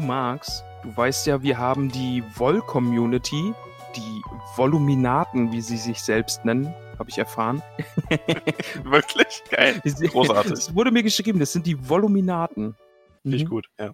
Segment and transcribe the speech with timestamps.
[0.00, 3.52] Du Max, du weißt ja, wir haben die Woll-Community,
[3.94, 4.22] die
[4.56, 7.62] Voluminaten, wie sie sich selbst nennen, habe ich erfahren.
[8.84, 9.42] Wirklich?
[9.50, 9.78] Geil.
[9.84, 10.52] Großartig.
[10.52, 12.76] Es wurde mir geschrieben, das sind die Voluminaten.
[13.20, 13.48] Finde ich Mhm.
[13.50, 13.92] gut, ja.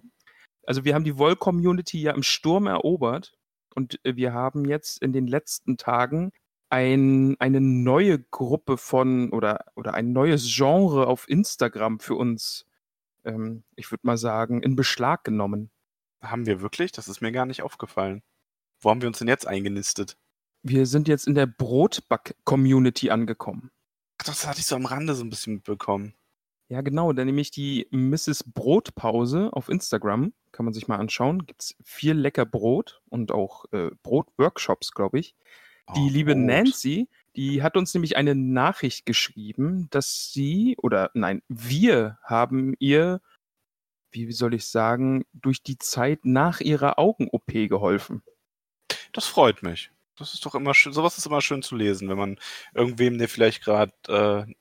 [0.65, 3.33] Also wir haben die Woll-Community ja im Sturm erobert
[3.75, 6.31] und äh, wir haben jetzt in den letzten Tagen
[6.69, 12.65] ein, eine neue Gruppe von oder, oder ein neues Genre auf Instagram für uns,
[13.25, 15.69] ähm, ich würde mal sagen, in Beschlag genommen.
[16.21, 16.91] Haben wir wirklich?
[16.91, 18.23] Das ist mir gar nicht aufgefallen.
[18.79, 20.17] Wo haben wir uns denn jetzt eingenistet?
[20.63, 23.71] Wir sind jetzt in der Brotback-Community angekommen.
[24.19, 26.13] Ach, das hatte ich so am Rande so ein bisschen mitbekommen.
[26.69, 28.43] Ja, genau, da nämlich die Mrs.
[28.53, 31.45] Brotpause auf Instagram, kann man sich mal anschauen.
[31.45, 35.35] Gibt es viel lecker Brot und auch äh, Brotworkshops, glaube ich.
[35.95, 36.43] Die Oh, liebe Brot.
[36.43, 43.21] Nancy, die hat uns nämlich eine Nachricht geschrieben, dass sie, oder nein, wir haben ihr,
[44.11, 48.23] wie soll ich sagen, durch die Zeit nach ihrer Augen-OP geholfen.
[49.13, 49.91] Das freut mich.
[50.17, 50.93] Das ist doch immer schön.
[50.93, 52.39] Sowas ist immer schön zu lesen, wenn man
[52.73, 54.53] irgendwem, der vielleicht gerade äh,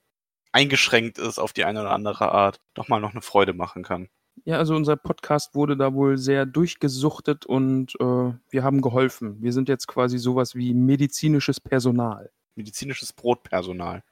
[0.53, 4.09] eingeschränkt ist auf die eine oder andere Art, doch mal noch eine Freude machen kann.
[4.45, 9.43] Ja, also unser Podcast wurde da wohl sehr durchgesuchtet und äh, wir haben geholfen.
[9.43, 12.31] Wir sind jetzt quasi sowas wie medizinisches Personal.
[12.55, 14.03] Medizinisches Brotpersonal.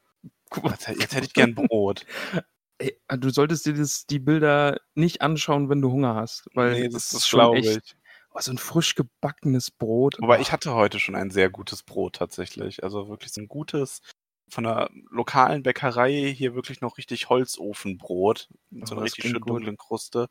[0.65, 2.07] Jetzt, jetzt hätte ich gern Brot.
[2.85, 6.89] Ey, du solltest dir das, die Bilder nicht anschauen, wenn du Hunger hast, weil nee,
[6.89, 7.97] das ist schon glaube echt
[8.31, 10.17] oh, so ein frisch gebackenes Brot.
[10.21, 12.83] Wobei Oh, ich hatte heute schon ein sehr gutes Brot tatsächlich.
[12.85, 14.03] Also wirklich so ein gutes,
[14.49, 18.49] von einer lokalen Bäckerei hier wirklich noch richtig Holzofenbrot.
[18.71, 19.51] Mit so Oh, einer das richtig klingt schön gut.
[19.51, 20.29] dunklen Kruste.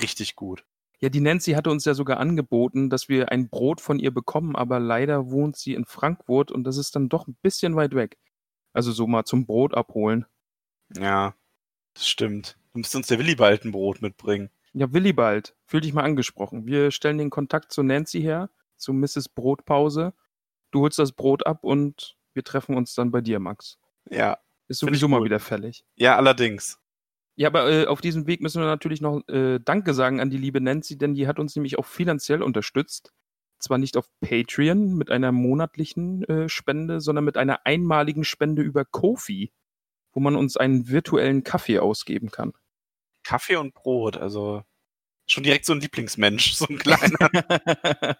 [0.00, 0.64] Richtig gut.
[1.00, 4.56] Ja, die Nancy hatte uns ja sogar angeboten, dass wir ein Brot von ihr bekommen,
[4.56, 8.18] aber leider wohnt sie in Frankfurt und das ist dann doch ein bisschen weit weg.
[8.72, 10.26] Also so mal zum Brot abholen.
[10.96, 11.34] Ja,
[11.98, 12.56] das stimmt.
[12.72, 14.50] Du müsstest uns der Willibald ein Brot mitbringen.
[14.72, 16.66] Ja, Willibald, fühl dich mal angesprochen.
[16.66, 19.28] Wir stellen den Kontakt zu Nancy her, zu Mrs.
[19.30, 20.12] Brotpause.
[20.70, 23.78] Du holst das Brot ab und wir treffen uns dann bei dir, Max.
[24.10, 24.38] Ja,
[24.68, 25.84] Ist sowieso mal wieder fällig.
[25.96, 26.78] ja, allerdings.
[27.36, 30.36] Ja, aber äh, auf diesem Weg müssen wir natürlich noch äh, Danke sagen an die
[30.38, 33.12] liebe Nancy, denn die hat uns nämlich auch finanziell unterstützt.
[33.60, 38.84] Zwar nicht auf Patreon mit einer monatlichen äh, Spende, sondern mit einer einmaligen Spende über
[38.84, 39.52] Kofi,
[40.18, 42.52] wo man uns einen virtuellen Kaffee ausgeben kann.
[43.22, 44.64] Kaffee und Brot, also
[45.28, 47.30] schon direkt so ein Lieblingsmensch, so ein kleiner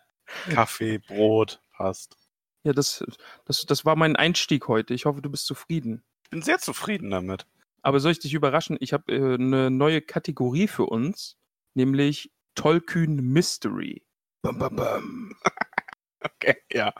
[0.48, 2.16] Kaffee, Brot, passt.
[2.62, 3.04] ja, das,
[3.46, 4.94] das, das war mein Einstieg heute.
[4.94, 6.04] Ich hoffe, du bist zufrieden.
[6.22, 7.48] Ich bin sehr zufrieden damit.
[7.82, 8.76] Aber soll ich dich überraschen?
[8.78, 11.36] Ich habe äh, eine neue Kategorie für uns,
[11.74, 14.04] nämlich Tollkühn Mystery.
[14.42, 15.36] Bam, bam, bam.
[16.20, 16.94] Okay, ja,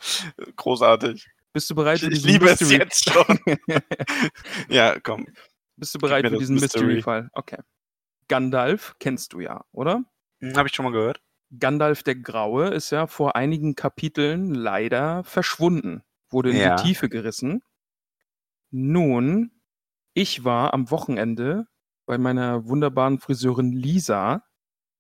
[0.57, 1.29] großartig.
[1.59, 2.79] Bist du bereit Ich, für ich diesen liebe es Mystery?
[2.79, 3.39] jetzt schon.
[4.69, 5.27] ja, komm.
[5.77, 6.85] Bist du bereit für diesen Mystery.
[6.85, 7.31] Mystery-Fall?
[7.33, 7.59] Okay.
[8.29, 10.05] Gandalf kennst du ja, oder?
[10.39, 11.21] Hm, Habe ich schon mal gehört.
[11.59, 16.77] Gandalf der Graue ist ja vor einigen Kapiteln leider verschwunden, wurde in Ja.
[16.77, 17.61] die Tiefe gerissen.
[18.71, 19.51] Nun,
[20.15, 21.67] ich war am Wochenende
[22.07, 24.45] bei meiner wunderbaren Friseurin Lisa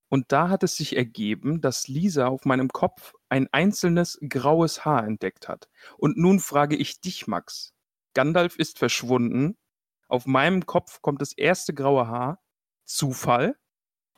[0.08, 5.04] und da hat es sich ergeben, dass Lisa auf meinem Kopf ein einzelnes graues Haar
[5.04, 5.69] entdeckt hat.
[5.98, 7.74] Und nun frage ich dich, Max.
[8.14, 9.56] Gandalf ist verschwunden.
[10.08, 12.41] Auf meinem Kopf kommt das erste graue Haar.
[12.84, 13.56] Zufall?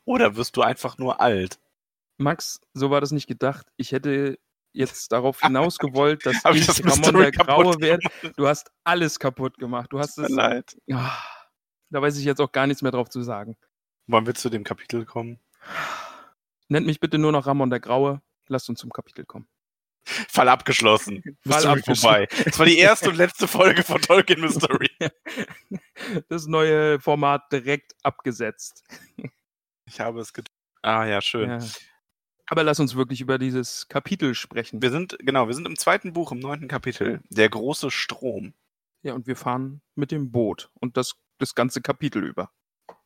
[0.05, 1.59] Oder wirst du einfach nur alt?
[2.19, 3.67] Max, so war das nicht gedacht.
[3.77, 4.39] Ich hätte
[4.73, 8.07] jetzt darauf hinaus gewollt, dass ich das Ramon der Graue werde.
[8.37, 9.93] Du hast alles kaputt gemacht.
[9.93, 10.29] Du hast es.
[10.29, 10.77] leid.
[10.93, 11.19] Ah,
[11.91, 13.57] da weiß ich jetzt auch gar nichts mehr drauf zu sagen.
[14.07, 15.41] Wollen wir zu dem Kapitel kommen?
[16.69, 18.23] Nennt mich bitte nur noch Ramon der Graue.
[18.49, 19.49] Lasst uns zum Kapitel kommen.
[20.05, 21.23] Fall abgeschlossen.
[21.23, 22.01] Fall Mystery abgeschlossen.
[22.01, 22.29] vorbei.
[22.45, 24.91] Das war die erste und letzte Folge von Tolkien Mystery.
[26.29, 28.83] Das neue Format direkt abgesetzt.
[29.85, 30.55] Ich habe es getan.
[30.83, 31.51] Ah ja, schön.
[31.51, 31.59] Ja.
[32.47, 34.83] Aber lass uns wirklich über dieses Kapitel sprechen.
[34.83, 37.21] Wir sind, genau, wir sind im zweiten Buch, im neunten Kapitel.
[37.29, 38.55] Der große Strom.
[39.03, 42.51] Ja, und wir fahren mit dem Boot und das, das ganze Kapitel über.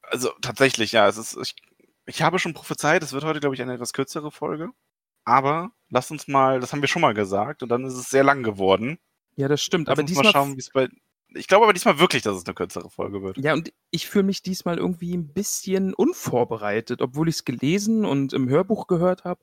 [0.03, 1.57] also tatsächlich, ja, es ist, ich,
[2.07, 4.71] ich habe schon prophezeit, es wird heute, glaube ich, eine etwas kürzere Folge.
[5.25, 8.25] Aber lass uns mal, das haben wir schon mal gesagt, und dann ist es sehr
[8.25, 8.99] lang geworden.
[9.37, 9.89] Ja, das stimmt.
[9.89, 10.89] Lass aber uns diesmal mal schauen, wie es bei.
[11.37, 13.39] Ich glaube aber diesmal wirklich, dass es eine kürzere Folge wird.
[13.39, 18.33] Ja, und ich fühle mich diesmal irgendwie ein bisschen unvorbereitet, obwohl ich es gelesen und
[18.33, 19.41] im Hörbuch gehört habe.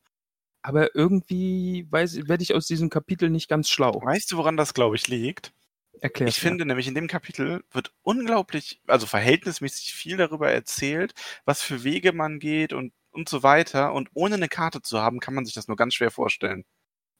[0.62, 4.00] Aber irgendwie werde ich aus diesem Kapitel nicht ganz schlau.
[4.04, 5.54] Weißt du, woran das, glaube ich, liegt?
[6.02, 11.14] Erklär Ich finde nämlich, in dem Kapitel wird unglaublich, also verhältnismäßig viel darüber erzählt,
[11.46, 13.94] was für Wege man geht und, und so weiter.
[13.94, 16.66] Und ohne eine Karte zu haben, kann man sich das nur ganz schwer vorstellen.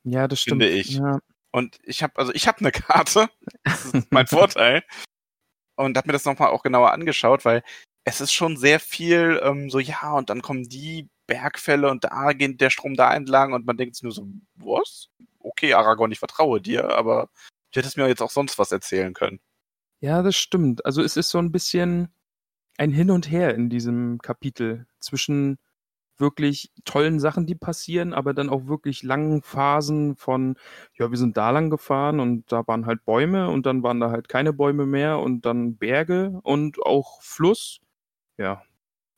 [0.04, 0.64] Ja, das stimmt.
[0.64, 0.96] Finde ich.
[0.96, 1.20] Ja.
[1.52, 3.30] Und ich habe, also ich habe eine Karte.
[3.64, 4.84] Das ist mein Vorteil.
[5.76, 7.64] Und habe mir das nochmal auch genauer angeschaut, weil
[8.04, 12.34] es ist schon sehr viel ähm, so, ja, und dann kommen die Bergfälle und da
[12.34, 15.10] geht der Strom da entlang und man denkt sich nur so, was?
[15.40, 17.30] Okay, Aragorn, ich vertraue dir, aber
[17.72, 19.40] du hättest mir jetzt auch sonst was erzählen können.
[20.00, 20.86] Ja, das stimmt.
[20.86, 22.10] Also es ist so ein bisschen
[22.78, 25.60] ein Hin und Her in diesem Kapitel zwischen
[26.18, 30.56] wirklich tollen Sachen, die passieren, aber dann auch wirklich langen Phasen von,
[30.98, 34.12] ja, wir sind da lang gefahren und da waren halt Bäume und dann waren da
[34.12, 37.80] halt keine Bäume mehr und dann Berge und auch Fluss.
[38.38, 38.62] Ja.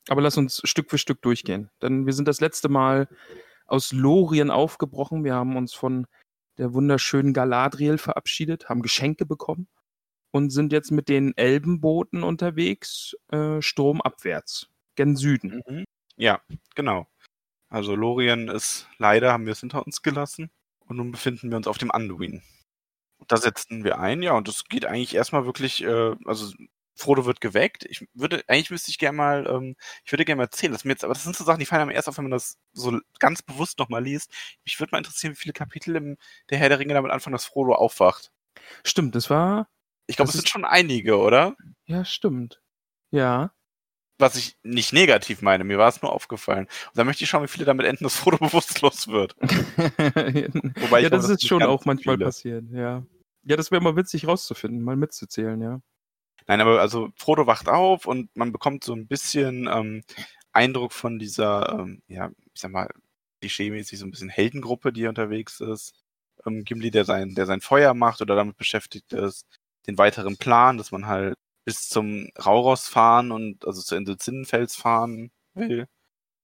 [0.10, 1.70] Aber lass uns Stück für Stück durchgehen.
[1.82, 3.08] Denn wir sind das letzte Mal
[3.66, 5.24] aus Lorien aufgebrochen.
[5.24, 6.08] Wir haben uns von
[6.58, 9.68] der wunderschönen Galadriel verabschiedet, haben Geschenke bekommen
[10.32, 15.62] und sind jetzt mit den Elbenbooten unterwegs, äh, stromabwärts, gen Süden.
[15.68, 15.86] Mhm.
[16.18, 16.42] Ja,
[16.76, 17.08] genau.
[17.70, 21.68] Also Lorien ist leider, haben wir es hinter uns gelassen und nun befinden wir uns
[21.68, 22.44] auf dem Anduin.
[23.28, 26.54] Da setzen wir ein, ja, und das geht eigentlich erstmal wirklich, äh, also
[26.96, 27.86] Frodo wird geweckt.
[27.86, 29.76] Ich würde, eigentlich müsste ich gerne mal, ähm,
[30.06, 31.82] ich würde gerne mal erzählen, dass mir jetzt, aber das sind so Sachen, die fallen
[31.82, 34.32] einem erst auf, wenn man das so ganz bewusst nochmal liest.
[34.64, 36.18] Mich würde mal interessieren, wie viele Kapitel im
[36.50, 38.32] Der Herr der Ringe damit anfangen, dass Frodo aufwacht.
[38.84, 39.68] Stimmt, das war.
[40.08, 41.56] Ich glaube, es sind schon einige, oder?
[41.86, 42.62] Ja, stimmt.
[43.12, 43.54] Ja.
[44.20, 46.66] Was ich nicht negativ meine, mir war es nur aufgefallen.
[46.66, 49.36] Und da möchte ich schauen, wie viele damit enden, dass Frodo bewusstlos wird.
[49.42, 52.26] Wobei ja, glaube, das das ist schon auch manchmal viele.
[52.26, 53.04] passiert, ja.
[53.46, 55.82] Ja, das wäre mal witzig rauszufinden, mal mitzuzählen, ja.
[56.48, 60.04] Nein, aber also Frodo wacht auf und man bekommt so ein bisschen ähm,
[60.52, 62.90] Eindruck von dieser, ähm, ja, ich sag mal,
[63.42, 65.94] klischeemäßig so ein bisschen Heldengruppe, die unterwegs ist.
[66.46, 69.46] Ähm, Gimli, der sein, der sein Feuer macht oder damit beschäftigt ist,
[69.88, 71.36] den weiteren Plan, dass man halt
[71.66, 75.88] bis zum Rauros fahren und also zur Insel Zinnenfels fahren will,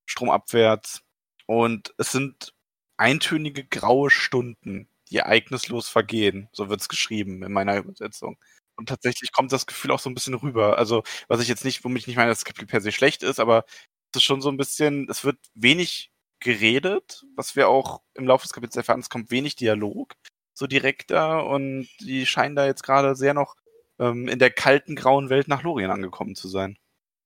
[0.05, 1.01] stromabwärts.
[1.45, 2.53] Und es sind
[2.97, 6.49] eintönige graue Stunden, die ereignislos vergehen.
[6.53, 8.37] So wird's geschrieben in meiner Übersetzung.
[8.79, 10.77] Und tatsächlich kommt das Gefühl auch so ein bisschen rüber.
[10.77, 13.23] Also, was ich jetzt nicht, womit ich nicht meine, dass das Kapitel per se schlecht
[13.23, 13.65] ist, aber
[14.13, 18.43] es ist schon so ein bisschen, es wird wenig geredet, was wir auch im Laufe
[18.43, 19.01] des Kapitels erfahren.
[19.01, 20.13] Es kommt wenig Dialog,
[20.53, 23.57] so direkt da und die scheinen da jetzt gerade sehr noch
[23.99, 26.77] ähm, in der kalten, grauen Welt nach Lorien angekommen zu sein.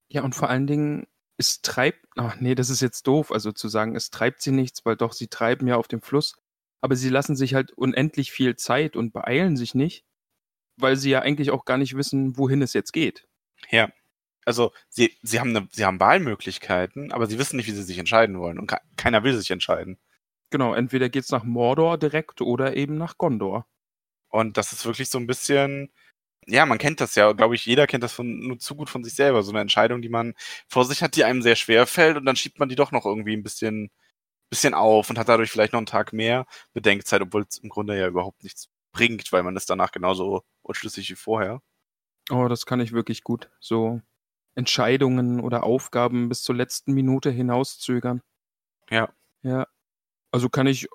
[0.10, 1.06] Ja, und vor allen Dingen,
[1.38, 4.84] es treibt, ach nee, das ist jetzt doof, also zu sagen, es treibt sie nichts,
[4.86, 6.36] weil doch, sie treiben ja auf dem Fluss,
[6.82, 10.04] aber sie lassen sich halt unendlich viel Zeit und beeilen sich nicht,
[10.78, 13.28] weil sie ja eigentlich auch gar nicht wissen, wohin es jetzt geht.
[13.70, 13.90] Ja.
[14.46, 17.98] Also, sie, sie, haben eine, sie haben Wahlmöglichkeiten, aber sie wissen nicht, wie sie sich
[17.98, 18.60] entscheiden wollen.
[18.60, 19.98] Und ke- keiner will sich entscheiden.
[20.50, 23.66] Genau, entweder geht's nach Mordor direkt oder eben nach Gondor.
[24.30, 25.92] Und das ist wirklich so ein bisschen,
[26.48, 29.04] ja, man kennt das ja, glaube ich, jeder kennt das von, nur zu gut von
[29.04, 29.44] sich selber.
[29.44, 30.34] So eine Entscheidung, die man
[30.68, 33.06] vor sich hat, die einem sehr schwer fällt und dann schiebt man die doch noch
[33.06, 33.92] irgendwie ein bisschen,
[34.50, 37.98] bisschen auf und hat dadurch vielleicht noch einen Tag mehr Bedenkzeit, obwohl es im Grunde
[37.98, 41.62] ja überhaupt nichts bringt, weil man ist danach genauso unschlüssig wie vorher.
[42.30, 43.52] Oh, das kann ich wirklich gut.
[43.60, 44.02] So
[44.56, 48.22] Entscheidungen oder Aufgaben bis zur letzten Minute hinauszögern.
[48.90, 49.14] Ja.
[49.42, 49.68] Ja.
[50.32, 50.88] Also kann ich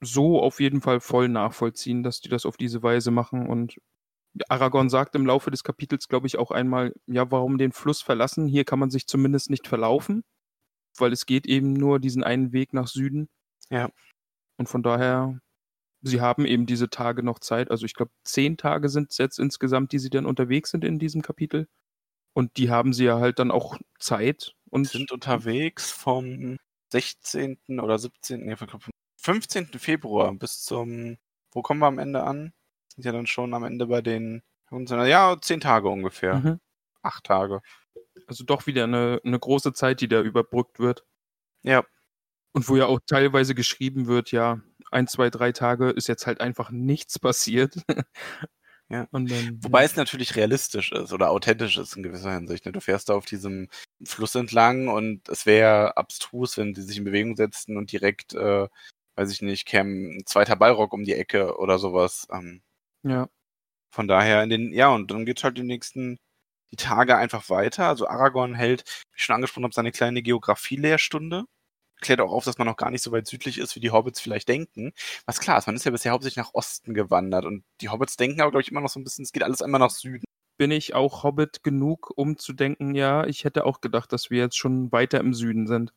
[0.00, 3.48] so auf jeden Fall voll nachvollziehen, dass die das auf diese Weise machen.
[3.48, 3.78] Und
[4.48, 8.46] Aragorn sagt im Laufe des Kapitels, glaube ich, auch einmal, ja, warum den Fluss verlassen?
[8.46, 10.24] Hier kann man sich zumindest nicht verlaufen,
[10.98, 13.28] weil es geht eben nur diesen einen Weg nach Süden.
[13.70, 13.90] Ja.
[14.58, 15.40] Und von daher,
[16.06, 17.70] sie haben eben diese Tage noch Zeit.
[17.70, 20.98] Also ich glaube, zehn Tage sind es jetzt insgesamt, die sie dann unterwegs sind in
[20.98, 21.68] diesem Kapitel.
[22.32, 26.58] Und die haben sie ja halt dann auch Zeit und sind unterwegs vom
[26.92, 27.58] 16.
[27.80, 28.44] oder 17.
[28.44, 28.68] Nee, vom
[29.16, 29.66] 15.
[29.78, 31.16] Februar bis zum,
[31.52, 32.52] wo kommen wir am Ende an?
[32.94, 36.36] Sind ja dann schon am Ende bei den, ja, zehn Tage ungefähr.
[36.36, 36.60] Mhm.
[37.02, 37.62] Acht Tage.
[38.26, 41.04] Also doch wieder eine, eine große Zeit, die da überbrückt wird.
[41.62, 41.84] Ja.
[42.52, 46.40] Und wo ja auch teilweise geschrieben wird, ja, ein, zwei, drei Tage ist jetzt halt
[46.40, 47.74] einfach nichts passiert.
[48.88, 49.08] Ja.
[49.10, 49.28] Dann,
[49.64, 52.66] Wobei es natürlich realistisch ist oder authentisch ist in gewisser Hinsicht.
[52.66, 52.72] Ne?
[52.72, 53.68] Du fährst da auf diesem
[54.04, 58.68] Fluss entlang und es wäre abstrus, wenn die sich in Bewegung setzten und direkt, äh,
[59.16, 62.28] weiß ich nicht, käme ein zweiter Ballrock um die Ecke oder sowas.
[62.30, 62.62] Ähm,
[63.02, 63.28] ja.
[63.90, 66.18] von daher in den, ja, und dann geht's halt die nächsten
[66.72, 67.86] die Tage einfach weiter.
[67.88, 71.44] Also Aragorn hält, wie ich schon angesprochen habe, seine kleine Geografie-Lehrstunde.
[72.00, 74.20] Klärt auch auf, dass man noch gar nicht so weit südlich ist, wie die Hobbits
[74.20, 74.92] vielleicht denken.
[75.24, 78.40] Was klar ist, man ist ja bisher hauptsächlich nach Osten gewandert und die Hobbits denken
[78.42, 80.24] aber, glaube ich, immer noch so ein bisschen, es geht alles immer nach Süden.
[80.58, 84.38] Bin ich auch Hobbit genug, um zu denken, ja, ich hätte auch gedacht, dass wir
[84.38, 85.92] jetzt schon weiter im Süden sind.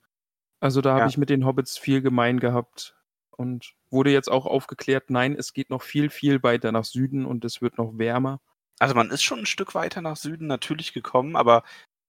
[0.62, 1.08] Also da habe Ja.
[1.08, 2.96] ich mit den Hobbits viel gemein gehabt
[3.32, 7.46] und wurde jetzt auch aufgeklärt, nein, es geht noch viel, viel weiter nach Süden und
[7.46, 8.42] es wird noch wärmer.
[8.80, 11.64] Also man ist schon ein Stück weiter nach Süden natürlich gekommen, aber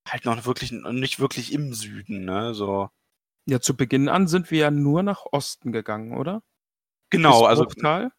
[0.09, 2.55] halt noch wirklich nicht wirklich im Süden, ne?
[2.55, 2.91] So.
[3.47, 6.43] Ja, zu Beginn an sind wir ja nur nach Osten gegangen, oder?
[7.11, 8.11] Genau, Bis also Bruchtal?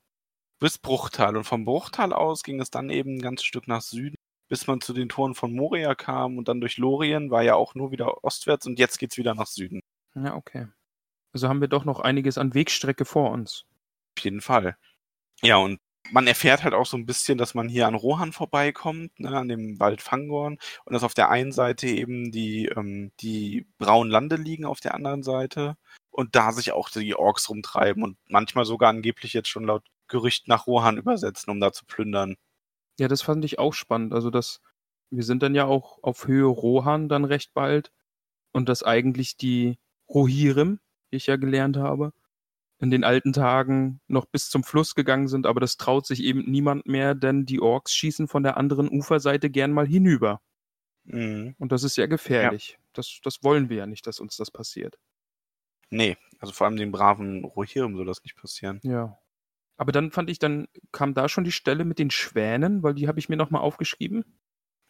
[0.60, 1.38] bis Bruchtal.
[1.38, 4.16] Und vom Bruchtal aus ging es dann eben ein ganzes Stück nach Süden,
[4.48, 7.76] bis man zu den Toren von Moria kam und dann durch Lorien war ja auch
[7.76, 9.82] nur wieder ostwärts und jetzt geht's wieder nach Süden.
[10.16, 10.68] Ja, okay.
[11.34, 13.66] Also haben wir doch noch einiges an Wegstrecke vor uns.
[14.18, 14.78] Auf jeden Fall.
[15.42, 19.20] Ja, und man erfährt halt auch so ein bisschen, dass man hier an Rohan vorbeikommt,
[19.20, 23.68] ne, an dem Wald Fangorn, und dass auf der einen Seite eben die, ähm, die
[23.78, 25.78] braunen Lande liegen auf der anderen Seite
[26.10, 30.48] und da sich auch die Orks rumtreiben und manchmal sogar angeblich jetzt schon laut Gerücht
[30.48, 32.36] nach Rohan übersetzen, um da zu plündern.
[33.00, 34.14] Ja, das fand ich auch spannend.
[34.14, 34.62] Also das,
[35.10, 37.92] wir sind dann ja auch auf Höhe Rohan dann recht bald
[38.52, 39.80] und dass eigentlich die
[40.10, 40.80] Rohirrim,
[41.12, 42.12] die ich ja gelernt habe,
[42.82, 46.50] in den alten Tagen noch bis zum Fluss gegangen sind, aber das traut sich eben
[46.50, 50.42] niemand mehr, denn die Orks schießen von der anderen Uferseite gern mal hinüber.
[51.04, 51.56] Mhm.
[51.60, 52.80] Und das ist ja gefährlich.
[52.94, 54.98] Das, das wollen wir ja nicht, dass uns das passiert.
[55.92, 58.80] Nee, also vor allem den braven Rohirrim soll das nicht passieren.
[58.84, 59.18] Ja.
[59.78, 63.08] Aber dann fand ich, dann kam da schon die Stelle mit den Schwänen, weil die
[63.08, 64.26] habe ich mir nochmal aufgeschrieben.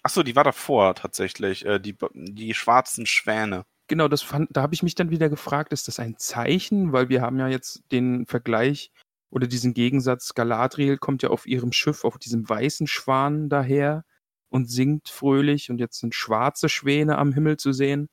[0.04, 3.66] Achso, die war davor tatsächlich, äh, die, die schwarzen Schwäne.
[3.92, 6.94] Genau, das fand, da habe ich mich dann wieder gefragt, ist das ein Zeichen?
[6.94, 8.90] Weil wir haben ja jetzt den Vergleich
[9.30, 14.06] oder diesen Gegensatz, Galadriel kommt ja auf ihrem Schiff, auf diesem weißen Schwan daher
[14.48, 18.08] und singt fröhlich und jetzt sind schwarze Schwäne am Himmel zu sehen.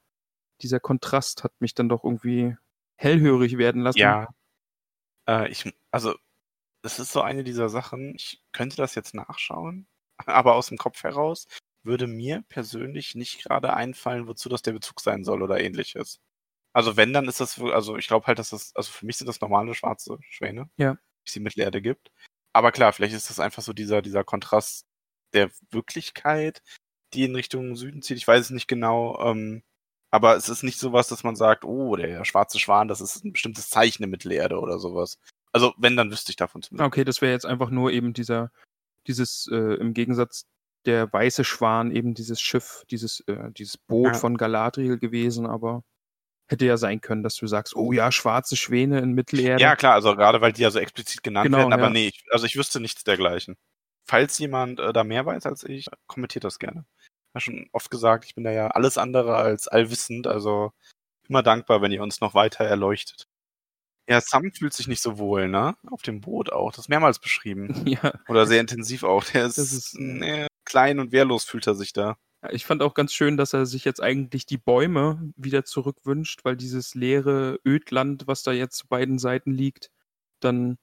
[0.62, 2.56] Dieser Kontrast hat mich dann doch irgendwie
[2.96, 4.00] hellhörig werden lassen.
[4.00, 4.26] Ja.
[5.28, 6.16] Äh, ich, also,
[6.82, 9.86] das ist so eine dieser Sachen, ich könnte das jetzt nachschauen,
[10.26, 11.46] aber aus dem Kopf heraus
[11.88, 16.20] würde mir persönlich nicht gerade einfallen, wozu das der Bezug sein soll oder ähnliches.
[16.72, 19.26] Also wenn, dann ist das, also ich glaube halt, dass das, also für mich sind
[19.26, 20.96] das normale schwarze Schwäne, Ja.
[21.34, 22.12] die Mittelerde gibt.
[22.52, 24.86] Aber klar, vielleicht ist das einfach so dieser, dieser Kontrast
[25.32, 26.62] der Wirklichkeit,
[27.14, 28.18] die in Richtung Süden zieht.
[28.18, 29.62] Ich weiß es nicht genau, ähm,
[30.10, 33.32] aber es ist nicht sowas, dass man sagt, oh, der schwarze Schwan, das ist ein
[33.32, 35.18] bestimmtes Zeichen der Mittelerde oder sowas.
[35.52, 36.86] Also wenn, dann wüsste ich davon zumindest.
[36.86, 38.50] Okay, das wäre jetzt einfach nur eben dieser,
[39.06, 40.46] dieses, äh, im Gegensatz
[40.86, 44.14] der weiße Schwan, eben dieses Schiff, dieses, äh, dieses Boot Ja.
[44.14, 45.82] von Galadriel gewesen, aber
[46.50, 49.62] hätte ja sein können, dass du sagst, oh ja, schwarze Schwäne in Mittelerde.
[49.62, 51.90] Ja, klar, also gerade weil die ja so explizit genannt Genau, werden, aber ja.
[51.90, 53.56] nee, ich, also ich wüsste nichts dergleichen.
[54.06, 56.86] Falls jemand äh, da mehr weiß als ich, kommentiert das gerne.
[56.98, 60.72] Ich habe schon oft gesagt, ich bin da ja alles andere als allwissend, also
[61.28, 63.27] immer dankbar, wenn ihr uns noch weiter erleuchtet.
[64.08, 65.76] Ja, Sam fühlt sich nicht so wohl, ne?
[65.90, 66.70] Auf dem Boot auch.
[66.72, 67.68] Das ist mehrmals beschrieben.
[67.86, 68.12] ja.
[68.28, 69.22] Oder sehr intensiv auch.
[69.24, 72.16] Der ist, ist, nee, klein und wehrlos fühlt er sich da.
[72.50, 76.56] Ich fand auch ganz schön, dass er sich jetzt eigentlich die Bäume wieder zurückwünscht, weil
[76.56, 79.90] dieses leere Ödland, was da jetzt zu beiden Seiten liegt,
[80.40, 80.78] dann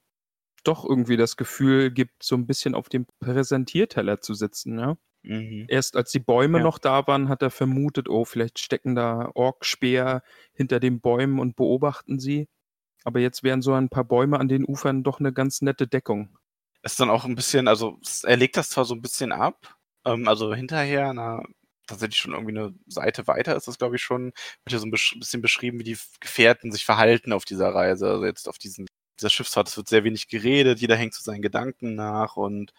[0.64, 4.98] doch irgendwie das Gefühl gibt, so ein bisschen auf dem Präsentierteller zu sitzen, ja.
[5.22, 5.66] Mhm.
[5.68, 6.64] Erst als die Bäume Ja.
[6.64, 10.22] noch da waren, hat er vermutet, oh, vielleicht stecken da Orkspeer
[10.54, 12.48] hinter den Bäumen und beobachten sie.
[13.06, 16.36] Aber jetzt wären so ein paar Bäume an den Ufern doch eine ganz nette Deckung.
[16.82, 20.26] ist dann auch ein bisschen, also er legt das zwar so ein bisschen ab, ähm,
[20.26, 21.42] also hinterher, na,
[21.86, 24.32] tatsächlich schon irgendwie eine Seite weiter ist das, glaube ich, schon,
[24.64, 28.24] wird ja so ein bisschen beschrieben, wie die Gefährten sich verhalten auf dieser Reise, also
[28.24, 28.86] jetzt auf diesen,
[29.20, 29.68] dieser Schiffsfahrt.
[29.68, 32.72] Es wird sehr wenig geredet, jeder hängt zu seinen Gedanken nach und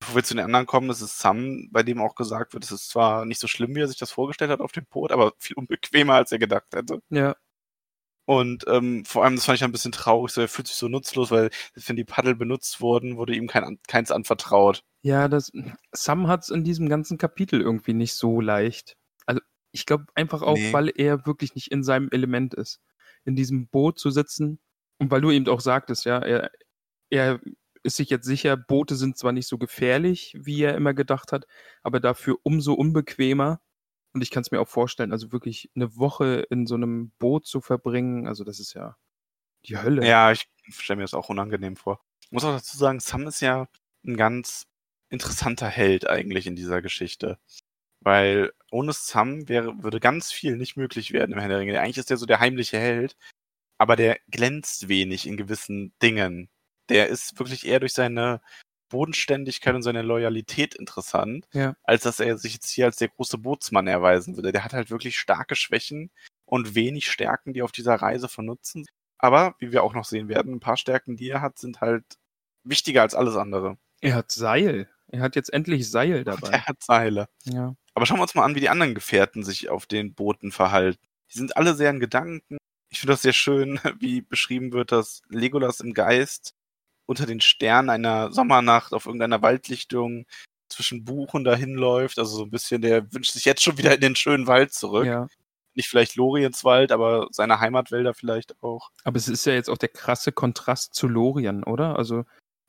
[0.00, 2.72] bevor wir zu den anderen kommen, ist es Sam, bei dem auch gesagt wird, es
[2.72, 5.34] ist zwar nicht so schlimm, wie er sich das vorgestellt hat auf dem Boot, aber
[5.38, 7.00] viel unbequemer, als er gedacht hätte.
[7.10, 7.36] Ja,
[8.26, 10.88] Und ähm, vor allem, das fand ich ein bisschen traurig, so er fühlt sich so
[10.88, 14.82] nutzlos, weil wenn die Paddel benutzt wurden, wurde ihm kein, keins anvertraut.
[15.02, 15.52] Ja, das
[15.92, 18.96] Sam hat es in diesem ganzen Kapitel irgendwie nicht so leicht.
[19.26, 20.72] Also ich glaube einfach auch, Nee.
[20.72, 22.80] weil er wirklich nicht in seinem Element ist,
[23.26, 24.58] in diesem Boot zu sitzen
[24.98, 26.50] und weil du eben auch sagtest, ja, er,
[27.10, 27.40] er
[27.82, 31.44] ist sich jetzt sicher, Boote sind zwar nicht so gefährlich, wie er immer gedacht hat,
[31.82, 33.60] aber dafür umso unbequemer.
[34.14, 37.46] Und ich kann es mir auch vorstellen, also wirklich eine Woche in so einem Boot
[37.46, 38.96] zu verbringen, also das ist ja
[39.66, 40.06] die Hölle.
[40.06, 42.00] Ja, ich stelle mir das auch unangenehm vor.
[42.20, 43.68] Ich muss auch dazu sagen, Sam ist ja
[44.06, 44.66] ein ganz
[45.10, 47.38] interessanter Held eigentlich in dieser Geschichte.
[48.00, 51.80] Weil ohne Sam wäre, würde ganz viel nicht möglich werden im Herrn der Ringe.
[51.80, 53.16] Eigentlich ist der so der heimliche Held,
[53.78, 56.50] aber der glänzt wenig in gewissen Dingen.
[56.90, 58.42] Der ist wirklich eher durch seine
[58.88, 61.74] Bodenständigkeit und seine Loyalität interessant, Ja.
[61.82, 64.52] als dass er sich jetzt hier als der große Bootsmann erweisen würde.
[64.52, 66.10] Der hat halt wirklich starke Schwächen
[66.46, 68.88] und wenig Stärken, die auf dieser Reise von Nutzen sind.
[69.18, 72.04] Aber, wie wir auch noch sehen werden, ein paar Stärken, die er hat, sind halt
[72.62, 73.78] wichtiger als alles andere.
[74.00, 74.88] Er hat Seil.
[75.08, 76.48] Er hat jetzt endlich Seil dabei.
[76.50, 77.28] Er hat Seile.
[77.44, 77.74] Ja.
[77.94, 81.00] Aber schauen wir uns mal an, wie die anderen Gefährten sich auf den Booten verhalten.
[81.32, 82.58] Die sind alle sehr in Gedanken.
[82.90, 86.54] Ich finde das sehr schön, wie beschrieben wird, dass Legolas im Geist
[87.06, 90.26] unter den Sternen einer Sommernacht auf irgendeiner Waldlichtung
[90.68, 92.18] zwischen Buchen dahinläuft.
[92.18, 95.06] Also so ein bisschen, der wünscht sich jetzt schon wieder in den schönen Wald zurück.
[95.06, 95.26] ja.
[95.76, 98.92] Nicht vielleicht Lorienswald, aber seine Heimatwälder vielleicht auch.
[99.02, 101.98] Aber es ist ja jetzt auch der krasse Kontrast zu Lorien, oder?
[101.98, 102.24] Also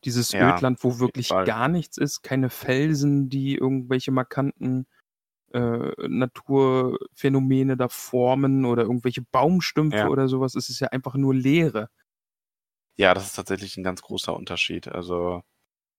[0.05, 4.87] dieses Ja, Ödland, wo wirklich gar nichts ist, keine Felsen, die irgendwelche markanten
[5.53, 10.07] äh, Naturphänomene da formen oder irgendwelche Baumstümpfe Ja.
[10.09, 10.55] oder sowas.
[10.55, 11.89] Es ist ja einfach nur Leere.
[12.97, 14.87] Ja, das ist tatsächlich ein ganz großer Unterschied.
[14.87, 15.43] Also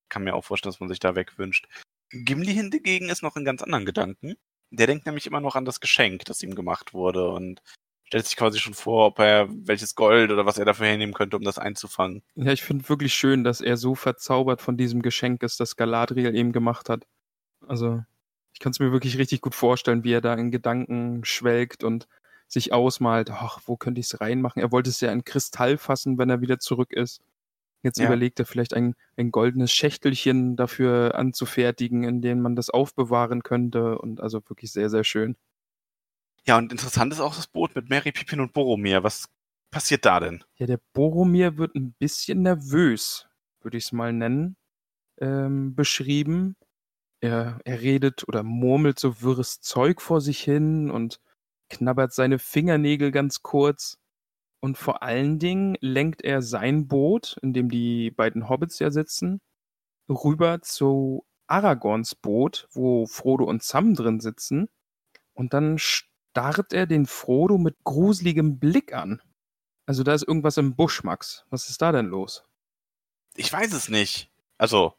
[0.09, 1.67] kann mir auch vorstellen, dass man sich da wegwünscht.
[2.11, 4.35] Gimli hingegen ist noch in ganz anderen Gedanken.
[4.71, 7.63] Der denkt nämlich immer noch an das Geschenk, das ihm gemacht wurde und
[8.05, 11.37] stellt sich quasi schon vor, ob er welches Gold oder was er dafür hernehmen könnte,
[11.37, 12.23] um das einzufangen.
[12.37, 16.35] Ja, ich finde wirklich schön, dass er so verzaubert von diesem Geschenk ist, das Galadriel
[16.35, 17.07] eben gemacht hat.
[17.67, 18.03] Also,
[18.53, 22.07] ich kann es mir wirklich richtig gut vorstellen, wie er da in Gedanken schwelgt und
[22.49, 24.63] sich ausmalt, ach, wo könnte ich es reinmachen?
[24.63, 27.21] Er wollte es ja in Kristall fassen, wenn er wieder zurück ist.
[27.83, 28.07] Jetzt Ja.
[28.07, 33.99] überlegt er vielleicht ein, ein goldenes Schächtelchen dafür anzufertigen, in dem man das aufbewahren könnte.
[33.99, 35.37] Und also wirklich sehr, sehr schön.
[36.47, 39.03] Ja, und interessant ist auch das Boot mit Mary, Pippin und Boromir.
[39.03, 39.29] Was
[39.71, 40.45] passiert da denn?
[40.57, 43.29] Ja, der Boromir wird ein bisschen nervös,
[43.61, 44.57] würde ich es mal nennen,
[45.21, 46.57] ähm, beschrieben.
[47.21, 51.21] Er, er redet oder murmelt so wirres Zeug vor sich hin und
[51.69, 53.99] knabbert seine Fingernägel ganz kurz.
[54.61, 59.41] Und vor allen Dingen lenkt er sein Boot, in dem die beiden Hobbits ja sitzen,
[60.09, 64.69] rüber zu Aragorns Boot, wo Frodo und Sam drin sitzen.
[65.35, 69.21] Und dann starrt er den Frodo mit gruseligem Blick an.
[69.87, 71.45] Also da ist irgendwas im Busch, Max.
[71.51, 72.45] Was ist da denn los?
[73.37, 74.33] Ich weiß es nicht.
[74.59, 74.95] Also,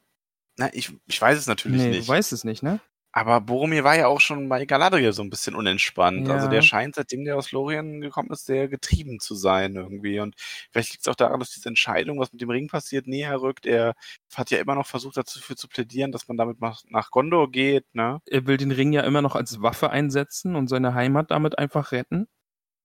[0.55, 2.07] na, ich, ich weiß es natürlich nee, nicht.
[2.07, 2.79] du weißt es nicht, ne?
[3.17, 6.27] Aber Boromir war ja auch schon bei Galadriel so ein bisschen unentspannt.
[6.27, 6.35] Ja.
[6.35, 10.19] Also der scheint, seitdem der aus Lorien gekommen ist, sehr getrieben zu sein irgendwie.
[10.19, 10.35] Und
[10.69, 13.65] vielleicht liegt es auch daran, dass diese Entscheidung, was mit dem Ring passiert, näher rückt.
[13.65, 13.95] Er
[14.35, 18.21] hat ja immer noch versucht, dafür zu plädieren, dass man damit nach Gondor geht, ne?
[18.27, 21.91] Er will den Ring ja immer noch als Waffe einsetzen und seine Heimat damit einfach
[21.93, 22.27] retten.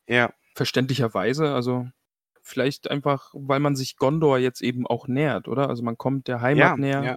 [0.08, 0.32] Ja.
[0.54, 1.88] Verständlicherweise, also
[2.40, 5.68] vielleicht einfach, weil man sich Gondor jetzt eben auch nähert, oder?
[5.68, 7.02] Also man kommt der Heimat Ja, näher.
[7.04, 7.16] ja.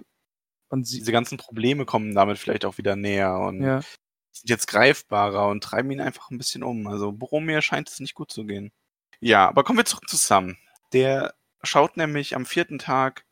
[0.70, 3.80] Sieht, Diese ganzen Probleme kommen damit vielleicht auch wieder näher und ja.
[4.32, 6.86] sind jetzt greifbarer und treiben ihn einfach ein bisschen um.
[6.86, 8.72] Also Boromir scheint es nicht gut zu gehen.
[9.20, 10.56] Ja, aber kommen wir zurück zu Sam.
[10.92, 13.24] Der schaut nämlich am vierten Tag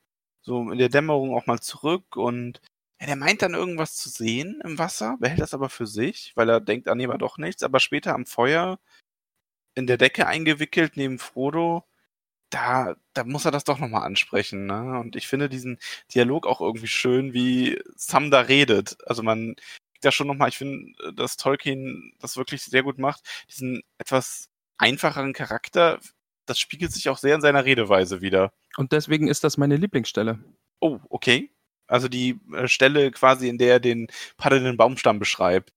[0.43, 2.61] so in der Dämmerung auch mal zurück und
[3.01, 6.49] ja, der meint dann irgendwas zu sehen im Wasser, behält das aber für sich, weil
[6.49, 7.63] er denkt, ah nee, war doch nichts.
[7.63, 8.79] Aber später am Feuer
[9.75, 11.85] in der Decke eingewickelt neben Frodo,
[12.55, 14.67] da, da muss er das doch nochmal ansprechen.
[14.67, 15.01] Ne?
[15.01, 15.79] Und ich finde diesen
[16.15, 18.97] Dialog auch irgendwie schön, wie Sam da redet.
[19.07, 19.57] Also man
[20.01, 25.33] da schon nochmal, ich finde, dass Tolkien das wirklich sehr gut macht, diesen etwas einfacheren
[25.33, 25.99] Charakter,
[26.47, 28.53] das spiegelt sich auch sehr in seiner Redeweise wieder.
[28.77, 30.39] Und deswegen ist das meine Lieblingsstelle.
[30.81, 31.51] Oh, okay.
[31.87, 35.73] Also die äh, Stelle quasi, in der er den paddelnden Baumstamm beschreibt.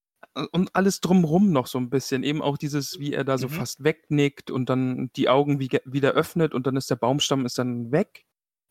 [0.52, 2.22] Und alles drumrum noch so ein bisschen.
[2.22, 3.52] Eben auch dieses, wie er da so Mhm.
[3.52, 7.58] fast wegnickt und dann die Augen wie, wieder öffnet und dann ist der Baumstamm ist
[7.58, 8.24] dann weg.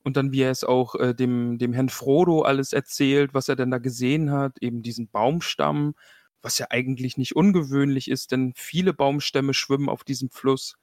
[0.04, 3.56] Und dann, wie er es auch äh, dem, dem Herrn Frodo alles erzählt, was er
[3.58, 5.96] denn da gesehen hat, eben diesen Baumstamm,
[6.42, 10.78] was ja eigentlich nicht ungewöhnlich ist, denn viele Baumstämme schwimmen auf diesem Fluss.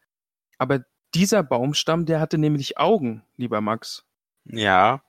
[0.58, 4.04] Aber dieser Baumstamm, der hatte nämlich Augen, lieber Max.
[4.44, 5.02] Ja.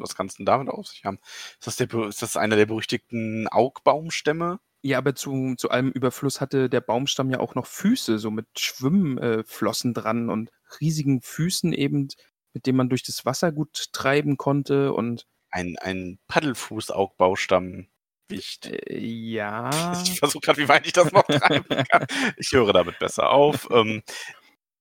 [0.00, 1.18] Was kannst du denn damit auf sich haben?
[1.58, 4.60] Ist das, der, ist das einer der berüchtigten Augbaumstämme?
[4.84, 8.46] Ja, aber zu, zu allem Überfluss hatte der Baumstamm ja auch noch Füße, so mit
[8.58, 12.08] Schwimmflossen äh, dran und riesigen Füßen eben,
[12.52, 14.92] mit denen man durch das Wasser gut treiben konnte.
[14.92, 17.86] Und Ein, ein Paddelfuß-Augbaumstamm.
[18.30, 19.70] Äh, ja.
[20.02, 22.06] Ich versuche gerade, wie weit ich das noch treiben kann.
[22.36, 23.68] Ich höre damit besser auf.
[23.70, 24.02] Ähm,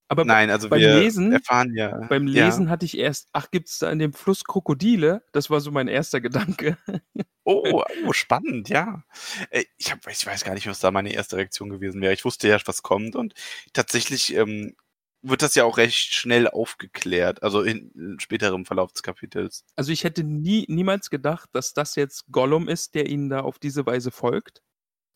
[0.08, 2.00] Aber nein, also beim wir Lesen- erfahren ja.
[2.10, 2.46] beim ja.
[2.46, 5.24] Lesen hatte ich erst, ach, gibt's da in dem Fluss Krokodile?
[5.32, 6.78] Das war so mein erster Gedanke.
[7.44, 9.04] Oh, oh, spannend, ja.
[9.50, 12.14] Äh, Ich, hab, ich weiß gar nicht, was da meine erste Reaktion gewesen wäre.
[12.14, 13.34] Ich wusste ja, was kommt und
[13.74, 14.76] tatsächlich ähm,
[15.24, 19.66] wird das ja auch recht schnell aufgeklärt, also in, in späterem Verlauf des Kapitels.
[19.76, 23.60] Also ich hätte nie, niemals gedacht, dass das jetzt Gollum ist, der ihnen da auf
[23.60, 24.62] diese Weise folgt.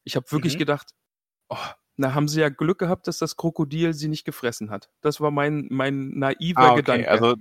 [0.04, 0.60] Ich habe wirklich Mhm.
[0.60, 0.92] gedacht,
[1.50, 1.58] oh,
[1.98, 4.90] na haben sie ja Glück gehabt, dass das Krokodil sie nicht gefressen hat.
[5.02, 7.10] Das war mein, mein naiver Ah, okay, Gedanke.
[7.10, 7.36] also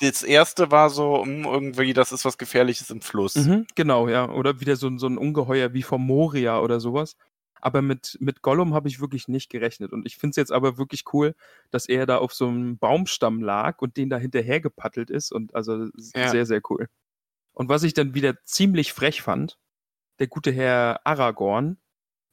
[0.00, 3.34] das erste war so, hm, irgendwie, das ist was Gefährliches im Fluss.
[3.36, 4.28] Mhm, genau, ja.
[4.30, 7.16] Oder wieder so, ein- so ein Ungeheuer wie vom Moria oder sowas.
[7.62, 9.92] Aber mit, mit Gollum habe ich wirklich nicht gerechnet.
[9.92, 11.34] Und ich finde es jetzt aber wirklich cool,
[11.70, 15.32] dass er da auf so einem Baumstamm lag und den da hinterher gepaddelt ist.
[15.32, 16.28] Und also Ja.
[16.28, 16.88] sehr, sehr cool.
[17.54, 19.58] Und was ich dann wieder ziemlich frech fand,
[20.18, 21.78] der gute Herr Aragorn,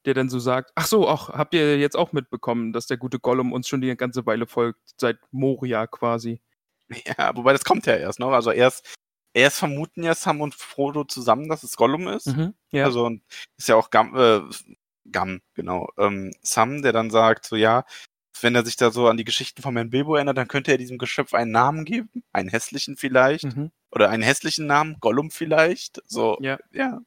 [0.05, 3.19] der dann so sagt, ach so, ach, habt ihr jetzt auch mitbekommen, dass der gute
[3.19, 6.41] Gollum uns schon die ganze Weile folgt, seit Moria quasi.
[7.17, 8.31] Ja, wobei das kommt ja erst noch.
[8.31, 8.95] Also erst,
[9.33, 12.27] erst vermuten ja Sam und Frodo zusammen, dass es Gollum ist.
[12.27, 12.85] Mhm, ja.
[12.85, 13.11] Also
[13.57, 14.41] ist ja auch Gam, äh,
[15.11, 15.89] Gam, genau.
[15.97, 17.85] Ähm, Sam, der dann sagt, so ja,
[18.41, 20.77] wenn er sich da so an die Geschichten von Herrn Bilbo erinnert, dann könnte er
[20.77, 23.71] diesem Geschöpf einen Namen geben, einen hässlichen vielleicht, mhm.
[23.91, 26.01] oder einen hässlichen Namen, Gollum vielleicht.
[26.07, 26.57] So, Ja.
[26.71, 26.99] ja.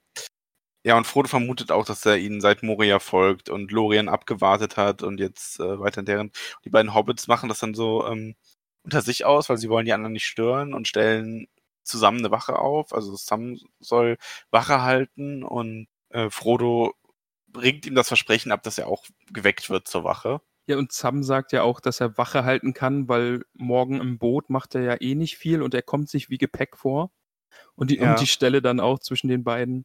[0.85, 5.03] Ja, und Frodo vermutet auch, dass er ihnen seit Moria folgt und Lorien abgewartet hat
[5.03, 6.31] und jetzt äh, weiter deren.
[6.65, 8.37] Die beiden Hobbits machen das dann so ähm,
[8.87, 11.49] unter sich aus, weil sie wollen die anderen nicht stören und stellen
[11.83, 12.95] zusammen eine Wache auf.
[12.95, 14.17] Also Sam soll
[14.51, 16.95] Wache halten und äh, Frodo
[17.49, 20.41] bringt ihm das Versprechen ab, dass er auch geweckt wird zur Wache.
[20.69, 24.51] Ja, und Sam sagt ja auch, dass er Wache halten kann, weil morgen im Boot
[24.51, 27.11] macht er ja eh nicht viel und er kommt sich wie Gepäck vor.
[27.75, 28.13] Und die, Ja.
[28.13, 29.85] und die Stelle dann auch zwischen den beiden.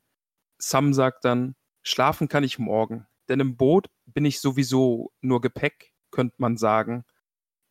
[0.59, 5.91] Sam sagt dann, schlafen kann ich morgen, denn im Boot bin ich sowieso nur Gepäck,
[6.11, 7.03] könnte man sagen.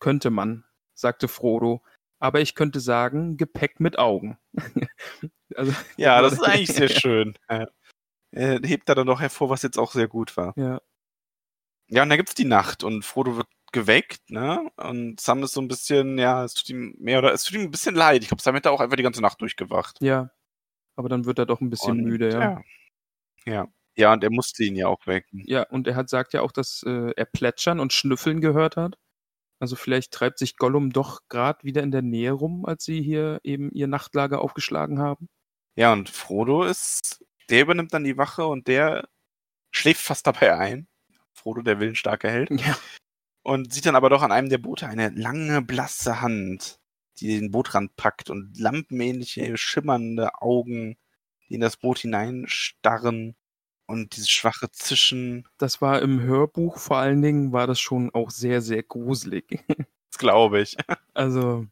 [0.01, 0.65] Könnte man,
[1.01, 1.83] sagte Frodo.
[2.19, 4.39] Aber ich könnte sagen, Gepäck mit Augen.
[5.55, 7.35] also, Ja, das ist eigentlich sehr schön.
[8.33, 10.53] Er hebt da dann noch hervor, was jetzt auch sehr gut war.
[10.57, 10.81] Ja,
[11.89, 14.71] Ja, und dann gibt's die Nacht und Frodo wird geweckt, ne?
[14.77, 17.63] Und Sam ist so ein bisschen, ja, es tut ihm mehr oder es tut ihm
[17.63, 18.23] ein bisschen leid.
[18.23, 19.99] Ich glaube, Sam hätte auch einfach die ganze Nacht durchgewacht.
[20.01, 20.31] ja.
[20.97, 22.41] Aber dann wird er doch ein bisschen und, müde, ja.
[22.41, 22.63] ja.
[23.47, 23.69] Ja.
[23.97, 25.43] Ja, und er musste ihn ja auch wecken.
[25.47, 28.99] Ja, und er hat sagt ja auch, dass äh, er Plätschern und Schnüffeln gehört hat.
[29.61, 33.41] Also vielleicht treibt sich Gollum doch gerade wieder in der Nähe rum, als sie hier
[33.45, 35.29] eben ihr Nachtlager aufgeschlagen haben.
[35.77, 39.09] Ja, und Frodo ist, der übernimmt dann die Wache und der
[39.71, 40.89] schläft fast dabei ein.
[41.33, 42.51] Frodo, der willensstarke Held.
[42.61, 42.77] Ja.
[43.43, 46.79] Und sieht dann aber doch an einem der Boote eine lange, blasse Hand,
[47.19, 50.99] die den Bootrand packt und lampenähnliche, schimmernde Augen,
[51.49, 53.35] die in das Boot hineinstarren
[53.91, 55.47] und dieses schwache Zischen.
[55.59, 59.65] Das war im Hörbuch vor allen Dingen, war das schon auch sehr, sehr gruselig.
[60.13, 60.77] Das glaube ich.
[61.15, 61.67] Also,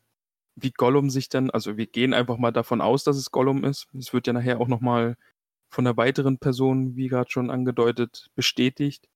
[0.55, 3.89] wie Gollum sich dann, also wir gehen einfach mal davon aus, dass es Gollum ist.
[3.99, 5.17] Es wird ja nachher auch nochmal
[5.71, 9.09] von einer weiteren Person, wie gerade schon angedeutet, bestätigt.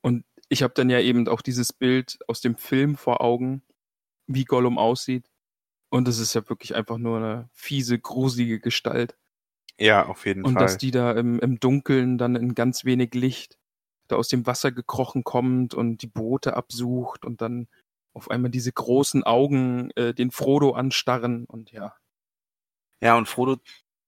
[0.00, 3.62] Und ich habe dann ja eben auch dieses Bild aus dem Film vor Augen,
[4.28, 5.28] wie Gollum aussieht.
[5.90, 9.16] Und es ist ja wirklich einfach nur eine fiese, gruselige Gestalt.
[9.78, 10.62] Ja, auf jeden Und Fall.
[10.62, 13.58] dass die da im, im Dunkeln dann in ganz wenig Licht
[14.08, 17.68] da aus dem Wasser gekrochen kommt und die Boote absucht und dann
[18.14, 21.94] auf einmal diese großen Augen äh, den Frodo anstarren und ja.
[23.00, 23.58] Ja, und Frodo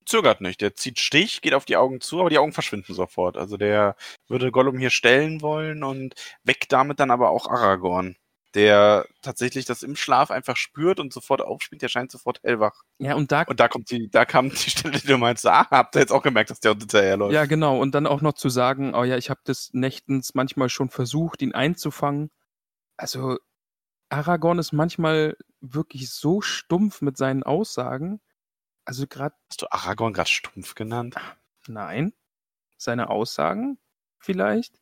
[0.05, 0.59] zögert nicht.
[0.61, 3.37] Der zieht Stich, geht auf die Augen zu, aber die Augen verschwinden sofort.
[3.37, 3.95] Also der
[4.27, 8.17] würde Gollum hier stellen wollen und weckt damit dann aber auch Aragorn,
[8.55, 11.81] der tatsächlich das im Schlaf einfach spürt und sofort aufspielt.
[11.81, 12.83] Der scheint sofort hellwach.
[12.99, 15.67] Ja, und da, Und da kommt die, da kam die Stelle, die du meinst, ah,
[15.69, 17.33] habt ihr jetzt auch gemerkt, dass der hinterherläuft.
[17.33, 20.69] ja genau, und dann auch noch zu sagen, oh ja, ich habe des Nächtens manchmal
[20.69, 22.29] schon versucht, ihn einzufangen.
[22.97, 23.37] Also
[24.09, 28.19] Aragorn ist manchmal wirklich so stumpf mit seinen Aussagen.
[28.85, 31.15] Also gerade Hast du Aragorn gerade stumpf genannt?
[31.67, 32.13] nein,
[32.77, 33.77] seine Aussagen
[34.19, 34.80] vielleicht.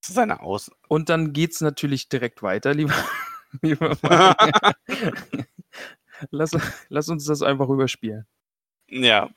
[0.00, 0.70] Das ist seine Aus.
[0.88, 2.94] Und dann geht's natürlich direkt weiter, lieber,
[3.62, 3.96] lieber
[6.30, 6.56] lass,
[6.88, 8.26] lass uns das einfach überspielen.
[8.88, 9.30] ja.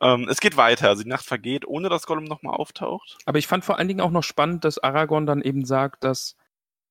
[0.00, 0.88] Ähm, es geht weiter.
[0.88, 3.18] Also die Nacht vergeht, ohne dass Gollum nochmal auftaucht.
[3.24, 6.36] Aber ich fand vor allen Dingen auch noch spannend, dass Aragorn dann eben sagt, dass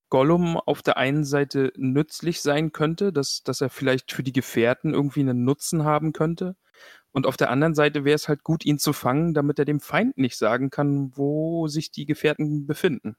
[0.10, 4.94] Gollum auf der einen Seite nützlich sein könnte, dass, dass er vielleicht für die Gefährten
[4.94, 6.56] irgendwie einen Nutzen haben könnte.
[7.12, 9.80] Und auf der anderen Seite wäre es halt gut, ihn zu fangen, damit er dem
[9.80, 13.18] Feind nicht sagen kann, wo sich die Gefährten befinden.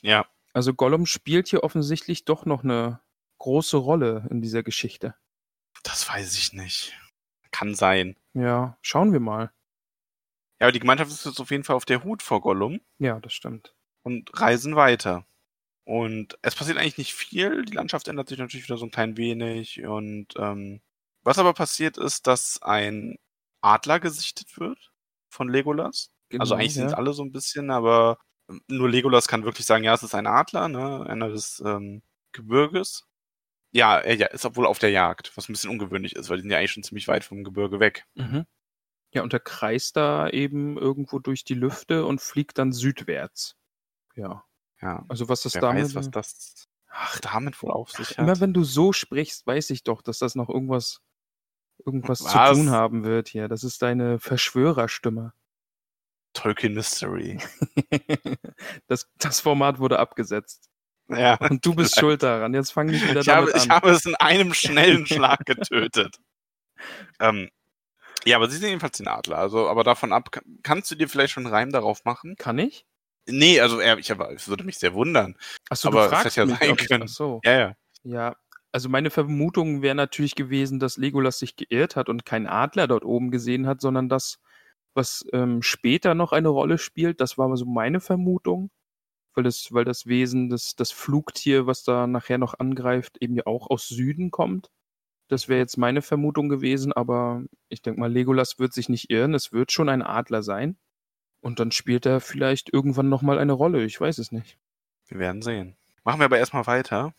[0.00, 0.26] Ja.
[0.52, 3.00] Also Gollum spielt hier offensichtlich doch noch eine
[3.38, 5.14] große Rolle in dieser Geschichte.
[5.82, 6.94] Das weiß ich nicht.
[7.50, 8.16] Kann sein.
[8.34, 9.52] Ja, schauen wir mal.
[10.60, 12.80] Ja, aber die Gemeinschaft ist jetzt auf jeden Fall auf der Hut vor Gollum.
[12.98, 13.74] Ja, das stimmt.
[14.02, 15.26] und reisen weiter.
[15.84, 17.64] Und es passiert eigentlich nicht viel.
[17.64, 19.84] Die Landschaft ändert sich natürlich wieder so ein klein wenig.
[19.84, 20.80] Und ähm,
[21.30, 23.16] was aber passiert ist, dass ein
[23.60, 24.92] Adler gesichtet wird
[25.30, 26.10] von Legolas.
[26.38, 26.98] also eigentlich sind Genau, ja.
[26.98, 30.26] alle so ein bisschen, aber ähm, nur Legolas kann wirklich sagen, ja, es ist ein
[30.26, 31.06] Adler, ne?
[31.06, 33.04] Einer des ähm, Gebirges.
[33.72, 36.42] Ja, er ja, ist wohl auf der Jagd, was ein bisschen ungewöhnlich ist, weil die
[36.42, 38.04] sind ja eigentlich schon ziemlich weit vom Gebirge weg.
[38.14, 38.46] Mhm.
[39.12, 43.56] Ja, und er kreist da eben irgendwo durch die Lüfte und fliegt dann südwärts.
[44.16, 44.44] Ja.
[44.80, 45.04] Ja.
[45.08, 45.84] Also was das Wer damit.
[45.84, 48.18] weiß, was das Ach, damit wohl auf sich hat.
[48.18, 51.00] Immer wenn du so sprichst, weiß ich doch, dass das noch irgendwas,
[51.86, 52.56] irgendwas zu Was?
[52.56, 53.48] tun haben wird hier.
[53.48, 55.32] Das ist deine Verschwörerstimme.
[56.32, 57.38] Tolkien Mystery.
[58.86, 60.68] das, das Format wurde abgesetzt.
[61.08, 61.36] Ja.
[61.40, 62.54] Und du bist schuld daran.
[62.54, 63.76] Jetzt fang nicht wieder Ich habe, damit ich an.
[63.76, 66.16] habe es in einem schnellen Schlag getötet.
[67.18, 67.48] ähm,
[68.24, 69.38] ja, aber sie sind jedenfalls den Adler.
[69.38, 72.36] Also, aber davon ab, kann- kannst du dir vielleicht schon einen Reim darauf machen?
[72.36, 72.84] Kann ich?
[73.26, 75.36] Nee, also ich aber, es würde mich sehr wundern.
[75.68, 77.04] Achso, Aber du es hätte fragst ja mich, sein ob ich, können.
[77.04, 77.40] ach so.
[77.44, 77.74] Ja, ja.
[78.02, 78.36] Ja,
[78.72, 83.04] also meine Vermutung wäre natürlich gewesen, dass Legolas sich geirrt hat und keinen Adler dort
[83.04, 84.38] oben gesehen hat, sondern das,
[84.94, 88.70] was ähm, später noch eine Rolle spielt, das war so meine Vermutung,
[89.34, 93.46] weil das, weil das Wesen, das, das Flugtier, was da nachher noch angreift, eben ja
[93.46, 94.70] auch aus Süden kommt.
[95.28, 99.34] Das wäre jetzt meine Vermutung gewesen, aber ich denke mal, Legolas wird sich nicht irren,
[99.34, 100.76] es wird schon ein Adler sein.
[101.40, 104.58] Und dann spielt er vielleicht irgendwann nochmal eine Rolle, ich weiß es nicht.
[105.06, 105.76] Wir werden sehen.
[106.04, 107.14] Machen wir aber erstmal weiter.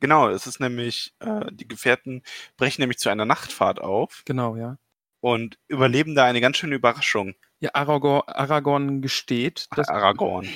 [0.00, 2.22] Genau, es ist nämlich, äh, die Gefährten
[2.56, 4.76] brechen nämlich zu einer Nachtfahrt auf Genau, ja.
[5.20, 7.34] und überleben da eine ganz schöne Überraschung.
[7.60, 10.48] Ja, Aragorn, Aragorn gesteht, dass Aragorn.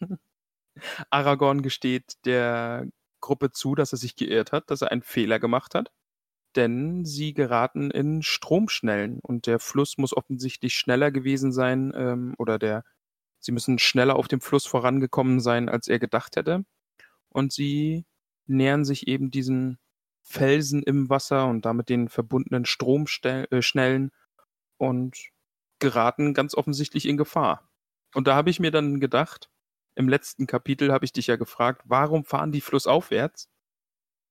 [1.10, 2.86] Aragorn gesteht der
[3.20, 5.90] Gruppe zu, dass er sich geirrt hat, dass er einen Fehler gemacht hat.
[6.56, 12.58] Denn sie geraten in Stromschnellen und der Fluss muss offensichtlich schneller gewesen sein ähm, oder
[12.58, 12.84] der
[13.40, 16.64] sie müssen schneller auf dem Fluss vorangekommen sein, als er gedacht hätte.
[17.30, 18.04] Und sie
[18.50, 19.78] nähern sich eben diesen
[20.22, 24.10] Felsen im Wasser und damit den verbundenen Stromschnellen
[24.76, 25.16] und
[25.78, 27.70] geraten ganz offensichtlich in Gefahr.
[28.14, 29.50] Und da habe ich mir dann gedacht,
[29.94, 33.48] im letzten Kapitel habe ich dich ja gefragt, warum fahren die flussaufwärts?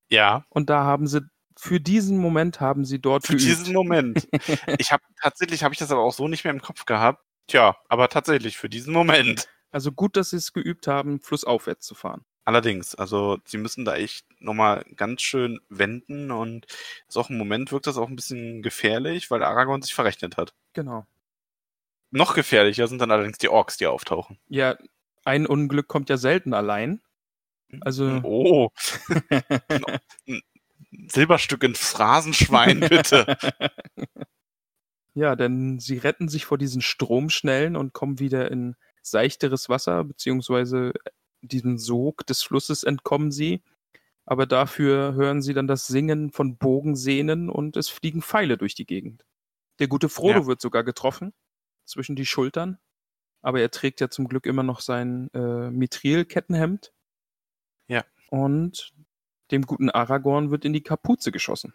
[0.10, 1.22] Ja, Und da haben sie,
[1.58, 3.46] für diesen Moment haben sie dort für geübt.
[3.46, 4.28] diesen Moment.
[4.80, 7.24] Ich habe tatsächlich habe ich das aber auch so nicht mehr im Kopf gehabt.
[7.48, 9.48] Tja, aber tatsächlich für diesen Moment.
[9.72, 12.26] Also gut, dass sie es geübt haben, flussaufwärts zu fahren.
[12.50, 16.66] Allerdings, also sie müssen da echt nochmal ganz schön wenden und
[17.08, 20.56] ist auch im Moment wirkt das auch ein bisschen gefährlich, weil Aragorn sich verrechnet hat.
[20.74, 21.06] Genau.
[22.10, 24.40] Noch gefährlicher sind dann allerdings die Orks, die auftauchen.
[24.48, 24.80] Ja,
[25.26, 27.04] ein Unglück kommt ja selten allein.
[27.82, 28.70] Also, Oh,
[30.26, 30.42] ein
[31.08, 33.38] Silberstück ins Phrasenschwein, bitte.
[35.14, 40.94] ja, denn sie retten sich vor diesen Stromschnellen und kommen wieder in seichteres Wasser, beziehungsweise
[41.42, 43.62] diesem Sog des Flusses entkommen sie.
[44.26, 48.86] Aber dafür hören sie dann das Singen von Bogensehnen und es fliegen Pfeile durch die
[48.86, 49.26] Gegend.
[49.80, 50.46] Der gute Frodo Ja.
[50.48, 51.34] wird sogar getroffen
[51.86, 52.78] zwischen die Schultern,
[53.42, 56.94] aber er trägt ja zum Glück immer noch sein äh, Mithril-Kettenhemd.
[57.88, 58.06] Ja.
[58.30, 58.94] Und
[59.52, 61.74] dem guten Aragorn wird in die Kapuze geschossen.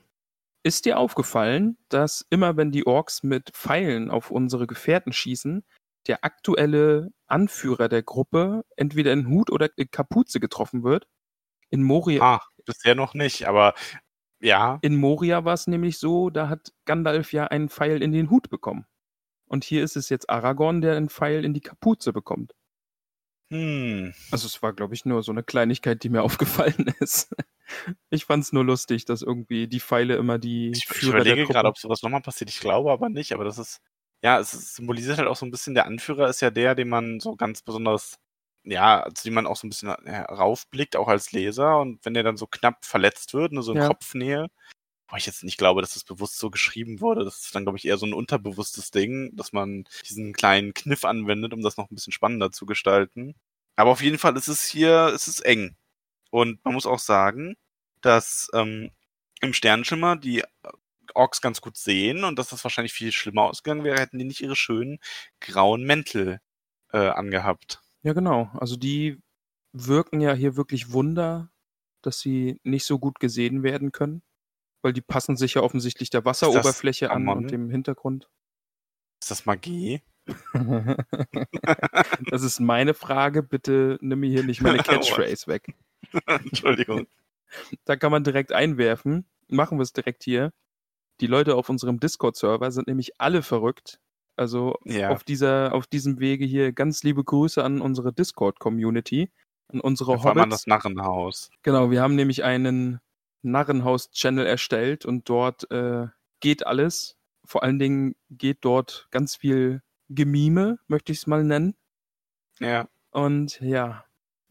[0.62, 5.64] Ist dir aufgefallen, dass immer wenn die Orks mit Pfeilen auf unsere Gefährten schießen,
[6.08, 11.06] der aktuelle Anführer der Gruppe entweder in Hut oder in Kapuze getroffen wird?
[11.70, 13.74] In Moria, Ah, bisher noch nicht, aber
[14.40, 18.30] ja, in Moria war es nämlich so, da hat Gandalf ja einen Pfeil in den
[18.30, 18.86] Hut bekommen.
[19.46, 22.54] Und hier ist es jetzt Aragorn, der einen Pfeil in die Kapuze bekommt.
[23.50, 27.34] hm, Also es war, glaube ich, nur so eine Kleinigkeit, die mir aufgefallen ist.
[28.10, 31.46] Ich fand's nur lustig, dass irgendwie die Pfeile immer die ich, ich Führer der überlege
[31.46, 32.50] gerade, ob sowas nochmal passiert.
[32.50, 33.80] Ich glaube aber nicht, aber das ist,
[34.24, 37.20] ja, es symbolisiert halt auch so ein bisschen, der Anführer ist ja der, den man
[37.20, 38.18] so ganz besonders,
[38.64, 41.78] ja, zu dem man auch so ein bisschen heraufblickt, auch als Leser.
[41.80, 43.88] Und wenn der dann so knapp verletzt wird, nur so in Ja.
[43.88, 44.48] Kopfnähe,
[45.08, 47.78] wo ich jetzt nicht glaube, dass das bewusst so geschrieben wurde, das ist dann, glaube
[47.78, 51.90] ich, eher so ein unterbewusstes Ding, dass man diesen kleinen Kniff anwendet, um das noch
[51.90, 53.34] ein bisschen spannender zu gestalten.
[53.76, 55.76] Aber auf jeden Fall ist es hier, es ist eng.
[56.30, 57.56] Und man muss auch sagen,
[58.02, 58.90] dass ähm,
[59.40, 60.44] im Sternenschimmer die
[61.14, 64.40] Orks ganz gut sehen und dass das wahrscheinlich viel schlimmer ausgegangen wäre, hätten die nicht
[64.40, 64.98] ihre schönen
[65.40, 66.40] grauen Mäntel
[66.92, 67.80] äh, angehabt.
[68.02, 68.50] Ja, genau.
[68.54, 69.20] Also die
[69.72, 71.50] wirken ja hier wirklich Wunder,
[72.02, 74.22] dass sie nicht so gut gesehen werden können,
[74.82, 78.28] weil die passen sich ja offensichtlich der Wasseroberfläche an und dem Hintergrund.
[79.20, 80.02] Ist das Magie?
[82.30, 83.42] das ist meine Frage.
[83.42, 85.74] Bitte nimm mir hier nicht meine Catchphrase weg.
[86.26, 87.06] Entschuldigung.
[87.84, 89.26] Da kann man direkt einwerfen.
[89.48, 90.52] Machen wir es direkt hier.
[91.20, 94.00] Die Leute auf unserem Discord-Server sind nämlich alle verrückt.
[94.36, 95.10] Also Ja.
[95.10, 99.30] auf dieser, auf diesem Wege hier ganz liebe Grüße an unsere Discord-Community,
[99.72, 100.62] an unsere Vor allem an Hobbits.
[100.62, 101.50] das Narrenhaus.
[101.62, 103.00] Genau, wir haben nämlich einen
[103.42, 106.08] Narrenhaus-Channel erstellt und dort äh,
[106.40, 107.16] geht alles.
[107.44, 111.76] Vor allen Dingen geht dort ganz viel Gemime, möchte ich es mal nennen.
[112.58, 112.88] Ja.
[113.10, 114.04] Und ja,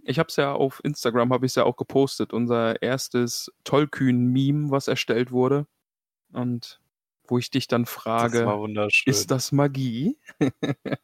[0.04, 4.72] ich habe es ja auf Instagram, habe ich es ja auch gepostet, unser erstes Tollkühn-Meme,
[4.72, 5.68] was erstellt wurde.
[6.34, 6.82] Und
[7.28, 9.12] wo ich dich dann Das frage, wunderschön.
[9.12, 10.18] ist das Magie?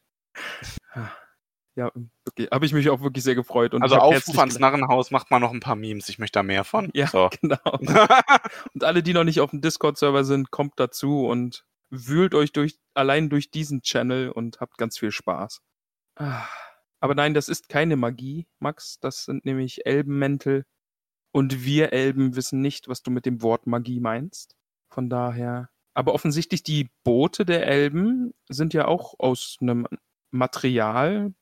[1.76, 1.90] Ja,
[2.24, 2.50] wirklich.
[2.50, 3.74] Habe ich mich auch wirklich sehr gefreut.
[3.74, 4.58] Und Also Aufruf ans.
[4.58, 6.08] Narrenhaus, macht mal noch ein paar Memes.
[6.08, 6.90] Ich möchte da mehr von.
[6.94, 7.30] Ja, So.
[7.40, 7.58] genau.
[8.74, 12.78] Und alle, die noch nicht auf dem Discord-Server sind, kommt dazu und wühlt euch durch,
[12.94, 15.62] allein durch diesen Channel und habt ganz viel Spaß.
[16.16, 16.44] Ah,
[17.00, 18.98] Aber nein, das ist keine Magie, Max.
[19.00, 20.66] Das sind nämlich Elbenmäntel.
[21.32, 24.56] Und wir Elben wissen nicht, was du mit dem Wort Magie meinst.
[24.90, 25.70] Von daher.
[25.94, 29.86] Aber offensichtlich die Boote der Elben sind ja auch aus einem
[30.30, 31.34] Material,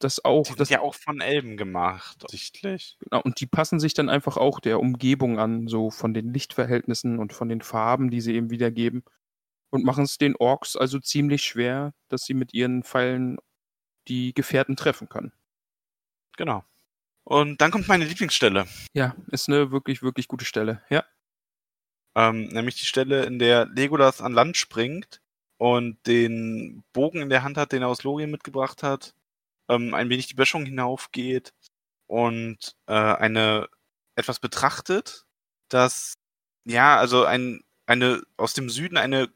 [0.00, 0.44] das auch.
[0.44, 2.96] Die sind das, ja auch von Elben gemacht, sichtlich.
[3.00, 7.18] Genau, und die passen sich dann einfach auch der Umgebung an, so von den Lichtverhältnissen
[7.18, 9.04] und von den Farben, die sie eben wiedergeben.
[9.70, 13.36] Und machen es den Orks also ziemlich schwer, dass sie mit ihren Pfeilen
[14.08, 15.32] die Gefährten treffen können.
[16.36, 16.64] Genau.
[17.24, 18.66] Und dann kommt meine Lieblingsstelle.
[18.94, 20.82] Ja, ist eine wirklich, wirklich gute Stelle.
[20.88, 21.04] Ja.
[22.16, 25.20] Ähm, nämlich die Stelle, in der Legolas an Land springt
[25.58, 29.14] und den Bogen in der Hand hat, den er aus Lorien mitgebracht hat,
[29.68, 31.52] ähm, ein wenig die Böschung hinaufgeht
[32.06, 33.68] und äh, eine
[34.16, 35.24] etwas betrachtet,
[35.68, 36.14] das
[36.64, 39.28] ja, also ein, eine aus dem Süden eine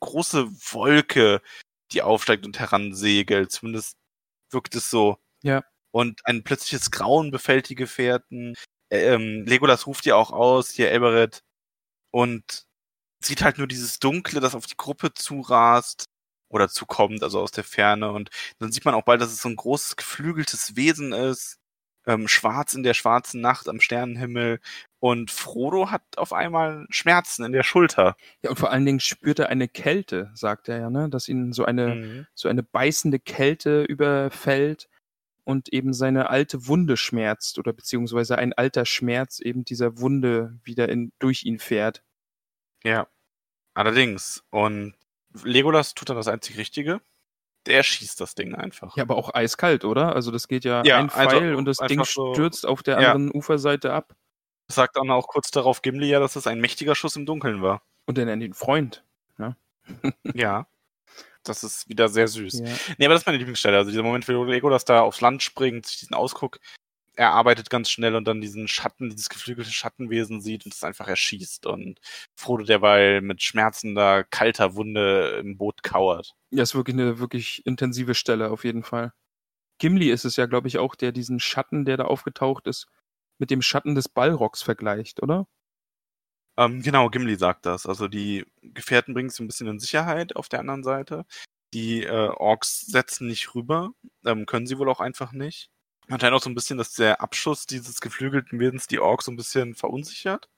[0.00, 1.42] große Wolke,
[1.92, 3.52] die aufsteigt und heransegelt.
[3.52, 3.96] Zumindest
[4.50, 5.18] wirkt es so.
[5.42, 5.64] Ja.
[5.92, 8.54] Und ein plötzliches Grauen befällt die Gefährten.
[8.90, 11.42] Ähm, Legolas ruft ja auch aus, hier Eberett,
[12.10, 12.64] und
[13.24, 16.06] sieht halt nur dieses Dunkle, das auf die Gruppe zurast
[16.48, 18.12] oder zukommt, also aus der Ferne.
[18.12, 21.58] Und dann sieht man auch bald, dass es so ein großes geflügeltes Wesen ist,
[22.06, 24.60] ähm, schwarz in der schwarzen Nacht am Sternenhimmel.
[25.00, 28.16] Und Frodo hat auf einmal Schmerzen in der Schulter.
[28.42, 31.08] Ja, und vor allen Dingen spürt er eine Kälte, sagt er ja, ne?
[31.10, 32.26] Dass ihn so eine, Mhm.
[32.34, 34.88] so eine beißende Kälte überfällt
[35.44, 40.88] und eben seine alte Wunde schmerzt oder beziehungsweise ein alter Schmerz eben dieser Wunde wieder
[40.88, 42.02] in, durch ihn fährt.
[42.84, 43.08] Ja,
[43.74, 44.42] allerdings.
[44.50, 44.94] Und
[45.44, 47.00] Legolas tut dann das einzig Richtige.
[47.66, 48.96] Der schießt das Ding einfach.
[48.96, 50.14] Ja, aber auch eiskalt, oder?
[50.16, 53.00] Also das geht ja, Ja, ein also Pfeil und das Ding so- stürzt auf der
[53.00, 53.12] Ja.
[53.12, 54.16] anderen Uferseite ab
[54.68, 57.82] Sagt dann auch kurz darauf Gimli ja, dass es ein mächtiger Schuss im Dunkeln war.
[58.06, 59.04] und er nennt ihn Freund.
[59.36, 59.56] ja.
[61.42, 62.60] Das ist wieder sehr süß.
[62.60, 62.66] Ja.
[62.98, 63.76] Nee, aber das ist meine Lieblingsstelle.
[63.76, 66.58] Also dieser Moment, wo Legolas da aufs Land springt, sich diesen Ausguck
[67.16, 71.66] erarbeitet ganz schnell und dann diesen Schatten, dieses geflügelte Schattenwesen sieht und es einfach erschießt
[71.66, 72.00] und
[72.34, 76.34] Frodo derweil mit schmerzender, kalter Wunde im Boot kauert.
[76.50, 79.12] ja, ist wirklich eine wirklich intensive Stelle auf jeden Fall.
[79.78, 82.86] Gimli ist es ja, glaube ich, auch, der diesen Schatten, der da aufgetaucht ist,
[83.38, 85.46] mit dem Schatten des Ballrocks vergleicht, oder?
[86.56, 87.86] Ähm, genau, Gimli sagt das.
[87.86, 91.24] Also die Gefährten bringen es ein bisschen in Sicherheit auf der anderen Seite.
[91.72, 93.90] Die äh, Orks setzen nicht rüber,
[94.24, 95.70] ähm, können sie wohl auch einfach nicht.
[96.08, 99.32] Man scheint auch so ein bisschen, dass der Abschuss dieses geflügelten Wesens die Orks so
[99.32, 100.48] ein bisschen verunsichert.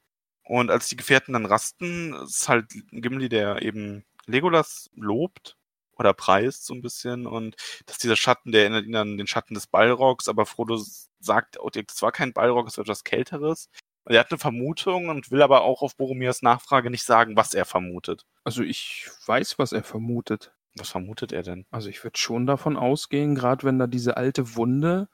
[0.45, 5.57] Und als die Gefährten dann rasten, ist halt Gimli, der eben Legolas lobt
[5.99, 9.55] oder preist so ein bisschen und dass dieser Schatten, der erinnert ihn an den Schatten
[9.55, 10.83] des Ballrocks, aber Frodo
[11.21, 13.69] sagt, oh, das war kein Ballrock, es war etwas Kälteres.
[14.07, 17.65] Er hat eine Vermutung und will aber auch auf Boromirs Nachfrage nicht sagen, was er
[17.65, 18.27] vermutet.
[18.45, 20.53] Also ich weiß, was er vermutet.
[20.77, 21.67] Was vermutet er denn?
[21.71, 25.09] Also ich würde schon davon ausgehen, gerade wenn da diese alte Wunde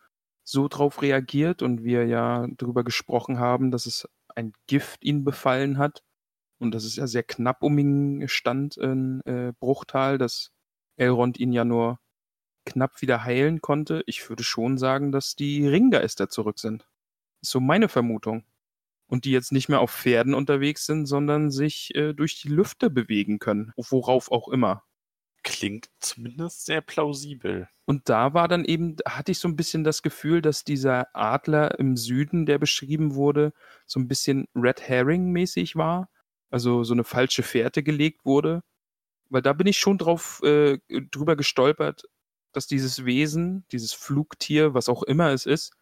[0.45, 5.77] so drauf reagiert und wir ja darüber gesprochen haben, dass es ein Gift ihn befallen
[5.79, 6.03] hat
[6.59, 10.53] und dass es ja sehr knapp um ihn stand in äh, Bruchtal, dass
[10.97, 11.99] Elrond ihn ja nur
[12.65, 14.03] knapp wieder heilen konnte.
[14.07, 16.87] Ich würde schon sagen, dass die Ringgeister zurück sind.
[17.43, 18.45] Ist so meine Vermutung.
[19.09, 22.91] Und die jetzt nicht mehr auf Pferden unterwegs sind, sondern sich äh, durch die Lüfte
[22.91, 24.85] bewegen können, worauf auch immer.
[25.43, 27.69] Klingt zumindest sehr plausibel.
[27.87, 31.07] Und da war dann eben, da hatte ich so ein bisschen das Gefühl, dass dieser
[31.15, 33.55] Adler im Süden, der beschrieben wurde,
[33.87, 36.11] so ein bisschen Red Herring-mäßig war.
[36.51, 38.63] Also so eine falsche Fährte gelegt wurde.
[39.31, 42.03] Weil da bin ich schon drauf äh, drüber gestolpert,
[42.53, 45.73] dass dieses Wesen, dieses Flugtier, was auch immer es ist,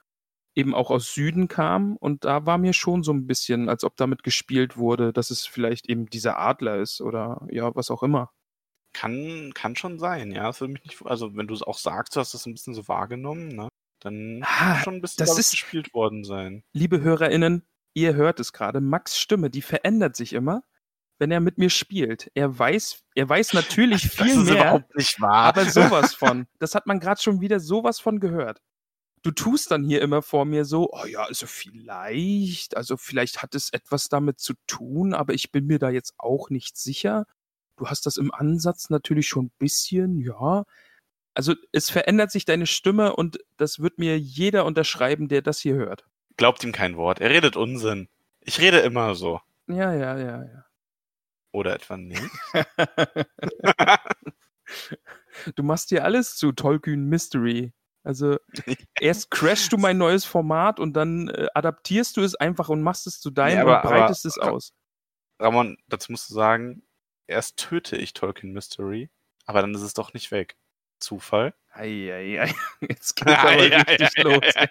[0.57, 1.97] eben auch aus Süden kam.
[1.97, 5.47] Und da war mir schon so ein bisschen, als ob damit gespielt wurde, dass es
[5.47, 8.31] vielleicht eben dieser Adler ist oder ja, was auch immer.
[8.93, 10.45] Kann, kann schon sein, ja.
[10.45, 12.75] Das würde mich nicht, also wenn du es auch sagst, du hast das ein bisschen
[12.75, 13.69] so wahrgenommen, ne?
[14.01, 16.63] Dann Ah, kann schon ein bisschen das ist- gespielt worden sein.
[16.73, 17.63] liebe HörerInnen,
[17.95, 20.63] ihr hört es gerade, Max Stimme, die verändert sich immer,
[21.19, 22.31] wenn er mit mir spielt.
[22.35, 25.45] Er weiß, er weiß natürlich Das viel ist mehr, überhaupt nicht wahr.
[25.45, 26.47] aber sowas von.
[26.59, 28.63] Das hat man gerade schon wieder sowas von gehört.
[29.27, 33.57] Du tust dann hier immer vor mir so, oh ja, also vielleicht, also vielleicht hat
[33.57, 37.27] es etwas damit zu tun, aber ich bin mir da jetzt auch nicht sicher.
[37.75, 40.65] Du hast das im Ansatz natürlich schon ein bisschen, ja.
[41.35, 45.75] Also es verändert sich deine Stimme und das wird mir jeder unterschreiben, der das hier
[45.75, 46.07] hört.
[46.37, 47.21] Glaubt ihm kein Wort.
[47.21, 48.09] Er redet Unsinn.
[48.43, 49.41] Ich rede immer so.
[49.67, 50.67] Ja, ja, ja, ja.
[51.51, 52.23] Oder etwa nicht.
[55.57, 57.73] du machst dir alles zu Tollkühn Mystery
[58.07, 58.39] Also
[59.01, 63.07] erst crashst du mein neues Format und dann äh, adaptierst du es einfach und machst
[63.09, 64.73] es zu deinem Nee, aber- und breitest aber- es aus.
[65.41, 66.83] Ramon, dazu musst du sagen,
[67.27, 69.11] erst töte ich Tolkien Mystery,
[69.45, 70.57] aber dann ist es doch nicht weg.
[71.01, 71.53] Zufall.
[71.73, 74.41] Eieiei, jetzt geht's aber Ei, ei, richtig ei, los.
[74.55, 74.69] ei.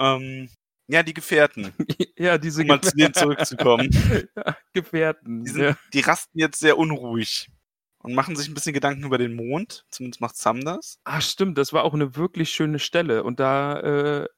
[0.00, 0.48] Ähm,
[0.86, 1.74] ja, die Gefährten,
[2.16, 3.90] ja, diese um mal zu denen zurückzukommen.
[4.36, 5.44] Ja, Gefährten.
[5.44, 5.76] Die, sind, ja.
[5.92, 7.50] die rasten jetzt sehr unruhig
[7.98, 9.84] und machen sich ein bisschen Gedanken über den Mond.
[9.90, 10.98] Zumindest macht Sam das.
[11.04, 13.24] Ah, stimmt, das war auch eine wirklich schöne Stelle.
[13.24, 14.28] Und da äh,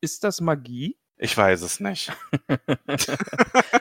[0.00, 0.96] ist das Magie?
[1.16, 2.12] Ich weiß es nicht.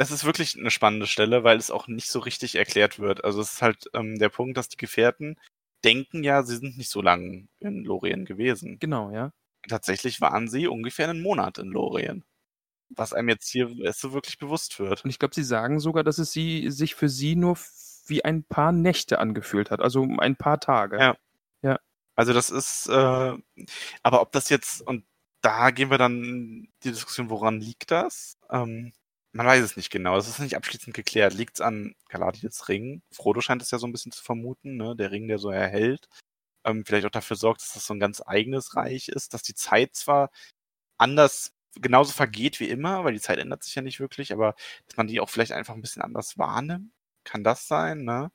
[0.00, 3.22] Es ist wirklich eine spannende Stelle, weil es auch nicht so richtig erklärt wird.
[3.22, 5.36] Also es ist halt ähm, der Punkt, dass die Gefährten
[5.84, 8.78] denken ja, sie sind nicht so lange in Lorien gewesen.
[8.78, 9.34] Genau, ja.
[9.68, 12.24] Tatsächlich waren sie ungefähr einen Monat in Lorien.
[12.88, 15.04] Was einem jetzt hier erst so wirklich bewusst wird.
[15.04, 17.58] Und ich glaube, sie sagen sogar, dass es sie, sich für sie nur
[18.06, 20.98] wie ein paar Nächte angefühlt hat, also ein paar Tage.
[20.98, 21.16] Ja.
[22.20, 23.34] Also das ist, äh,
[24.02, 25.06] aber ob das jetzt, und
[25.40, 28.36] da gehen wir dann die Diskussion, woran liegt das?
[28.50, 28.92] Ähm,
[29.32, 30.18] man weiß es nicht genau.
[30.18, 31.32] Es ist nicht abschließend geklärt.
[31.32, 33.00] Liegt es an Galadriels Ring?
[33.10, 34.94] Frodo scheint es ja so ein bisschen zu vermuten, ne?
[34.96, 36.08] Der Ring, der so erhält.
[36.64, 39.54] Ähm, vielleicht auch dafür sorgt, dass das so ein ganz eigenes Reich ist, dass die
[39.54, 40.30] Zeit zwar
[40.98, 44.54] anders genauso vergeht wie immer, weil die Zeit ändert sich ja nicht wirklich, aber
[44.88, 46.92] dass man die auch vielleicht einfach ein bisschen anders wahrnimmt.
[47.30, 48.32] Kann das sein, ne?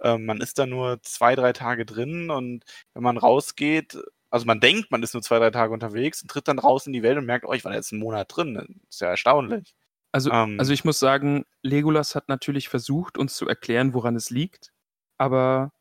[0.00, 3.98] Ähm, man ist da nur zwei, drei Tage drin und wenn man rausgeht,
[4.30, 6.94] also man denkt, man ist nur zwei, drei Tage unterwegs und tritt dann raus in
[6.94, 8.54] die Welt und merkt, oh, ich war jetzt einen Monat drin.
[8.54, 9.74] Das ist ja erstaunlich.
[10.12, 10.58] Also, Ähm.
[10.58, 14.72] also ich muss sagen, Legolas hat natürlich versucht, uns zu erklären, woran es liegt,
[15.18, 15.72] aber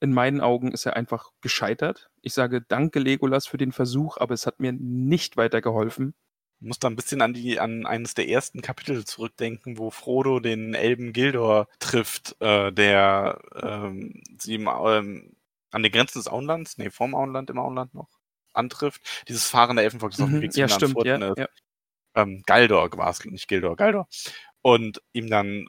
[0.00, 2.10] in meinen Augen ist er einfach gescheitert.
[2.20, 6.14] Ich sage danke Legolas für den Versuch, aber es hat mir nicht weitergeholfen.
[6.62, 10.38] Ich muss da ein bisschen an die, an eines der ersten Kapitel zurückdenken, wo Frodo
[10.38, 15.34] den Elben Gildor trifft, äh, der ähm, sie im, ähm,
[15.72, 18.08] an den Grenzen des Auenlands, nee, vorm Auenland, im Auenland noch,
[18.52, 19.24] antrifft.
[19.26, 21.36] Dieses fahrende Elfenvolk, das auf dem Mhm, Weg zu ja, stimmt, ja, ist.
[21.36, 21.48] ja.
[22.14, 24.06] ähm, Galdor war es, nicht Gildor, Galdor.
[24.62, 25.66] Und ihm dann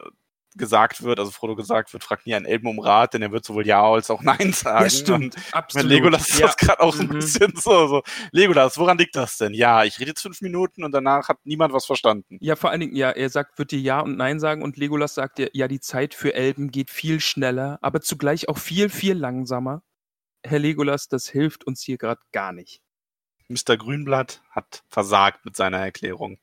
[0.57, 3.45] gesagt wird, also Frodo gesagt wird, fragt nie einen Elben um Rat, denn er wird
[3.45, 4.83] sowohl Ja als auch Nein sagen.
[4.83, 5.35] Ja, stimmt.
[5.35, 5.89] Und Absolut.
[5.89, 6.47] Legolas ist ja.
[6.47, 7.13] das gerade auch so ein Mhm.
[7.13, 8.03] bisschen so, so.
[8.31, 9.53] Legolas, woran liegt das denn?
[9.53, 12.37] Ja, ich rede jetzt fünf Minuten und danach hat niemand was verstanden.
[12.41, 15.13] Ja, vor allen Dingen, ja, er sagt, wird dir Ja und Nein sagen und Legolas
[15.15, 19.13] sagt dir, ja, die Zeit für Elben geht viel schneller, aber zugleich auch viel, viel
[19.17, 19.83] langsamer.
[20.45, 22.81] Herr Legolas, das hilft uns hier gerade gar nicht.
[23.49, 23.77] Mr.
[23.77, 26.37] Grünblatt hat versagt mit seiner Erklärung.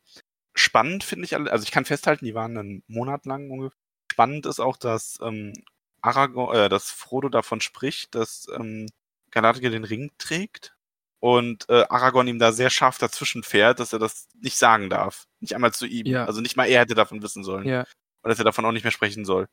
[0.55, 3.79] Spannend finde ich, alle- also ich kann festhalten, die waren einen Monat lang ungefähr.
[4.21, 5.55] Spannend ist auch, dass ähm,
[6.03, 8.87] Aragorn, äh, dass Frodo davon spricht, dass ähm,
[9.31, 10.75] Galadriel den Ring trägt
[11.21, 15.27] und äh, Aragorn ihm da sehr scharf dazwischen fährt, dass er das nicht sagen darf.
[15.41, 16.07] Nicht einmal zu ihm.
[16.07, 16.27] Ja.
[16.27, 17.67] Also nicht mal er hätte davon wissen sollen.
[17.67, 17.87] Ja,
[18.23, 19.49] Und dass er davon auch nicht mehr sprechen soll.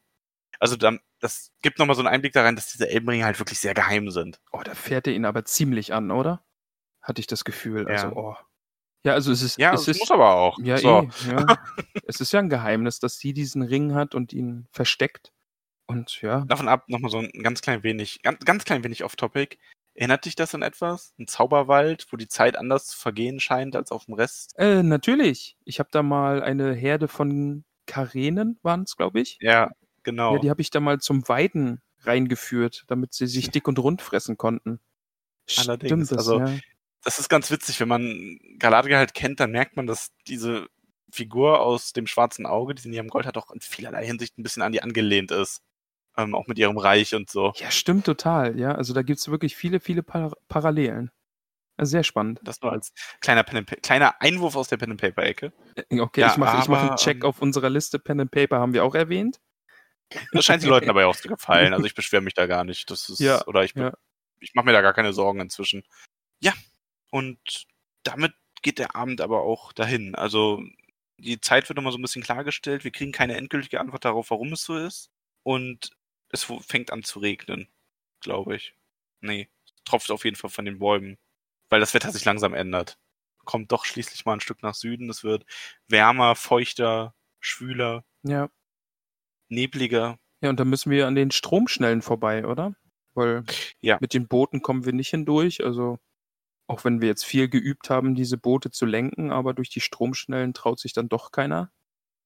[0.59, 3.73] Also dann, das gibt nochmal so einen Einblick daran, dass diese Elbenringe halt wirklich sehr
[3.73, 4.41] geheim sind.
[4.51, 6.43] oh, da fährt er ihn aber ziemlich an, oder?
[7.01, 7.87] Hatte ich das Gefühl.
[7.87, 8.13] Also, Ja.
[8.13, 8.35] oh.
[9.03, 10.57] Ja, also es ist, Ja, es ist muss aber auch.
[10.59, 11.01] Ja, so.
[11.27, 11.45] eh, ja.
[12.07, 15.31] es ist ja ein Geheimnis, dass sie diesen Ring hat und ihn versteckt.
[15.85, 19.57] Und ja, Davon ab nochmal so ein ganz klein wenig, ganz, ganz klein wenig off-topic.
[19.93, 21.13] Erinnert dich das an etwas?
[21.17, 24.53] Ein Zauberwald, wo die Zeit anders zu vergehen scheint als auf dem Rest?
[24.57, 25.55] äh, natürlich.
[25.63, 29.37] Ich habe da mal eine Herde von Karenen, waren es, glaube ich.
[29.41, 29.71] Ja,
[30.03, 30.33] genau.
[30.35, 34.01] Ja, die habe ich da mal zum Weiden reingeführt, damit sie sich dick und rund
[34.01, 34.79] fressen konnten.
[35.57, 36.57] Allerdings, Stimmt das, also- ja.
[37.03, 40.67] Das ist ganz witzig, wenn man Galadriel halt kennt, dann merkt man, dass diese
[41.11, 44.37] Figur aus dem schwarzen Auge, die sie in ihrem Gold hat, auch in vielerlei Hinsicht
[44.37, 45.61] ein bisschen an die angelehnt ist.
[46.17, 47.53] Ähm, auch mit ihrem Reich und so.
[47.57, 48.59] Ja, stimmt total.
[48.59, 51.11] Ja, also da gibt es wirklich viele, viele Par Parallelen.
[51.77, 52.39] Also sehr spannend.
[52.43, 52.91] Das nur als
[53.21, 55.53] kleiner, Pen kleiner Einwurf aus der Pen and Paper Ecke.
[55.91, 57.99] Okay, Ja, ich mache mach einen aber, Check ähm, auf unserer Liste.
[57.99, 59.39] Pen and Paper haben wir auch erwähnt.
[60.31, 61.73] Das scheint den Leuten dabei auch zu gefallen.
[61.73, 62.89] Also ich beschwere mich da gar nicht.
[62.89, 63.93] Das ist, Ja, oder ich, ja.
[64.39, 65.83] ich mache mir da gar keine Sorgen inzwischen.
[66.39, 66.53] Ja,
[67.11, 67.67] und
[68.03, 70.15] damit geht der Abend aber auch dahin.
[70.15, 70.63] Also
[71.17, 72.83] die Zeit wird nochmal so ein bisschen klargestellt.
[72.83, 75.09] Wir kriegen keine endgültige Antwort darauf, warum es so ist.
[75.43, 75.91] Und
[76.29, 77.67] es fängt an zu regnen,
[78.21, 78.75] glaube ich.
[79.21, 81.17] Nee, es tropft auf jeden Fall von den Bäumen,
[81.69, 82.97] weil das Wetter sich langsam ändert.
[83.45, 85.09] Kommt doch schließlich mal ein Stück nach Süden.
[85.09, 85.45] Es wird
[85.87, 88.49] wärmer, feuchter, schwüler, Ja.
[89.49, 90.17] nebliger.
[90.41, 92.75] Ja, und dann müssen wir an den Stromschnellen vorbei, oder?
[93.13, 93.43] Weil
[93.79, 93.97] Ja.
[94.01, 95.63] mit den Booten kommen wir nicht hindurch.
[95.63, 95.99] Also
[96.67, 100.53] auch wenn wir jetzt viel geübt haben, diese Boote zu lenken, aber durch die Stromschnellen
[100.53, 101.71] traut sich dann doch keiner.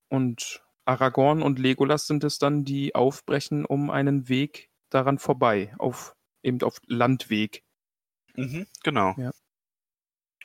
[0.09, 6.15] Und Aragorn und Legolas sind es dann, die aufbrechen um einen Weg daran vorbei, auf
[6.43, 7.63] eben auf Landweg.
[8.35, 9.13] Mhm, genau.
[9.17, 9.31] Ja.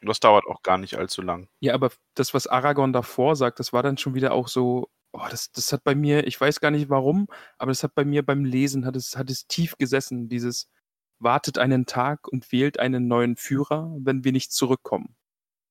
[0.02, 1.48] Und das dauert auch gar nicht allzu lang.
[1.60, 5.26] Ja, aber das, was Aragorn davor sagt, das war dann schon wieder auch so, Oh,
[5.30, 7.26] das, das hat bei mir, ich weiß gar nicht warum,
[7.56, 10.68] aber das hat bei mir beim Lesen, hat es, hat es tief gesessen, dieses
[11.18, 15.16] wartet einen Tag und wählt einen neuen Führer, wenn wir nicht zurückkommen.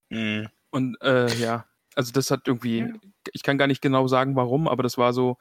[0.09, 0.49] Mhm.
[0.71, 1.65] Und äh, ja,
[1.95, 2.93] also das hat irgendwie,
[3.31, 5.37] ich kann gar nicht genau sagen, warum, aber das war so,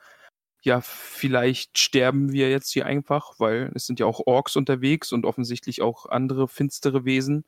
[0.62, 5.26] ja, vielleicht sterben wir jetzt hier einfach, weil es sind ja auch Orks unterwegs und
[5.26, 7.44] offensichtlich auch andere finstere Wesen.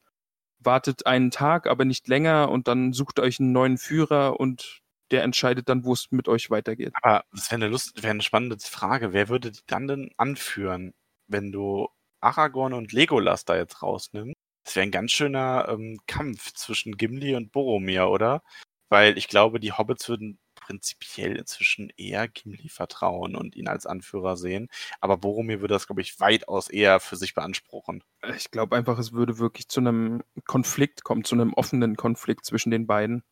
[0.58, 5.22] Wartet einen Tag, aber nicht länger und dann sucht euch einen neuen Führer und der
[5.22, 6.92] entscheidet dann, wo es mit euch weitergeht.
[7.00, 9.12] Aber das wäre eine Lust, wäre eine spannende Frage.
[9.12, 10.92] Wer würde die dann denn anführen,
[11.28, 11.88] wenn du
[12.26, 14.34] Aragorn und Legolas da jetzt rausnimmst?
[14.64, 18.42] Das wäre ein ganz schöner ähm, Kampf zwischen Gimli und Boromir, oder?
[18.88, 24.36] Weil ich glaube, die Hobbits würden prinzipiell inzwischen eher Gimli vertrauen und ihn als Anführer
[24.36, 24.68] sehen.
[25.00, 28.02] Aber Boromir würde das, glaube ich, weitaus eher für sich beanspruchen.
[28.36, 32.72] Ich glaube einfach, es würde wirklich zu einem Konflikt kommen, zu einem offenen Konflikt zwischen
[32.72, 33.22] den beiden.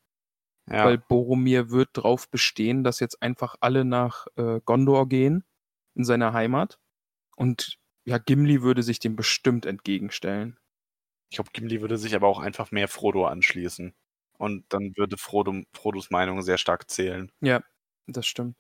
[0.71, 0.85] Ja.
[0.85, 5.45] Weil Boromir wird darauf bestehen, dass jetzt einfach alle nach äh, Gondor gehen,
[5.95, 6.79] in seiner Heimat.
[7.37, 10.59] Und ja, Gimli würde sich dem bestimmt entgegenstellen.
[11.31, 13.95] Ich glaube, Gimli würde sich aber auch einfach mehr Frodo anschließen.
[14.37, 17.33] Und dann würde Frodo, Frodos Meinung sehr stark zählen.
[17.41, 17.63] Ja,
[18.07, 18.57] das stimmt.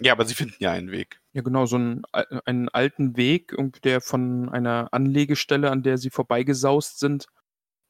[0.00, 1.20] Ja, aber sie finden ja einen Weg.
[1.32, 2.02] Ja, genau, so einen,
[2.44, 7.26] einen alten Weg, der von einer Anlegestelle, an der sie vorbeigesaust sind,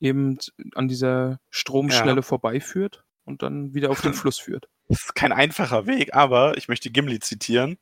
[0.00, 0.38] eben
[0.74, 4.68] an dieser Stromschnelle vorbeiführt und dann wieder auf den Fluss führt.
[4.88, 7.76] Das ist kein einfacher Weg, aber ich möchte Gimli zitieren.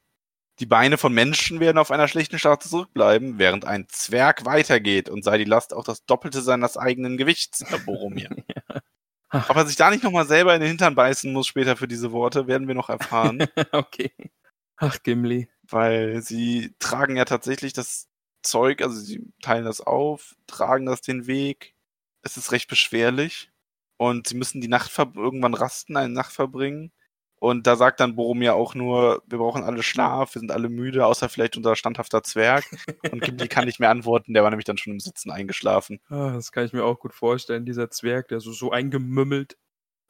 [0.60, 5.24] Die Beine von Menschen werden auf einer schlechten Straße zurückbleiben, während ein Zwerg weitergeht und
[5.24, 8.30] sei die Last auch das Doppelte seines eigenen Gewichts, Herr Boromir.
[9.30, 9.50] Ach.
[9.50, 12.12] Ob er sich da nicht nochmal selber in den Hintern beißen muss später für diese
[12.12, 13.46] Worte, werden wir noch erfahren.
[13.72, 14.12] okay.
[14.76, 15.48] Ach, Gimli.
[15.62, 18.08] weil sie tragen ja tatsächlich das
[18.42, 21.74] Zeug, also sie teilen das auf, tragen das den Weg.
[22.22, 23.50] Es ist recht beschwerlich
[23.96, 26.92] und sie müssen die Nacht irgendwann rasten, eine Nacht verbringen.
[27.44, 31.04] Und da sagt dann Boromir auch nur, wir brauchen alle Schlaf, wir sind alle müde,
[31.04, 32.64] außer vielleicht unser standhafter Zwerg.
[33.12, 36.00] Und Gimli kann nicht mehr antworten, der war nämlich dann schon im Sitzen eingeschlafen.
[36.08, 39.58] Ah, das kann ich mir auch gut vorstellen, dieser Zwerg, der so, so eingemümmelt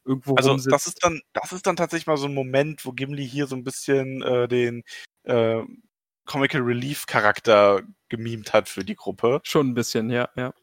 [0.05, 0.73] irgendwo Also rumsitzt.
[0.73, 3.57] das ist dann, das ist dann tatsächlich mal so ein Moment, wo Gimli hier so
[3.57, 4.85] ein bisschen äh, den
[5.25, 5.61] äh,
[6.27, 9.41] Comical Relief Charakter gemimt hat für die Gruppe.
[9.43, 10.55] Schon ein bisschen, ja, ja.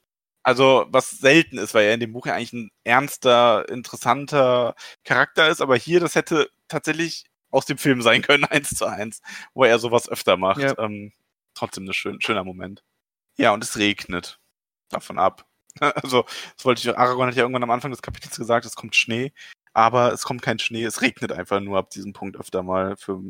[0.44, 5.50] Also, was selten ist, weil er in dem Buch ja eigentlich ein ernster, interessanter Charakter
[5.50, 9.22] ist, aber hier, das hätte tatsächlich aus dem Film sein können, eins zu eins,
[9.54, 10.62] wo er sowas öfter macht.
[10.62, 10.78] Ja.
[10.80, 11.14] Ähm,
[11.54, 12.84] trotzdem ein schön, schöner Moment.
[13.38, 14.40] Ja, und es regnet.
[14.90, 15.46] Davon ab.
[15.80, 16.26] Also,
[16.58, 19.32] das wollte ich, Aragorn hat ja irgendwann am Anfang des Kapitels gesagt, es kommt Schnee,
[19.74, 23.22] aber es kommt kein Schnee, es regnet einfach nur ab diesem Punkt öfter mal für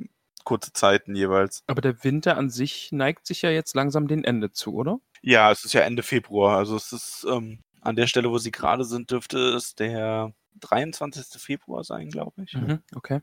[0.43, 1.63] kurze Zeiten jeweils.
[1.67, 4.99] Aber der Winter an sich neigt sich ja jetzt langsam dem Ende zu, oder?
[5.21, 6.57] Ja, es ist ja Ende Februar.
[6.57, 11.41] Also es ist ähm, an der Stelle, wo sie gerade sind, dürfte es der 23.
[11.41, 12.53] Februar sein, glaube ich.
[12.53, 13.21] Mhm, okay.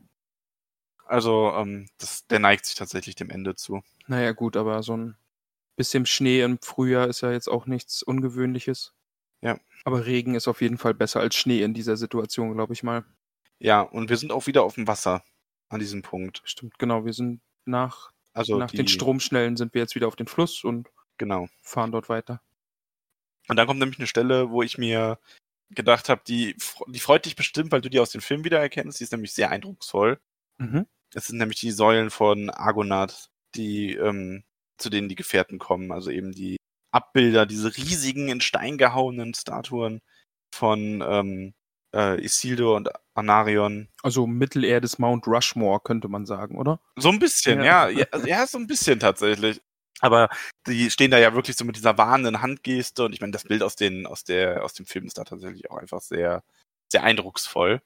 [1.05, 3.81] Also ähm, das, der neigt sich tatsächlich dem Ende zu.
[4.07, 5.17] Naja, gut, aber so ein
[5.75, 8.93] bisschen Schnee im Frühjahr ist ja jetzt auch nichts Ungewöhnliches.
[9.41, 9.59] Ja.
[9.85, 13.05] Aber Regen ist auf jeden Fall besser als Schnee in dieser Situation, glaube ich mal.
[13.59, 15.23] Ja, und wir sind auch wieder auf dem Wasser
[15.69, 16.41] an diesem Punkt.
[16.45, 17.05] Stimmt, genau.
[17.05, 20.63] Wir sind nach, Also nach die, den Stromschnellen sind wir jetzt wieder auf den Fluss
[20.63, 21.47] und Genau.
[21.61, 22.41] fahren dort weiter.
[23.47, 25.19] Und dann kommt nämlich eine Stelle, wo ich mir
[25.69, 26.55] gedacht habe, die,
[26.87, 28.99] die freut dich bestimmt, weil du die aus dem Film wiedererkennst.
[28.99, 30.19] Die ist nämlich sehr eindrucksvoll.
[30.57, 30.87] Mhm.
[31.13, 34.43] Es sind nämlich die Säulen von Argonath, die ähm,
[34.77, 35.91] zu denen die Gefährten kommen.
[35.91, 36.57] Also eben die
[36.91, 40.01] Abbilder, diese riesigen in Stein gehauenen Statuen
[40.53, 41.53] von ähm,
[41.93, 43.87] äh, Isildur und Anarion.
[44.03, 46.79] Also Mittelerde des Mount Rushmore, könnte man sagen, oder?
[46.95, 47.89] So ein bisschen, Ja.
[47.89, 47.99] ja.
[47.99, 49.61] Ja, also, ja so ein bisschen tatsächlich.
[50.01, 50.29] Aber
[50.65, 53.63] die stehen da ja wirklich so mit dieser warnenden Handgeste und ich meine, das Bild
[53.63, 56.43] aus, den, aus, der, aus dem Film ist da tatsächlich auch einfach sehr,
[56.89, 57.81] sehr eindrucksvoll.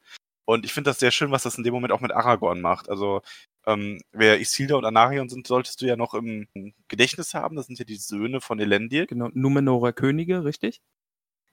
[0.46, 2.90] Und ich finde das sehr schön, was das in dem Moment auch mit Aragorn macht.
[2.90, 3.22] Also,
[3.66, 6.48] ähm, wer Isildur und Anarion sind, solltest du ja noch im
[6.90, 7.56] Gedächtnis haben.
[7.56, 9.08] Das sind ja die Söhne von Elendil.
[9.08, 10.82] Genau, Numenorer Könige, richtig?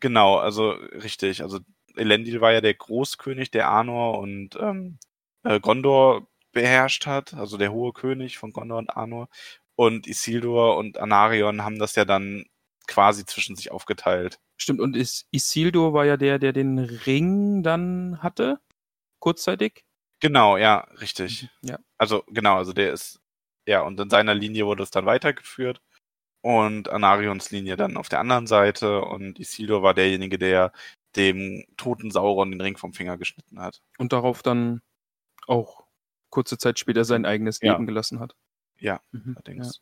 [0.01, 1.43] Genau, also richtig.
[1.43, 1.61] Also
[1.97, 4.99] Elendil war ja der Großkönig, der Arnor und ähm,
[5.45, 9.29] äh, Gondor beherrscht hat, also der hohe König von Gondor und Arnor.
[9.77, 12.45] Und Isildur und Anarion haben das ja dann
[12.87, 14.41] quasi zwischen sich aufgeteilt.
[14.57, 18.61] Stimmt, und Is Isildur war ja der, der den Ring dann hatte,
[19.21, 19.85] kurzzeitig.
[20.21, 21.49] Genau, ja, richtig.
[21.63, 21.79] Ja.
[21.97, 23.21] Also genau, also der ist,
[23.67, 25.81] ja, und in seiner Linie wurde es dann weitergeführt.
[26.43, 29.03] Und Anarions Linie dann auf der anderen Seite.
[29.03, 30.73] Und Isildur war derjenige, der
[31.17, 33.83] dem toten Sauron den Ring vom Finger geschnitten hat.
[33.99, 34.81] Und darauf dann
[35.47, 35.85] auch
[36.31, 37.73] kurze Zeit später sein eigenes Ja.
[37.73, 38.37] Leben gelassen hat.
[38.79, 39.33] Ja, Mhm, ja.
[39.37, 39.81] allerdings.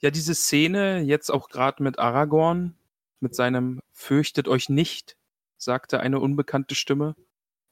[0.00, 2.76] ja, diese Szene jetzt auch gerade mit Aragorn,
[3.20, 5.16] mit seinem Fürchtet euch nicht,
[5.58, 7.14] sagte eine unbekannte Stimme,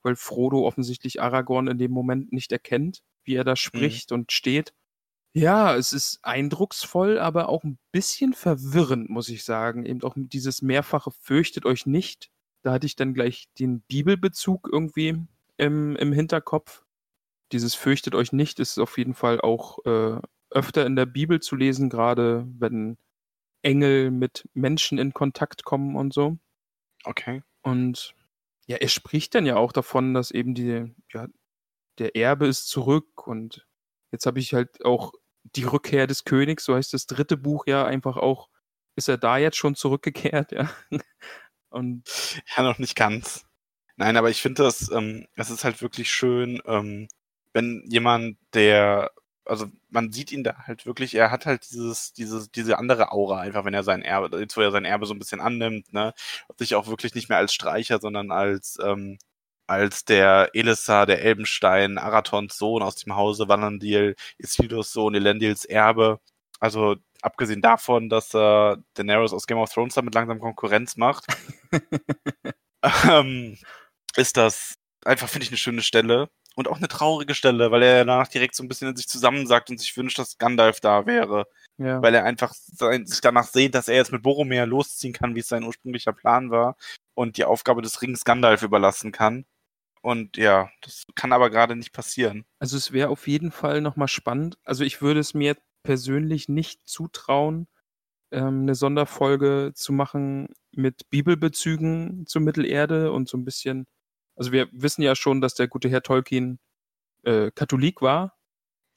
[0.02, 3.02] weil Frodo offensichtlich Aragorn in dem Moment nicht erkennt.
[3.24, 4.72] wie er da spricht und steht.
[5.34, 9.84] Ja, es ist eindrucksvoll, aber auch ein bisschen verwirrend, muss ich sagen.
[9.84, 12.30] Eben auch dieses mehrfache Fürchtet euch nicht.
[12.62, 15.16] Da hatte ich dann gleich den Bibelbezug irgendwie
[15.56, 16.84] im, im Hinterkopf.
[17.52, 21.56] Dieses Fürchtet euch nicht ist auf jeden Fall auch äh, öfter in der Bibel zu
[21.56, 22.98] lesen, gerade wenn
[23.62, 26.38] Engel mit Menschen in Kontakt kommen und so.
[27.04, 27.42] Okay.
[27.62, 28.14] Und
[28.66, 31.26] ja, er spricht dann ja auch davon, dass eben die, ja,
[31.98, 33.66] der Erbe ist zurück und
[34.12, 37.84] jetzt habe ich halt auch die Rückkehr des Königs, so heißt das dritte Buch ja
[37.84, 38.48] einfach auch,
[38.96, 40.70] ist er da jetzt schon zurückgekehrt, ja.
[41.70, 42.04] Und
[42.56, 43.44] ja, noch nicht ganz.
[43.96, 47.08] Nein, aber ich finde das, ähm, es ist halt wirklich schön, ähm,
[47.52, 49.12] wenn jemand, der,
[49.44, 53.40] also man sieht ihn da halt wirklich, er hat halt dieses, dieses, diese andere Aura
[53.40, 56.14] einfach, wenn er sein Erbe, jetzt wo er sein Erbe so ein bisschen annimmt, ne,
[56.58, 59.18] sich auch wirklich nicht mehr als Streicher, sondern als, ähm,
[59.66, 66.20] als der Elissa, der Elbenstein, Arathons Sohn aus dem Hause Vanandil, Isildurs Sohn, Elendils Erbe.
[66.60, 71.26] Also abgesehen davon, dass äh, Daenerys aus Game of Thrones damit langsam Konkurrenz macht,
[73.08, 73.58] ähm,
[74.16, 76.28] ist das einfach, finde ich, eine schöne Stelle.
[76.56, 79.70] Und auch eine traurige Stelle, weil er danach direkt so ein bisschen in sich zusammensagt
[79.70, 81.46] und sich wünscht, dass Gandalf da wäre.
[81.78, 82.02] ja.
[82.02, 85.40] Weil er einfach sein, sich danach sehnt, dass er jetzt mit Boromir losziehen kann, wie
[85.40, 86.76] es sein ursprünglicher Plan war.
[87.14, 89.46] Und die Aufgabe des Rings Gandalf überlassen kann.
[90.02, 92.44] Und ja, das kann aber gerade nicht passieren.
[92.58, 94.58] Also es wäre auf jeden Fall nochmal spannend.
[94.64, 97.68] Also ich würde es mir persönlich nicht zutrauen,
[98.32, 103.86] ähm, eine Sonderfolge zu machen mit Bibelbezügen zur Mittelerde und so ein bisschen.
[104.36, 106.58] Also wir wissen ja schon, dass der gute Herr Tolkien
[107.24, 108.36] äh, Katholik war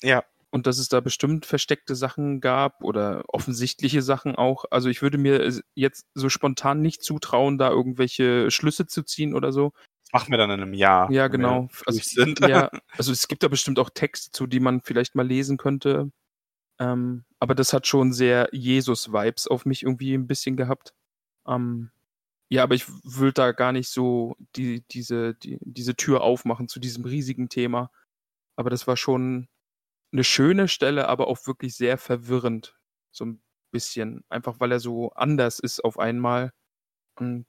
[0.01, 0.23] Ja,
[0.53, 4.65] und dass es da bestimmt versteckte Sachen gab oder offensichtliche Sachen auch.
[4.69, 9.33] Also ich würde mir es jetzt so spontan nicht zutrauen, da irgendwelche Schlüsse zu ziehen
[9.33, 9.73] oder so.
[10.03, 11.11] das machen wir dann in einem Jahr.
[11.11, 11.69] Ja, genau.
[11.87, 11.99] Also,
[12.47, 16.11] ja, also es gibt da bestimmt auch Texte zu, die man vielleicht mal lesen könnte.
[16.79, 20.93] Ähm, aber das hat schon sehr Jesus-Vibes auf mich irgendwie ein bisschen gehabt.
[21.47, 21.91] Ähm,
[22.49, 26.79] ja, aber ich will da gar nicht so die, diese, die, diese Tür aufmachen zu
[26.79, 27.91] diesem riesigen Thema.
[28.57, 29.49] Aber das war schon
[30.13, 32.77] eine schöne Stelle, aber auch wirklich sehr verwirrend.
[33.11, 34.23] So ein bisschen.
[34.29, 36.53] Einfach weil er so anders ist auf einmal.
[37.17, 37.45] Und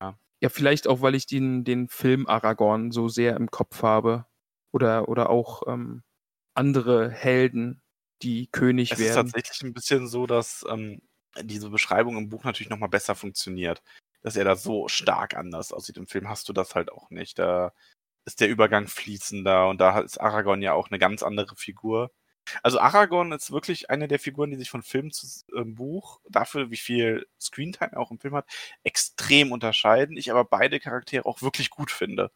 [0.00, 0.18] Ja.
[0.40, 4.26] ja, vielleicht auch, weil ich den, den Film Aragorn so sehr im Kopf habe.
[4.72, 6.02] Oder, oder auch ähm,
[6.54, 7.81] andere Helden,
[8.22, 9.26] die König Es ist werden.
[9.30, 11.00] tatsächlich ein bisschen so, dass ähm,
[11.40, 13.82] diese Beschreibung im Buch natürlich nochmal besser funktioniert.
[14.22, 15.96] Dass er da so stark anders aussieht.
[15.96, 17.38] Im Film hast du das halt auch nicht.
[17.38, 17.72] Da
[18.24, 22.12] ist der Übergang fließender und da ist Aragorn ja auch eine ganz andere Figur.
[22.62, 26.70] Also Aragorn ist wirklich eine der Figuren, die sich von Film zu ähm, Buch, dafür
[26.70, 28.46] wie viel Screentime er auch im Film hat,
[28.84, 30.16] extrem unterscheiden.
[30.16, 32.30] Ich aber beide Charaktere auch wirklich gut finde.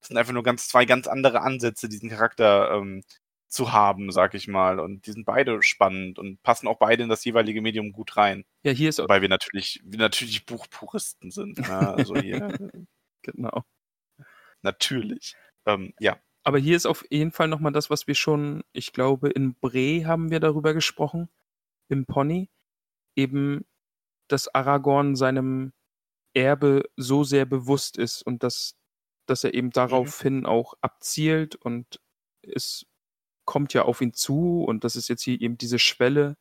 [0.00, 3.02] Das sind einfach nur ganz zwei ganz andere Ansätze, diesen Charakter ähm,
[3.48, 4.78] zu haben, sag ich mal.
[4.78, 8.44] Und die sind beide spannend und passen auch beide in das jeweilige Medium gut rein.
[8.62, 11.58] Ja, hier ist Wobei wir natürlich, wir natürlich Buchpuristen sind.
[11.58, 11.94] Ne?
[11.94, 12.48] Also hier,
[13.22, 13.64] genau.
[14.62, 15.34] natürlich.
[15.66, 19.30] Ähm, ja, Aber hier ist auf jeden Fall nochmal das, was wir schon, ich glaube,
[19.30, 21.28] in Bre haben wir darüber gesprochen,
[21.88, 22.50] im Pony.
[23.16, 23.64] Eben,
[24.28, 25.72] dass Aragorn seinem
[26.34, 28.76] Erbe so sehr bewusst ist und dass,
[29.26, 32.00] dass er eben daraufhin auch abzielt und
[32.42, 32.86] es
[33.48, 36.36] kommt ja auf ihn zu und das ist jetzt hier eben diese Schwelle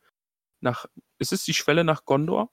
[0.60, 0.86] nach,
[1.20, 2.51] ist es die Schwelle nach Gondor?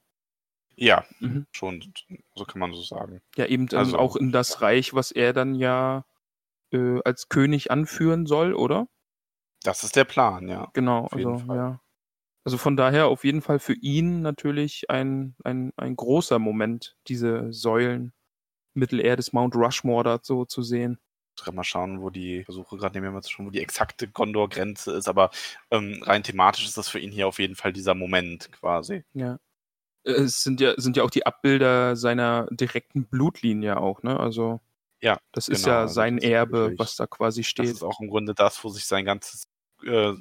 [0.76, 1.46] ja, Mhm.
[1.52, 1.92] schon,
[2.34, 3.20] so kann man so sagen.
[3.36, 6.04] Ja, eben dann Also- auch in das Reich, was er dann ja
[6.72, 8.88] äh, als König anführen soll, oder?
[9.62, 10.70] Das ist der Plan, ja.
[10.72, 11.80] Genau, also ja.
[12.44, 17.52] Also von daher auf jeden Fall für ihn natürlich ein, ein, ein großer Moment, diese
[17.52, 18.12] Säulen
[18.74, 20.98] Mittelerdes Mount Rushmore da so zu sehen.
[21.52, 24.08] Mal schauen, wo die ich versuche gerade nehmen wir mal zu schauen, wo die exakte
[24.08, 25.30] Gondor-Grenze ist, aber
[25.70, 29.04] ähm, rein thematisch ist das für ihn hier auf jeden Fall dieser Moment quasi.
[29.14, 29.38] Ja.
[30.04, 34.18] Es sind ja, sind ja auch die Abbilder seiner direkten Blutlinie auch, ne?
[34.20, 34.60] Also
[35.00, 37.48] Ja, das ist genau, ja also sein das ist Erbe, wirklich- was da quasi Das
[37.48, 37.66] steht.
[37.66, 39.48] ist auch im Grunde das, wo sich sein ganzes
[39.84, 40.12] äh,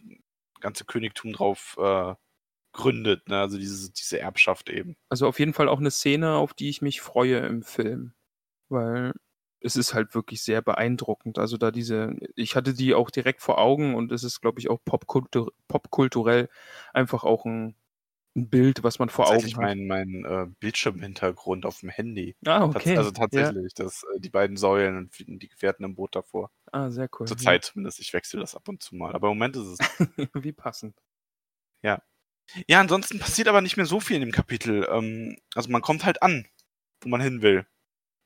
[0.62, 2.16] ganze Königtum drauf äh,
[2.74, 3.40] gründet, ne?
[3.42, 4.96] Also diese, diese Erbschaft eben.
[5.10, 8.14] Also auf jeden Fall auch eine Szene, auf die ich mich freue im Film.
[8.70, 9.14] Weil
[9.64, 11.40] es ist halt wirklich sehr beeindruckend.
[11.40, 14.70] Also da diese, ich hatte die auch direkt vor Augen und es ist, glaube ich,
[14.70, 16.50] auch popkultur popkulturell
[16.94, 17.76] einfach auch ein,
[18.36, 19.58] ein Bild, was man vor Augen hat.
[19.58, 22.36] mein, mein äh, Bildschirmhintergrund auf dem Handy.
[22.46, 22.98] Ah, Tats- okay.
[22.98, 26.52] Also tatsächlich, das, äh, die beiden Säulen und die Gefährten im Boot davor.
[26.66, 26.72] Ja.
[26.86, 27.28] Ah, sehr cool.
[27.28, 28.00] Zurzeit zumindest.
[28.00, 29.14] Ich wechsle das ab und zu mal.
[29.14, 30.08] Aber im Moment ist es.
[30.18, 30.28] Ja.
[30.44, 30.96] Wie passend.
[32.68, 34.88] ja, ansonsten passiert aber nicht mehr so viel in dem Kapitel.
[34.92, 36.46] Ähm, also man kommt halt an,
[37.02, 37.66] wo man hin will.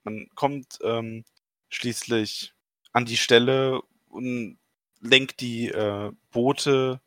[0.07, 1.25] Man kommt ähm,
[1.67, 2.53] schließlich
[2.93, 4.57] an die Stelle, und
[5.01, 7.01] lenkt die äh, Boote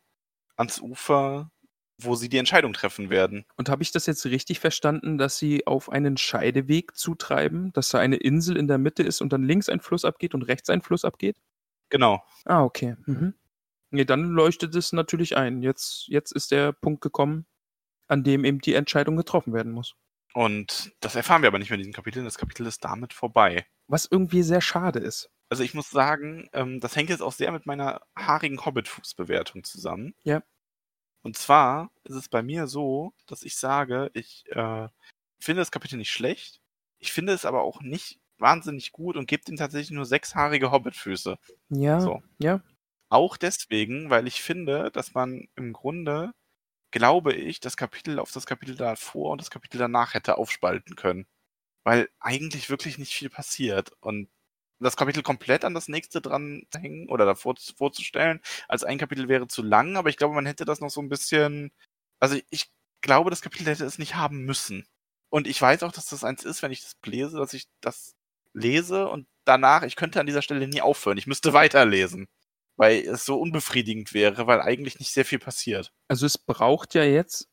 [0.57, 1.51] ans Ufer,
[1.97, 3.47] wo sie die Entscheidung treffen werden.
[3.57, 7.99] Und habe ich das jetzt richtig verstanden, dass sie auf einen Scheideweg zutreiben, dass da
[7.99, 10.83] eine Insel in der Mitte ist und dann links ein Fluss abgeht und rechts ein
[10.83, 11.39] Fluss abgeht?
[11.89, 12.23] Genau.
[12.45, 12.97] Ah, okay.
[13.07, 13.33] Mhm.
[13.91, 15.63] Nee, dann leuchtet es natürlich ein.
[15.63, 17.47] Jetzt, jetzt ist der Punkt gekommen,
[18.09, 19.97] an dem eben die Entscheidung getroffen werden muss.
[20.33, 22.23] Und das erfahren wir aber nicht mehr in diesem Kapitel.
[22.23, 23.67] Das Kapitel ist damit vorbei.
[23.89, 25.31] Was irgendwie sehr schade ist.
[25.49, 30.15] Also ich muss sagen, ähm, das hängt jetzt auch sehr mit meiner haarigen Hobbit-Fußbewertung zusammen.
[30.23, 30.43] Ja.
[31.23, 34.89] Und zwar ist es bei mir so, dass ich sage, ich äh,
[35.41, 36.61] finde das Kapitel nicht schlecht.
[36.99, 40.71] Ich finde es aber auch nicht wahnsinnig gut und gebe ihm tatsächlich nur sechs haarige
[40.71, 41.39] Hobbit-Füße.
[41.71, 42.01] Ja.
[42.01, 42.23] So.
[42.39, 42.63] Ja.
[43.09, 46.33] Auch deswegen, weil ich finde, dass man im Grunde,
[46.91, 51.27] glaube ich, das Kapitel auf das Kapitel davor und das Kapitel danach hätte aufspalten können.
[51.85, 53.93] Weil eigentlich wirklich nicht viel passiert.
[54.01, 54.29] Und
[54.81, 59.47] das Kapitel komplett an das nächste dran hängen oder davor vorzustellen, als ein Kapitel wäre
[59.49, 61.73] zu lang, aber ich glaube, man hätte das noch so ein bisschen.
[62.21, 62.71] Also ich
[63.03, 64.87] glaube, das Kapitel hätte es nicht haben müssen.
[65.31, 68.15] Und ich weiß auch, dass das eins ist, wenn ich das lese, dass ich das
[68.55, 71.19] lese und danach, ich könnte an dieser Stelle nie aufhören.
[71.19, 72.29] Ich müsste weiterlesen.
[72.81, 75.93] Weil es so unbefriedigend wäre, weil eigentlich nicht sehr viel passiert.
[76.09, 77.47] Also es braucht ja jetzt,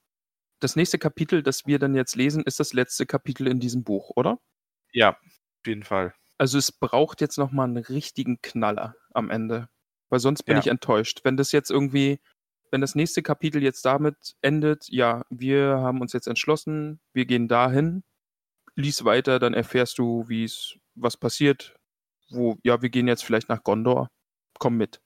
[0.62, 4.12] das nächste Kapitel, das wir dann jetzt lesen, ist das letzte Kapitel in diesem Buch,
[4.16, 4.40] oder?
[4.94, 6.14] Ja, auf jeden Fall.
[6.38, 9.68] Also es braucht jetzt nochmal einen richtigen Knaller am Ende.
[10.10, 10.62] Weil sonst bin Ja.
[10.62, 11.20] ich enttäuscht.
[11.26, 12.22] Wenn das jetzt irgendwie,
[12.72, 17.50] wenn das nächste Kapitel jetzt damit endet, ja, wir haben uns jetzt entschlossen, wir gehen
[17.50, 18.06] dahin,
[18.76, 21.76] lies weiter, dann erfährst du, wie es, was passiert,
[22.30, 24.08] wo, ja, wir gehen jetzt vielleicht nach Gondor,
[24.58, 25.02] komm mit.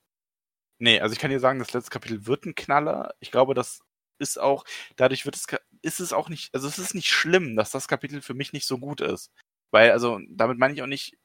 [0.82, 3.14] Nee, also ich kann dir sagen, das letzte Kapitel wird ein Knaller.
[3.20, 3.82] Ich glaube, das
[4.18, 4.66] ist auch,
[4.96, 5.46] dadurch wird es,
[5.84, 8.66] ist es auch nicht, also es ist nicht schlimm, dass das Kapitel für mich nicht
[8.66, 9.32] so gut ist.
[9.70, 11.16] Weil, also, damit meine ich auch nicht,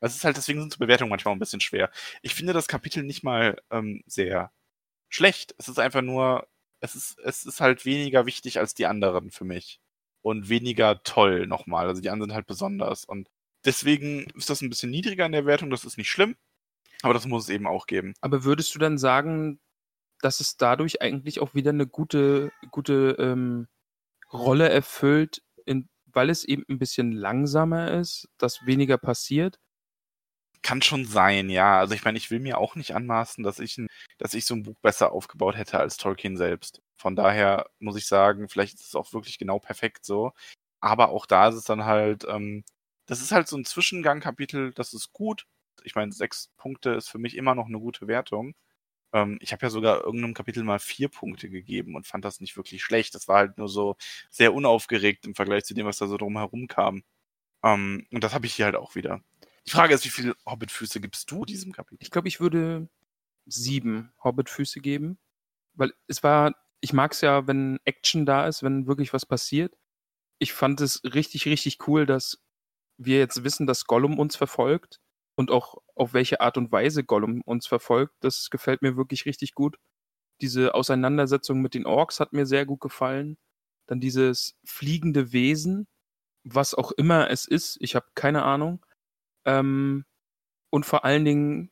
[0.00, 1.90] es ist halt, deswegen sind so Bewertungen manchmal ein bisschen schwer.
[2.20, 4.52] Ich finde das Kapitel nicht mal ähm, sehr
[5.10, 5.54] schlecht.
[5.58, 6.48] Es ist einfach nur,
[6.80, 9.80] es ist, es ist halt weniger wichtig als die anderen für mich.
[10.22, 11.88] Und weniger toll nochmal.
[11.88, 13.04] Also die anderen sind halt besonders.
[13.06, 13.28] Und
[13.64, 16.36] deswegen ist das ein bisschen niedriger in der Wertung, das ist nicht schlimm.
[17.02, 18.14] Aber das muss es eben auch geben.
[18.20, 19.60] Aber würdest du dann sagen,
[20.20, 23.68] dass es dadurch eigentlich auch wieder eine gute, gute ähm,
[24.32, 29.58] Rolle erfüllt, in, weil es eben ein bisschen langsamer ist, dass weniger passiert?
[30.62, 31.78] Kann schon sein, ja.
[31.78, 33.88] Also ich meine, ich will mir auch nicht anmaßen, dass ich, ein,
[34.18, 36.80] dass ich so ein Buch besser aufgebaut hätte als Tolkien selbst.
[36.96, 40.32] Von daher muss ich sagen, vielleicht ist es auch wirklich genau perfekt so.
[40.80, 42.64] Aber auch da ist es dann halt, ähm,
[43.06, 45.46] das ist halt so ein Zwischengang-Kapitel, das ist gut.
[45.84, 48.54] Ich meine, sechs Punkte ist für mich immer noch eine gute Wertung.
[49.12, 52.56] Ähm, ich habe ja sogar irgendeinem Kapitel mal vier Punkte gegeben und fand das nicht
[52.56, 53.14] wirklich schlecht.
[53.14, 53.96] Das war halt nur so
[54.30, 57.02] sehr unaufgeregt im Vergleich zu dem, was da so drumherum kam.
[57.62, 59.20] Ähm, und das habe ich hier halt auch wieder.
[59.66, 62.02] Die Frage ist, wie viele Hobbitfüße gibst du diesem Kapitel?
[62.02, 62.88] Ich glaube, ich würde
[63.46, 65.18] sieben Hobbit-Füße geben.
[65.74, 69.76] Weil es war, ich mag es ja, wenn Action da ist, wenn wirklich was passiert.
[70.38, 72.42] Ich fand es richtig, richtig cool, dass
[72.98, 75.00] wir jetzt wissen, dass Gollum uns verfolgt
[75.36, 78.14] und auch auf welche Art und Weise Gollum uns verfolgt.
[78.20, 79.78] Das gefällt mir wirklich richtig gut.
[80.40, 83.38] Diese Auseinandersetzung mit den Orks hat mir sehr gut gefallen.
[83.86, 85.86] Dann dieses fliegende Wesen,
[86.44, 88.84] was auch immer es ist, ich habe keine Ahnung.
[89.44, 90.04] Ähm,
[90.70, 91.70] und vor allen Dingen,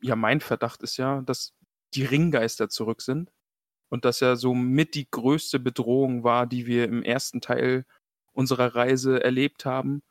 [0.00, 1.54] ja, mein Verdacht ist ja, dass
[1.94, 3.32] die Ringgeister zurück sind.
[3.88, 7.86] Und das ja so mit die größte Bedrohung war, die wir im ersten Teil
[8.32, 10.02] unserer Reise erlebt haben.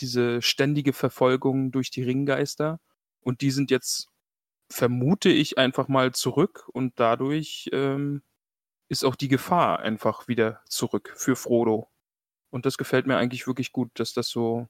[0.00, 2.80] Diese ständige Verfolgung durch die Ringgeister.
[3.20, 4.08] Und die sind jetzt,
[4.70, 6.68] vermute ich, einfach mal zurück.
[6.72, 8.22] Und dadurch ähm,
[8.88, 11.90] ist auch die Gefahr einfach wieder zurück für Frodo.
[12.50, 14.68] Und das gefällt mir eigentlich wirklich gut, dass das so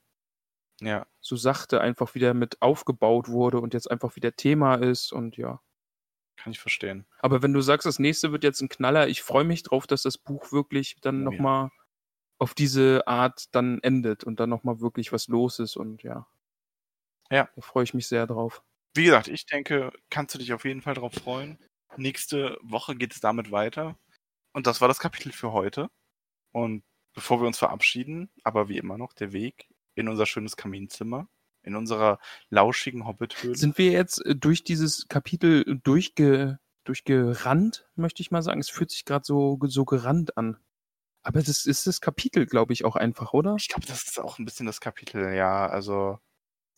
[0.80, 5.36] Ja, so sachte einfach wieder mit aufgebaut wurde und jetzt einfach wieder Thema ist und
[5.36, 5.60] ja.
[6.36, 7.06] kann ich verstehen.
[7.20, 10.02] Aber wenn du sagst, das nächste wird jetzt ein Knaller, ich freue mich drauf, dass
[10.02, 11.70] das Buch wirklich dann Oh ja.
[12.38, 16.26] Auf diese Art dann endet und dann nochmal wirklich was los ist und ja.
[17.30, 17.48] Ja.
[17.54, 18.62] Da freue ich mich sehr drauf.
[18.94, 21.58] Wie gesagt, ich denke, kannst du dich auf jeden Fall drauf freuen.
[21.96, 23.96] Nächste Woche geht es damit weiter.
[24.52, 25.90] Und das war das Kapitel für heute.
[26.52, 31.28] Und bevor wir uns verabschieden, aber wie immer noch der Weg in unser schönes Kaminzimmer,
[31.62, 32.18] in unserer
[32.50, 33.56] lauschigen Hobbithöhle.
[33.56, 38.60] Sind wir jetzt äh, durch dieses Kapitel durchge, durchgerannt, möchte ich mal sagen?
[38.60, 40.58] Es fühlt sich gerade so, so gerannt an.
[41.24, 43.56] Aber das ist das Kapitel, glaube ich, auch einfach, oder?
[43.58, 45.66] Ich glaube, das ist auch ein bisschen das Kapitel, ja.
[45.66, 46.18] Also,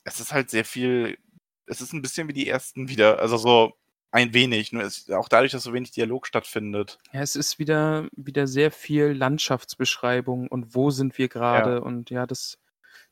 [0.05, 1.19] es ist halt sehr viel.
[1.67, 3.19] Es ist ein bisschen wie die ersten wieder.
[3.21, 3.75] Also, so
[4.13, 4.73] ein wenig.
[4.73, 6.99] Nur es, auch dadurch, dass so wenig Dialog stattfindet.
[7.13, 11.79] Ja, es ist wieder, wieder sehr viel Landschaftsbeschreibung und wo sind wir gerade Ja.
[11.79, 12.59] und ja, das,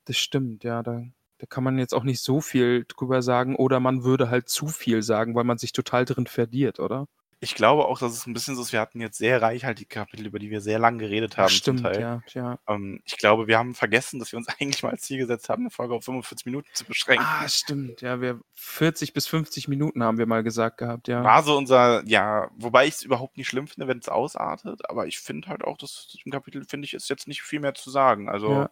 [0.06, 1.02] das stimmt, ja, da
[1.38, 4.68] Da kann man jetzt auch nicht so viel drüber sagen oder man würde halt zu
[4.68, 7.06] viel sagen, weil man sich total drin verliert, oder?
[7.44, 10.26] Ich glaube auch, dass es ein bisschen so ist, wir hatten jetzt sehr reichhaltige Kapitel,
[10.26, 11.50] über die wir sehr lang geredet haben.
[11.50, 12.00] Stimmt, zum Teil.
[12.00, 12.58] ja, ja.
[12.66, 15.62] Ähm, ich glaube, wir haben vergessen, dass wir uns eigentlich mal als Ziel gesetzt haben,
[15.62, 17.24] eine Folge auf 45 Minuten zu beschränken.
[17.28, 18.00] Ah, stimmt.
[18.00, 21.22] Ja, wir 40 bis 50 Minuten haben wir mal gesagt gehabt, ja.
[21.22, 25.06] War so unser, ja, wobei ich es überhaupt nicht schlimm finde, wenn es ausartet, aber
[25.06, 27.90] ich finde halt auch, dass im Kapitel, finde ich, ist jetzt nicht viel mehr zu
[27.90, 28.28] sagen.
[28.28, 28.70] Also, Ja.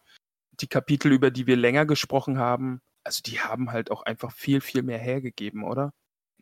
[0.61, 4.61] Die Kapitel, über die wir länger gesprochen haben, also die haben halt auch einfach viel,
[4.61, 5.93] viel mehr hergegeben, oder?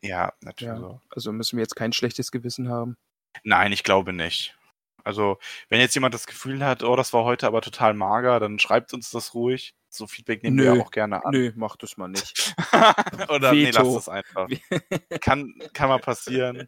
[0.01, 0.73] Ja, natürlich.
[0.73, 0.79] Ja.
[0.79, 1.01] so.
[1.09, 2.97] Also müssen wir jetzt kein schlechtes Gewissen haben.
[3.43, 4.57] Nein, ich glaube nicht.
[5.03, 5.39] Also,
[5.69, 8.93] wenn jetzt jemand das Gefühl hat, oh, das war heute aber total mager, dann schreibt
[8.93, 9.73] uns das ruhig.
[9.89, 10.63] So Feedback nehmen Nö.
[10.65, 11.31] wir auch gerne an.
[11.33, 12.53] Nö, mach das mal nicht.
[13.29, 13.81] Oder nee, Veto.
[13.83, 14.47] lass das einfach.
[15.21, 16.67] Kann, kann mal passieren.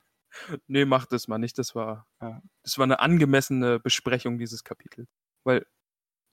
[0.67, 1.57] nee, mach das mal nicht.
[1.59, 2.41] Das war, Ja.
[2.63, 5.07] das war eine angemessene Besprechung dieses Kapitels.
[5.45, 5.65] Weil,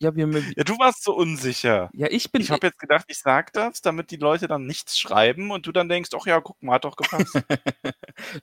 [0.01, 0.27] ja, wir,
[0.57, 1.93] Ja, du warst so unsicher.
[1.93, 4.99] ja, ich bin, Ich habe jetzt gedacht, ich sag das, damit die Leute dann nichts
[4.99, 7.35] schreiben und du dann denkst, ach ja, guck mal, hat doch gepasst.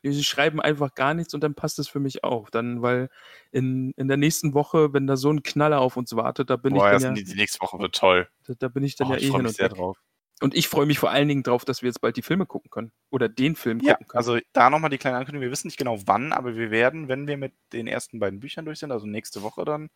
[0.03, 2.49] Sie schreiben einfach gar nichts und dann passt es für mich auch.
[2.49, 3.10] Dann, weil
[3.51, 6.76] in, in der nächsten Woche, wenn da so ein Knaller auf uns wartet, da bin
[6.76, 8.30] Boah, ich dann ja, die nächste Woche wird toll.
[8.43, 9.74] da, da bin ich dann Oh, ja ich eh hin mich und sehr weg.
[9.76, 9.97] drauf.
[10.41, 12.70] Und ich freue mich vor allen Dingen drauf, dass wir jetzt bald die Filme gucken
[12.70, 12.91] können.
[13.10, 14.20] Oder den Film Ja, gucken können.
[14.20, 15.43] also da nochmal die kleine Ankündigung.
[15.43, 18.66] Wir wissen nicht genau wann, aber wir werden, wenn wir mit den ersten beiden Büchern
[18.66, 19.89] durch sind, also nächste Woche dann,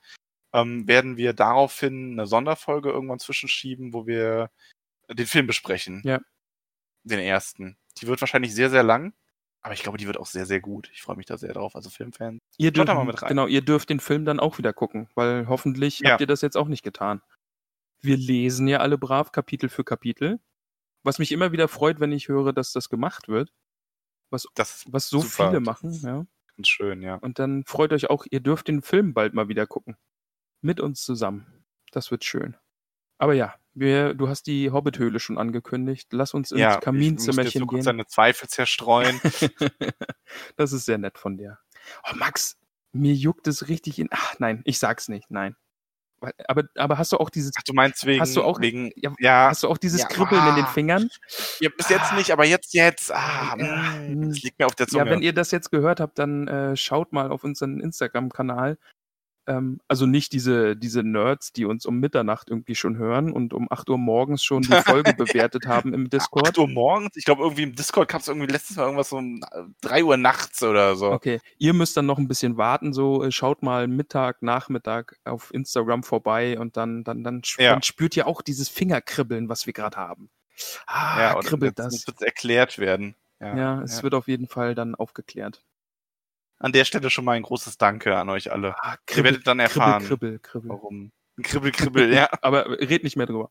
[0.54, 4.52] ähm, werden wir daraufhin eine Sonderfolge irgendwann zwischenschieben, wo wir
[5.10, 6.02] den Film besprechen.
[6.06, 6.20] Ja.
[7.04, 7.78] Den ersten.
[7.98, 9.14] Die wird wahrscheinlich sehr, sehr lang,
[9.62, 10.90] aber ich glaube, die wird auch sehr, sehr gut.
[10.94, 11.76] Ich freue mich da sehr drauf.
[11.76, 12.40] Also Filmfans.
[12.58, 13.30] ihr dürft, mal mit rein.
[13.30, 16.12] Genau, ihr dürft den Film dann auch wieder gucken, weil hoffentlich Ja.
[16.12, 17.22] habt ihr das jetzt auch nicht getan.
[18.02, 20.40] Wir lesen ja alle brav Kapitel für Kapitel.
[21.04, 23.52] Was mich immer wieder freut, wenn ich höre, dass das gemacht wird.
[24.30, 25.48] Was, was so Super.
[25.50, 26.26] viele machen, ja.
[26.56, 27.16] ganz schön, ja.
[27.16, 29.98] Und dann freut euch auch, ihr dürft den Film bald mal wieder gucken.
[30.62, 31.66] Mit uns zusammen.
[31.92, 32.56] Das wird schön.
[33.18, 36.10] Aber ja, wir, du hast die Hobbit-Höhle schon angekündigt.
[36.12, 37.86] Lass uns ins ja, ich Kaminzimmerchen kurz gehen.
[37.86, 39.20] deine Zweifel zerstreuen.
[40.56, 41.60] das ist sehr nett von dir.
[42.04, 42.58] Oh, Max,
[42.92, 44.08] mir juckt es richtig in.
[44.12, 45.56] Ach nein, ich sag's nicht, nein.
[46.48, 49.12] Aber, aber hast du auch dieses, Ach, du meinst wegen, Hast du auch- wegen, ja,
[49.20, 50.68] ja, hast du auch dieses ja, Kribbeln in den ah.
[50.68, 51.10] Fingern?
[51.60, 54.88] ja, bis jetzt nicht, aber jetzt, jetzt, ah, Ja, mm, das liegt mir auf der
[54.88, 55.06] Zunge.
[55.06, 58.78] Ja, wenn ihr das jetzt gehört habt, dann äh, schaut mal auf unseren Instagram-Kanal.
[59.48, 63.68] Ähm, also nicht diese, diese Nerds, die uns um Mitternacht irgendwie schon hören und um
[63.72, 66.50] 8 Uhr morgens schon die Folge bewertet haben im Discord.
[66.50, 67.16] 8 Uhr morgens?
[67.16, 69.42] Ich glaube, irgendwie im Discord gab es irgendwie letztes Mal irgendwas so um
[69.82, 71.12] 3 Uhr nachts oder so.
[71.12, 75.52] Okay, ihr müsst dann noch ein bisschen warten, so äh, schaut mal Mittag, Nachmittag auf
[75.54, 77.72] Instagram vorbei und dann, dann, dann, Ja.
[77.74, 80.30] dann spürt ihr auch dieses Fingerkribbeln, was wir gerade haben.
[80.86, 81.92] Ah, ja, kribbelt das.
[81.94, 83.16] muss jetzt erklärt werden.
[83.40, 85.64] Ja, Ja, es wird auf jeden Fall dann aufgeklärt.
[86.62, 88.76] An der Stelle schon mal ein großes Danke an euch alle.
[88.84, 90.70] Ah, Ihr werdet dann erfahren, Kribbel, kribbel, kribbel.
[90.70, 91.12] warum.
[91.42, 92.30] Kribbel, kribbel, ja.
[92.42, 93.50] Aber red nicht mehr drüber.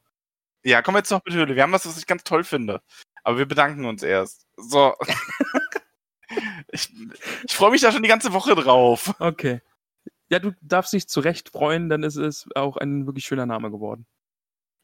[0.62, 1.56] Ja, kommen wir jetzt noch mit Höhle.
[1.56, 2.82] Wir haben was, was ich ganz toll finde.
[3.24, 4.46] Aber wir bedanken uns erst.
[4.56, 4.94] So.
[6.68, 6.88] ich
[7.44, 9.12] ich freue mich da schon die ganze Woche drauf.
[9.18, 9.61] Okay.
[10.28, 13.72] Ja, du darfst dich zu Recht freuen, dann ist es auch ein wirklich schöner Name
[13.72, 14.06] geworden.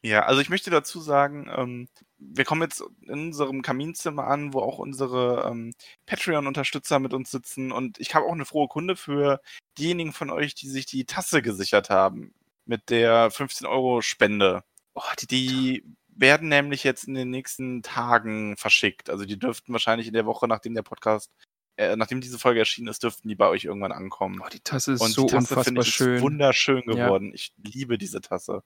[0.03, 1.87] Ja, also ich möchte dazu sagen, ähm,
[2.19, 5.73] wir kommen jetzt in unserem Kaminzimmer an, wo auch unsere ähm,
[6.05, 7.71] Patreon-Unterstützer mit uns sitzen.
[7.71, 9.41] Und ich habe auch eine frohe Kunde für
[9.77, 12.33] diejenigen von euch, die sich die Tasse gesichert haben
[12.65, 14.63] mit der 15-Euro-Spende.
[14.93, 19.09] Oh, die, Die werden nämlich jetzt in den nächsten Tagen verschickt.
[19.09, 21.31] Also die dürften wahrscheinlich in der Woche, nachdem der Podcast,
[21.75, 24.41] äh, nachdem diese Folge erschienen ist, dürften die bei euch irgendwann ankommen.
[24.43, 26.21] oh, die Tasse ist Und so die Tasse unfassbar ich schön.
[26.21, 27.05] wunderschön Ja.
[27.05, 27.31] geworden.
[27.33, 28.63] Ich liebe diese Tasse.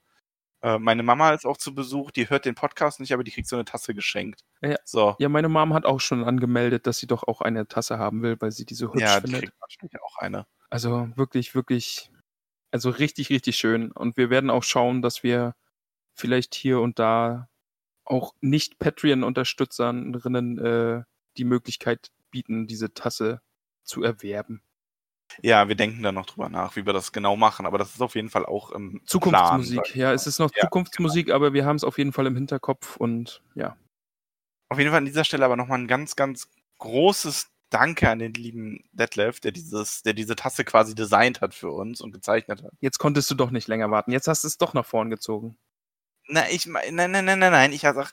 [0.62, 3.48] Äh, meine Mama ist auch zu Besuch, die hört den Podcast nicht, aber die kriegt
[3.48, 4.44] so eine Tasse geschenkt.
[4.62, 4.76] Ja.
[4.84, 5.16] So.
[5.18, 8.40] Ja, meine Mom hat auch schon angemeldet, dass sie doch auch eine Tasse haben will,
[8.40, 9.42] weil sie die so hübsch Ja, die findet.
[9.42, 10.46] kriegt wahrscheinlich auch eine.
[10.70, 12.10] Also wirklich, wirklich,
[12.70, 13.90] also richtig, richtig schön.
[13.90, 15.54] Und wir werden auch schauen, dass wir
[16.14, 17.48] vielleicht hier und da
[18.04, 21.02] auch nicht Patreon-Unterstützerinnen äh,
[21.36, 23.42] die Möglichkeit bieten, diese Tasse
[23.84, 24.62] zu erwerben.
[25.40, 28.02] Ja, wir denken da noch drüber nach, wie wir das genau machen, aber das ist
[28.02, 31.64] auf jeden Fall auch im Zukunftsmusik, Plan, ja, es ist noch Ja, Zukunftsmusik, aber wir
[31.64, 33.76] haben es auf jeden Fall im Hinterkopf und ja.
[34.68, 38.34] Auf jeden Fall an dieser Stelle aber nochmal ein ganz, ganz großes Danke an den
[38.34, 42.72] lieben Detlef, der dieses, der diese Tasse quasi designt hat für uns und gezeichnet hat.
[42.80, 44.12] Jetzt konntest du doch nicht länger warten.
[44.12, 45.56] Jetzt hast du es doch nach vorn gezogen.
[46.32, 47.72] Na, ich nein, nein, nein, nein, nein.
[47.72, 48.08] Ich habe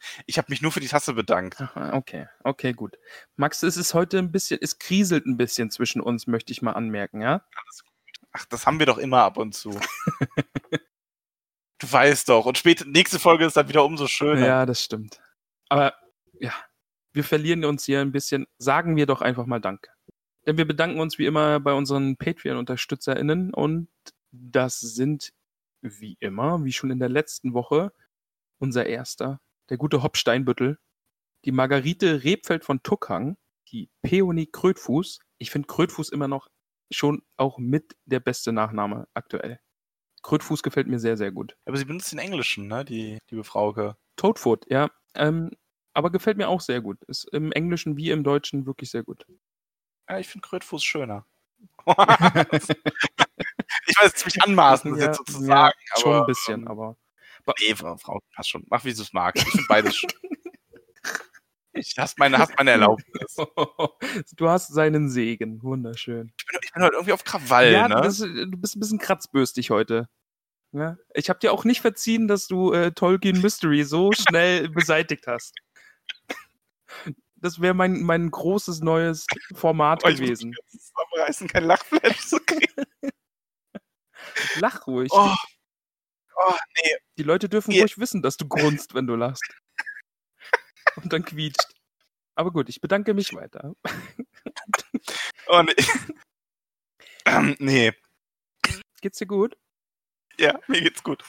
[0.49, 1.61] mich nur für die Tasse bedankt.
[1.61, 2.97] Aha, okay, okay, gut.
[3.37, 6.73] Max, es ist heute ein bisschen, es kriselt ein bisschen zwischen uns, möchte ich mal
[6.73, 7.45] anmerken, ja?
[8.33, 9.69] Ach, das haben wir doch immer ab und zu.
[11.79, 12.45] du weißt doch.
[12.45, 14.45] Und später, nächste Folge ist dann wieder umso schöner.
[14.45, 15.21] Ja, das stimmt.
[15.69, 15.93] Aber
[16.41, 16.53] ja,
[17.13, 18.47] wir verlieren uns hier ein bisschen.
[18.57, 19.91] Sagen wir doch einfach mal Danke.
[20.45, 23.87] Denn wir bedanken uns wie immer bei unseren Patreon-UnterstützerInnen und
[24.31, 25.31] das sind
[25.81, 27.93] wie immer, wie schon in der letzten Woche,
[28.59, 29.39] unser erster,
[29.69, 30.77] der gute Hopp Steinbüttel,
[31.45, 33.37] die Margarite Rebfeld von Tuckhang,
[33.71, 35.19] die Peony Krötfuß.
[35.37, 36.49] Ich finde Krötfuß immer noch
[36.91, 39.59] schon auch mit der beste Nachname aktuell.
[40.23, 41.55] Krötfuß gefällt mir sehr, sehr gut.
[41.65, 42.83] Aber sie benutzt den Englischen, ne?
[42.83, 43.95] Die liebe Frauke.
[44.17, 44.89] Toadfoot, ja.
[45.15, 45.51] Ähm,
[45.93, 47.01] aber gefällt mir auch sehr gut.
[47.05, 49.25] Ist im Englischen wie im Deutschen wirklich sehr gut.
[50.09, 51.25] Ja, ich finde Krötfuß schöner.
[51.85, 51.95] ich
[53.97, 56.97] weiß, es ziemlich anmaßend, das Ja, jetzt so zu ja, schon ein bisschen, ähm, aber.
[57.59, 58.63] Nee, Frau, passt schon.
[58.69, 59.43] Mach, wie du es magst.
[59.43, 60.11] Ich finde beides schön.
[61.73, 63.35] Ich hast meine, hast meine Erlaubnis.
[64.35, 65.61] du hast seinen Segen.
[65.63, 66.33] Wunderschön.
[66.37, 67.95] Ich bin, ich bin heute irgendwie auf Krawall, ja, ne?
[67.95, 70.09] du, bist, du bist ein bisschen kratzbürstig heute.
[70.71, 70.97] Ja?
[71.13, 75.55] Ich habe dir auch nicht verziehen, dass du äh, Tolkien Mystery so schnell beseitigt hast.
[77.35, 79.25] Das wäre mein, mein großes neues
[79.55, 80.53] Format Oh, ich muss gewesen.
[80.71, 82.83] jetzt zusammenreißen, kein Lachflash zu kriegen.
[84.59, 85.09] Lach ruhig.
[85.13, 85.33] Oh.
[86.41, 86.95] Oh, nee.
[87.17, 87.81] Die Leute dürfen Ja.
[87.81, 89.43] ruhig wissen, dass du grunzt, wenn du lachst.
[90.95, 91.67] Und dann quietscht.
[92.35, 93.75] Aber gut, ich bedanke mich weiter.
[95.51, 95.73] Oh, nee.
[97.25, 97.91] ähm, nee.
[99.01, 99.57] Geht's dir gut?
[100.39, 101.23] Ja, mir geht's gut.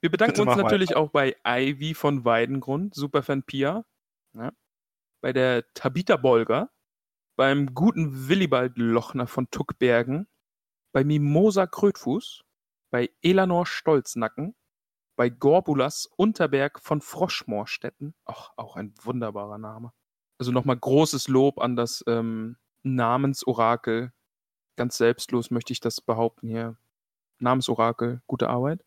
[0.00, 3.84] Wir bedanken Bitte uns natürlich auch bei Ivy von Weidengrund, Superfan Pia,
[4.34, 4.52] ja.
[5.20, 6.70] bei der Tabita Bolger,
[7.36, 10.26] beim guten Willibald Lochner von Tuckbergen,
[10.92, 12.42] bei Mimosa Krötfuß,
[12.90, 14.54] bei Elanor Stolznacken,
[15.16, 19.92] bei Gorbulas Unterberg von Froschmoorstetten, ach, auch ein wunderbarer Name.
[20.38, 24.12] Also nochmal großes Lob an das ähm, Namensorakel.
[24.76, 26.76] Ganz selbstlos möchte ich das behaupten hier.
[27.38, 28.84] Namensorakel, gute Arbeit.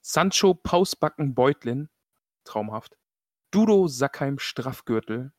[0.00, 1.88] Sancho Pausbacken Beutlin,
[2.44, 2.96] traumhaft.
[3.50, 5.32] Dudo Sackheim Straffgürtel.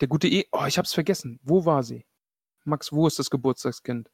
[0.00, 0.46] Der gute E.
[0.52, 1.40] Oh, ich hab's vergessen.
[1.42, 2.06] Wo war sie?
[2.64, 4.10] Max, wo ist das Geburtstagskind?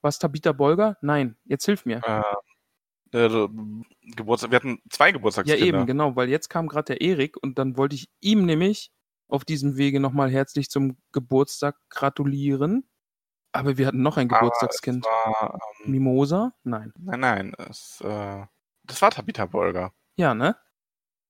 [0.00, 0.96] War es Tabitha Bolger?
[1.02, 2.00] Nein, jetzt hilf mir.
[2.04, 2.22] Äh,
[3.12, 3.48] äh,
[4.16, 5.64] Geburtstag, wir hatten zwei Ja, Geburtstagskinder.
[5.66, 8.90] eben, genau, weil jetzt kam gerade der Erik und dann wollte ich ihm nämlich
[9.28, 12.88] auf diesem Wege nochmal herzlich zum Geburtstag gratulieren.
[13.52, 15.04] Aber wir hatten noch ein Aber Geburtstagskind.
[15.04, 16.52] War, ähm, Mimosa?
[16.64, 16.92] Nein.
[16.98, 18.44] nein, nein, es, äh,
[18.84, 19.92] das war Tabitha Bolger.
[20.16, 20.56] Ja, ne?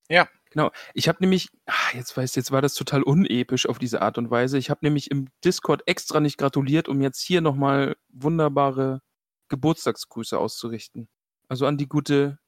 [0.09, 0.29] Ja.
[0.51, 0.71] Genau.
[0.95, 4.31] Ich habe nämlich, ah, jetzt weißt jetzt war das total unepisch auf diese Art und
[4.31, 4.57] Weise.
[4.57, 9.03] Ich habe nämlich im Discord extra nicht gratuliert, um jetzt hier nochmal wunderbare
[9.49, 11.09] Geburtstagsgrüße auszurichten.
[11.49, 12.39] Also an die gute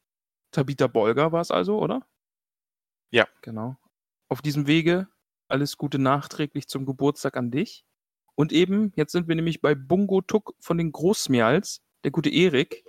[0.52, 2.06] Tabitha Bolger war es also, oder?
[3.10, 3.26] Ja.
[3.42, 3.76] Genau.
[4.28, 5.08] Auf diesem Wege
[5.48, 7.84] alles Gute nachträglich zum Geburtstag an dich.
[8.34, 12.84] Und eben, jetzt sind wir nämlich bei Bungo Tuck von den Großmials, der gute Erik,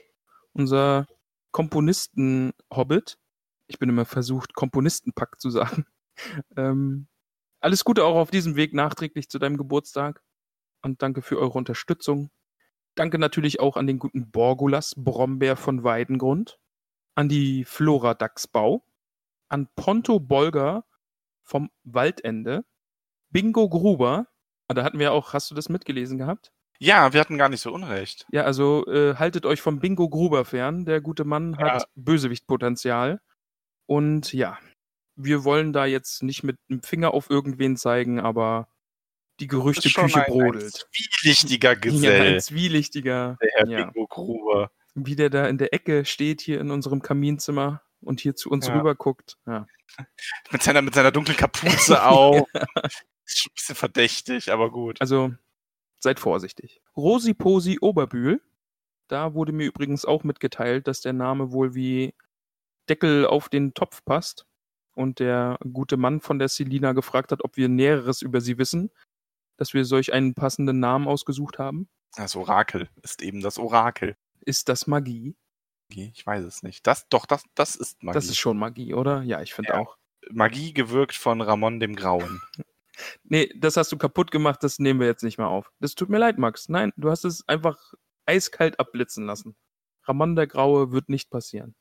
[0.54, 1.08] unser
[1.52, 3.18] Komponisten-Hobbit.
[3.68, 5.86] Ich bin immer versucht, Komponistenpack zu sagen.
[6.56, 7.08] Ähm,
[7.62, 10.22] alles Gute auch auf diesem Weg nachträglich zu deinem Geburtstag.
[10.84, 12.30] Und danke für eure Unterstützung.
[12.96, 16.60] Danke natürlich auch an den guten Borgulas Brombeer von Weidengrund,
[17.16, 18.86] an die Flora Dachsbau,
[19.50, 20.86] an Ponto Bolger
[21.44, 22.64] vom Waldende,
[23.30, 24.28] Bingo Gruber,
[24.68, 26.52] ah, da hatten wir auch, hast du das mitgelesen gehabt?
[26.80, 28.26] Ja, wir hatten gar nicht so Unrecht.
[28.32, 30.84] Ja, also äh, haltet euch vom Bingo Gruber fern.
[30.84, 31.88] Der gute Mann hat Ja.
[31.96, 33.22] Bösewichtpotenzial.
[33.86, 34.58] Und ja,
[35.16, 38.68] wir wollen da jetzt nicht mit dem Finger auf irgendwen zeigen, aber
[39.42, 40.88] die Gerüchteküche schon ein, brodelt.
[40.94, 43.86] zwielichtiger Ja, Gesell, ein zwielichtiger, der Herr ja.
[43.86, 44.72] Bingo Gruber.
[44.96, 48.68] wie der da in der Ecke steht hier in unserem Kaminzimmer und hier zu uns
[48.68, 48.78] Ja.
[48.78, 49.38] rüber guckt.
[49.46, 49.68] Ja.
[50.52, 52.48] Mit seiner, mit seiner dunklen Kapuze auf.
[53.26, 55.02] Ist schon ein bisschen verdächtig, aber gut.
[55.02, 55.34] Also
[56.00, 56.82] seid vorsichtig.
[56.96, 58.42] Rosi Posi Oberbühl.
[59.10, 62.14] Da wurde mir übrigens auch mitgeteilt, dass der Name wohl wie
[62.90, 64.46] Deckel auf den Topf passt.
[64.94, 68.92] Und der gute Mann von der Selina gefragt hat, ob wir Näheres über sie wissen,
[69.62, 71.88] dass wir solch einen passenden Namen ausgesucht haben.
[72.16, 74.18] Das Orakel ist eben das Orakel.
[74.42, 75.36] Ist das Magie?
[75.90, 76.88] Ich weiß es nicht.
[76.88, 78.16] Das, doch, das, das ist Magie.
[78.16, 79.22] Das ist schon Magie, oder?
[79.22, 79.80] Ja, ich finde Ja.
[79.80, 79.98] auch.
[80.32, 82.42] Magie gewirkt von Ramon dem Grauen.
[83.24, 85.72] Nee, das hast du kaputt gemacht, das nehmen wir jetzt nicht mehr auf.
[85.80, 86.70] Das tut mir leid, Max.
[86.70, 87.94] Nein, du hast es einfach
[88.26, 89.56] eiskalt abblitzen lassen.
[90.04, 91.74] Ramon der Graue wird nicht passieren.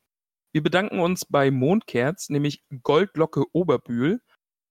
[0.52, 4.22] Wir bedanken uns bei Mondkerz, nämlich Goldlocke Oberbühl.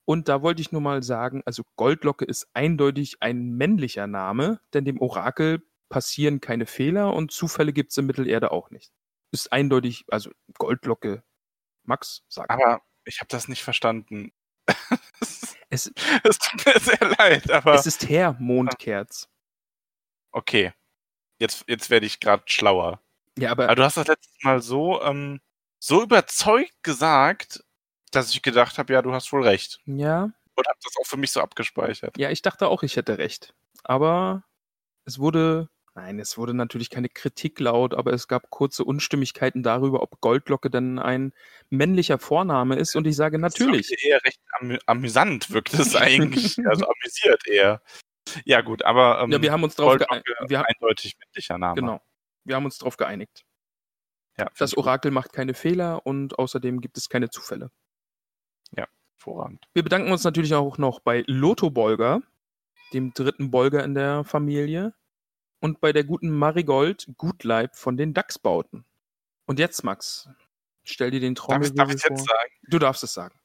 [0.10, 4.84] Und da wollte ich nur mal sagen, also Goldlocke ist eindeutig ein männlicher Name, denn
[4.84, 8.92] dem Orakel passieren keine Fehler und Zufälle gibt's in Mittelerde auch nicht.
[9.32, 11.22] Ist eindeutig, also Goldlocke.
[11.84, 12.50] Max, sag.
[12.50, 14.32] Aber ich habe das nicht verstanden.
[15.70, 15.94] Es,
[16.24, 19.30] Es tut mir sehr leid, aber es ist Herr Mondkerz.
[20.32, 20.74] okay.
[21.38, 23.00] Jetzt, jetzt werde ich gerade schlauer.
[23.38, 25.40] Ja, aber Aber du hast das letztes Mal so, ähm,
[25.78, 27.64] so überzeugt gesagt,
[28.12, 29.80] dass ich gedacht habe, ja, du hast wohl recht.
[29.86, 30.24] ja,
[30.56, 32.18] Und habe das auch für mich so abgespeichert.
[32.18, 33.54] Ja, ich dachte auch, ich hätte recht.
[33.84, 34.44] Aber
[35.06, 40.02] es wurde, Nein, es wurde natürlich keine Kritik laut, aber es gab kurze Unstimmigkeiten darüber,
[40.02, 41.34] ob Goldlocke denn ein
[41.70, 42.96] männlicher Vorname ist.
[42.96, 43.88] Und ich sage natürlich.
[43.90, 46.58] Das ist eher recht amü amüsant wirkt es eigentlich.
[46.66, 47.82] also amüsiert eher.
[48.46, 50.28] Ja, gut, aber ähm, ja, wir haben uns darauf geeinigt.
[50.40, 51.76] Eindeutig männlicher Name.
[51.76, 52.02] Genau.
[52.46, 53.44] Wir haben uns darauf geeinigt.
[54.38, 57.72] Ja, das Orakel macht keine Fehler und außerdem gibt es keine Zufälle.
[58.76, 59.66] Ja, hervorragend.
[59.74, 62.22] Wir bedanken uns natürlich auch noch bei Lotto Bolger,
[62.94, 64.94] dem dritten Bolger in der Familie,
[65.62, 68.86] und bei der guten Marigold Gutleib von den Dachsbauten.
[69.46, 70.30] Und jetzt, Max,
[70.84, 72.18] stell dir den Trommelwirbel darf darf ich vor.
[72.18, 72.52] Jetzt sagen?
[72.70, 73.40] Du darfst es sagen.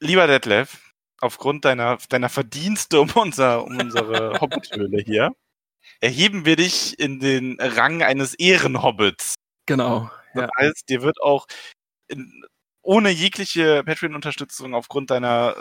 [0.00, 5.34] Lieber Detlef, aufgrund deiner, deiner Verdienste um, unser, um unsere Hobbithöhle hier,
[6.00, 9.34] erheben wir dich in den Rang eines Ehrenhobbits.
[9.66, 10.10] Genau.
[10.34, 10.48] Das Ja.
[10.58, 11.46] heißt, dir wird auch
[12.08, 12.44] in,
[12.84, 15.56] ohne jegliche Patreon-Unterstützung aufgrund deiner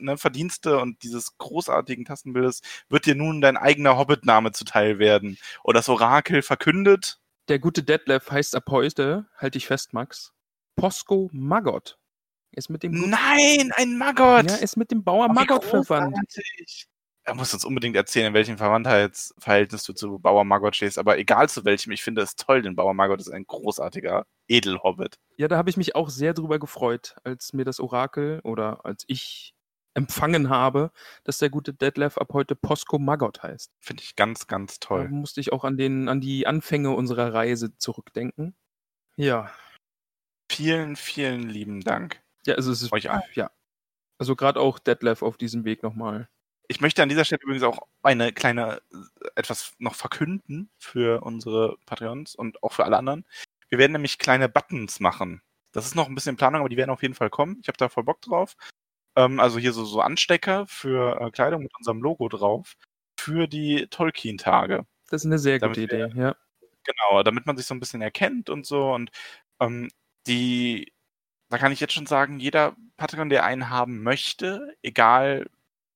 [0.00, 5.38] ne, Verdienste und dieses großartigen Tastenbildes wird dir nun dein eigener Hobbit-Name zuteil werden.
[5.62, 7.20] Und das Orakel verkündet.
[7.48, 10.32] Der gute Detlef heißt ab heute, halt dich fest, Max,
[10.74, 11.98] Posko Maggot.
[12.50, 14.50] Ist mit dem Nein, ein Maggot!
[14.50, 16.16] Ja, ist mit dem Bauer Oh, Maggot verwandt.
[17.28, 20.96] Er muss uns unbedingt erzählen, in welchem Verwandtheitsverhältnis du zu Bauer Maggot stehst.
[20.96, 25.18] Aber egal zu welchem, ich finde es toll, denn Bauer Maggot ist ein großartiger Edelhobbit.
[25.36, 29.04] Ja, da habe ich mich auch sehr drüber gefreut, als mir das Orakel oder als
[29.08, 29.54] ich
[29.94, 30.92] empfangen habe,
[31.24, 33.72] dass der gute Detlef ab heute Posko Maggot heißt.
[33.80, 35.08] Finde ich ganz, ganz Da toll.
[35.08, 38.54] musste ich auch an, den, an die Anfänge unserer Reise zurückdenken.
[39.16, 39.50] Ja,
[40.48, 42.22] Vielen, vielen lieben Dank.
[42.46, 43.22] ja, also es ist, Euch allen.
[43.34, 43.50] ja.
[44.18, 46.28] Also gerade auch Detlef auf diesem Weg nochmal.
[46.68, 51.76] Ich möchte an dieser Stelle übrigens auch eine kleine, äh, etwas noch verkünden für unsere
[51.86, 53.24] Patreons und auch für alle anderen.
[53.68, 55.42] Wir werden nämlich kleine Buttons machen.
[55.72, 57.58] Das ist noch ein bisschen in Planung, aber die werden auf jeden Fall kommen.
[57.62, 58.56] Ich habe da voll Bock drauf.
[59.16, 62.74] Ähm, also hier so, so Anstecker für äh, Kleidung mit unserem Logo drauf.
[63.18, 64.86] Für die Tolkien-Tage.
[65.08, 66.36] Das ist eine sehr Damit gute wir- Idee, ja.
[66.84, 68.92] Genau, damit man sich so ein bisschen erkennt und so.
[68.94, 69.10] Und
[69.60, 69.88] ähm,
[70.26, 70.92] die,
[71.48, 75.48] da kann ich jetzt schon sagen, jeder Patreon, der einen haben möchte, egal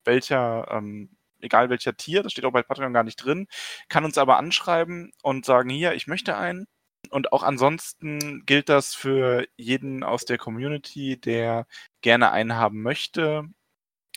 [0.05, 1.09] welcher, ähm,
[1.41, 3.47] egal welcher Tier, das steht auch bei Patreon gar nicht drin,
[3.89, 6.67] kann uns aber anschreiben und sagen, hier, ich möchte einen.
[7.09, 11.67] Und auch ansonsten gilt das für jeden aus der Community, der
[12.01, 13.45] gerne einen haben möchte.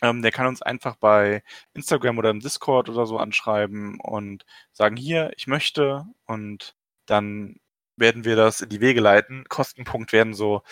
[0.03, 1.43] Ähm, der kann uns einfach bei
[1.74, 6.05] Instagram oder im Discord oder so anschreiben und sagen, hier, ich möchte.
[6.26, 6.76] Und
[7.07, 7.57] dann
[7.97, 9.45] werden wir das in die Wege leiten.
[9.49, 10.62] Kostenpunkt werden so,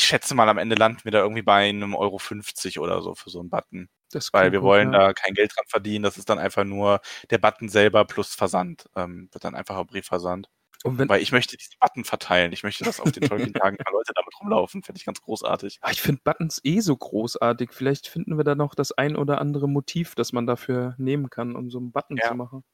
[0.00, 3.14] ich schätze mal, am Ende landen wir da irgendwie bei einem Euro 50 oder so
[3.14, 3.88] für so einen Button.
[4.10, 4.98] Das Weil wir gut, wollen ja.
[4.98, 6.02] da kein Geld dran verdienen.
[6.02, 8.88] Das ist dann einfach nur der Button selber plus Versand.
[8.96, 10.48] Ähm, wird dann einfacher Briefversand.
[10.82, 12.52] Weil ich möchte diesen Button verteilen.
[12.52, 14.82] Ich möchte, dass auf den Tolkien-Tagen ein paar Leute damit rumlaufen.
[14.82, 15.78] Finde ich ganz großartig.
[15.82, 17.70] Ah, ich finde Buttons eh so großartig.
[17.72, 21.54] Vielleicht finden wir da noch das ein oder andere Motiv, das man dafür nehmen kann,
[21.54, 22.28] um so einen Button Ja.
[22.28, 22.64] zu machen.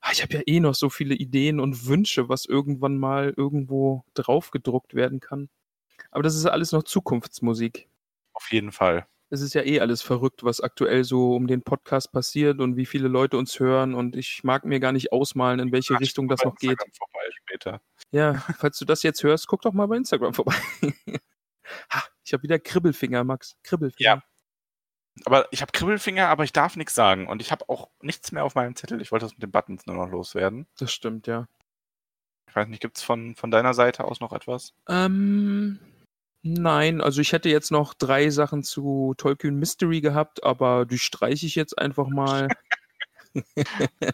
[0.00, 4.04] Ah, ich habe ja eh noch so viele Ideen und Wünsche, was irgendwann mal irgendwo
[4.14, 5.48] drauf gedruckt werden kann.
[6.16, 7.90] Aber das ist alles noch Zukunftsmusik.
[8.32, 9.06] Auf jeden Fall.
[9.28, 12.86] Es ist ja eh alles verrückt, was aktuell so um den Podcast passiert und wie
[12.86, 13.92] viele Leute uns hören.
[13.92, 16.70] Und ich mag mir gar nicht ausmalen, in welche Richtung das noch geht.
[16.70, 17.80] Instagram Vorbei später.
[18.12, 20.54] Ja, falls du das jetzt hörst, guck doch mal bei Instagram vorbei.
[21.90, 23.58] ha, ich habe wieder Kribbelfinger, Max.
[23.62, 24.10] Kribbelfinger.
[24.10, 24.22] Ja.
[25.26, 27.26] Aber ich habe Kribbelfinger, aber ich darf nichts sagen.
[27.26, 29.02] Und ich habe auch nichts mehr auf meinem Zettel.
[29.02, 30.66] Ich wollte das mit den Buttons nur noch loswerden.
[30.78, 31.46] Das stimmt, ja.
[32.48, 34.72] Ich weiß nicht, gibt's von, von deiner Seite aus noch etwas?
[34.88, 35.78] Ähm,
[36.46, 41.46] nein, also ich hätte jetzt noch drei Sachen zu Tolkien Mystery gehabt, aber die streiche
[41.46, 42.48] ich jetzt einfach mal.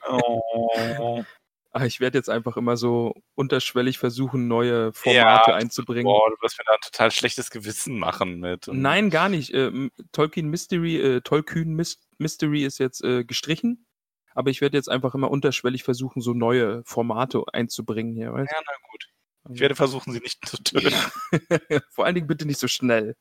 [0.08, 1.24] Oh.
[1.86, 6.04] Ich werde jetzt einfach immer so unterschwellig versuchen, neue Formate Ja, einzubringen.
[6.04, 8.68] Boah, du wirst mir da ein total schlechtes Gewissen machen mit.
[8.70, 9.54] Nein, gar nicht.
[9.54, 13.86] Ähm, Tolkien Mystery, äh, Tolkien Mys Mystery ist jetzt äh, gestrichen,
[14.34, 18.32] aber ich werde jetzt einfach immer unterschwellig versuchen, so neue Formate einzubringen hier.
[18.32, 18.52] Weißt?
[18.52, 19.08] Ja, na gut.
[19.50, 20.94] Ich werde versuchen, sie nicht zu töten.
[21.90, 23.16] Vor allen Dingen bitte nicht so schnell.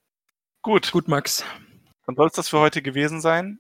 [0.62, 1.44] Gut, Gut, Max.
[2.06, 3.60] dann soll es das für heute gewesen sein.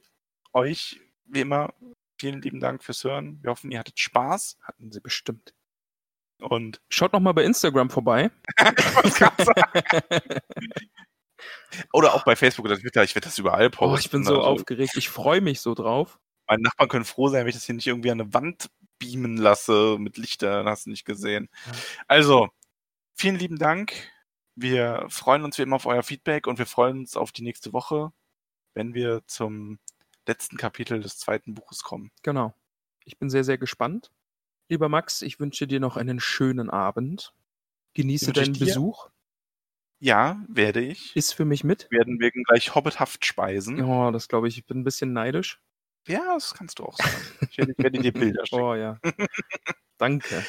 [0.53, 1.73] Euch, wie immer,
[2.19, 3.39] vielen lieben Dank fürs Hören.
[3.41, 4.57] Wir hoffen, ihr hattet Spaß.
[4.61, 5.53] Hatten Sie bestimmt.
[6.39, 8.29] Und Schaut noch mal bei Instagram vorbei.
[11.93, 13.03] oder auch bei Facebook oder Twitter.
[13.03, 13.93] Ich werde das überall posten.
[13.93, 14.93] Oh, ich bin so Also, aufgeregt.
[14.95, 16.19] Ich freue mich so drauf.
[16.47, 18.69] Meine Nachbarn können froh sein, wenn ich das hier nicht irgendwie an eine Wand
[19.01, 20.67] beamen lasse mit Lichtern.
[20.67, 21.49] Hast du nicht gesehen.
[21.65, 21.71] Ja.
[22.07, 22.49] Also,
[23.15, 23.93] vielen lieben Dank.
[24.55, 27.73] Wir freuen uns wie immer auf euer Feedback und wir freuen uns auf die nächste
[27.73, 28.11] Woche,
[28.73, 29.79] wenn wir zum
[30.27, 32.11] letzten Kapitel des zweiten Buches kommen.
[32.21, 32.53] Genau.
[33.03, 34.11] Ich bin sehr, sehr gespannt.
[34.69, 37.33] Lieber Max, ich wünsche dir noch einen schönen Abend.
[37.93, 38.57] Genieße deinen.
[38.57, 39.09] Besuch.
[39.99, 41.15] Ja, werde ich.
[41.15, 41.89] Iss für mich mit.
[41.91, 43.81] werden wir gleich hobbithaft speisen.
[43.83, 44.57] Oh, das glaube ich.
[44.57, 45.59] Ich bin ein bisschen neidisch.
[46.07, 47.11] Ja, das kannst du auch sagen.
[47.49, 48.61] Ich werde, ich werde dir Bilder schicken.
[48.61, 48.97] Oh ja.
[49.97, 50.45] Danke.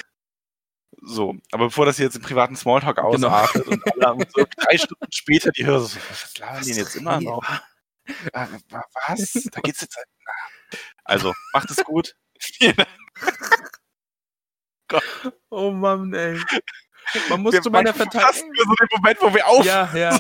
[1.03, 3.09] So, aber bevor das jetzt im privaten Smalltalk Genau.
[3.29, 6.79] ausartet und alle haben so drei Stunden später die hören so, was labern die denn
[6.79, 7.43] jetzt immer noch?
[8.33, 9.33] Ah, wa- Was?
[9.53, 9.99] Da geht's jetzt.
[11.05, 12.15] Also, macht es gut.
[12.39, 12.89] Vielen Dank.
[15.51, 16.39] Oh Mann, ey.
[17.31, 18.53] Man muss Wir zu meiner Verteidigung.
[18.57, 20.19] so den Moment, wo wir auf Ja, ja.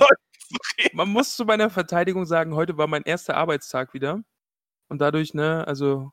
[0.92, 4.22] Man muss zu meiner Verteidigung sagen, heute war mein erster Arbeitstag wieder.
[4.92, 6.12] Und dadurch, ne, also,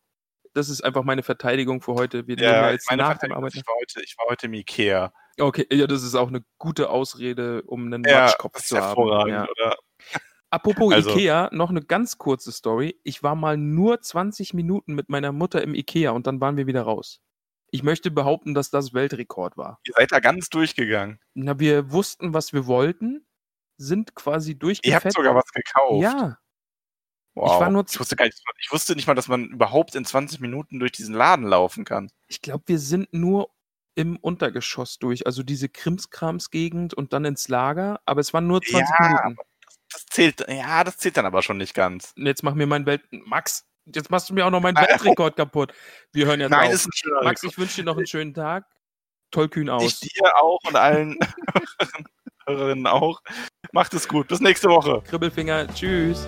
[0.53, 2.27] das ist einfach meine Verteidigung für heute.
[2.27, 3.57] Wir nehmen ja jetzt meine nach dem Arbeiten.
[3.60, 5.14] ich war heute, ich war heute im Ikea.
[5.39, 8.80] Okay, ja, das ist auch eine gute Ausrede, um einen Ja, Matschkopf das ist zu
[8.81, 9.30] haben.
[9.30, 9.43] Ja.
[9.49, 9.76] oder?
[10.49, 12.99] Apropos Also- Ikea, noch eine ganz kurze Story.
[13.03, 16.65] Ich war mal nur 20 Minuten mit meiner Mutter im Ikea und dann waren wir
[16.68, 17.22] wieder raus.
[17.72, 19.80] Ich möchte behaupten, dass das Weltrekord war.
[19.85, 21.19] Ihr seid da ganz durchgegangen.
[21.35, 23.27] Na, wir wussten, was wir wollten,
[23.77, 26.01] sind quasi Ihr habt sogar was gekauft.
[26.01, 26.38] Ja,
[27.41, 27.61] wow.
[27.63, 30.39] ich nur ich wusste gar nicht, ich wusste nicht mal, dass man überhaupt in 20
[30.39, 32.11] Minuten durch diesen Laden laufen kann.
[32.27, 33.49] ich glaube, wir sind nur
[33.95, 38.87] im Untergeschoss durch, also diese Krimskrams-Gegend und dann ins Lager, aber es waren nur 20
[38.97, 39.37] Ja, Minuten.
[39.91, 42.13] Das zählt, ja, das zählt dann aber schon nicht ganz.
[42.15, 43.01] Jetzt mach mir mein Welt...
[43.11, 45.73] Max, jetzt machst du mir auch noch meinen Weltrekord kaputt.
[46.13, 46.73] Wir hören jetzt Nein, auf.
[46.73, 48.65] ist ein schöner Max, ich wünsche dir noch einen schönen Tag.
[49.31, 49.99] Tollkühn Ich aus.
[49.99, 51.17] dir auch und allen
[52.45, 53.21] Hörerinnen auch.
[53.71, 54.27] Macht es gut.
[54.27, 55.03] Bis nächste Woche.
[55.07, 56.27] Kribbelfinger, tschüss.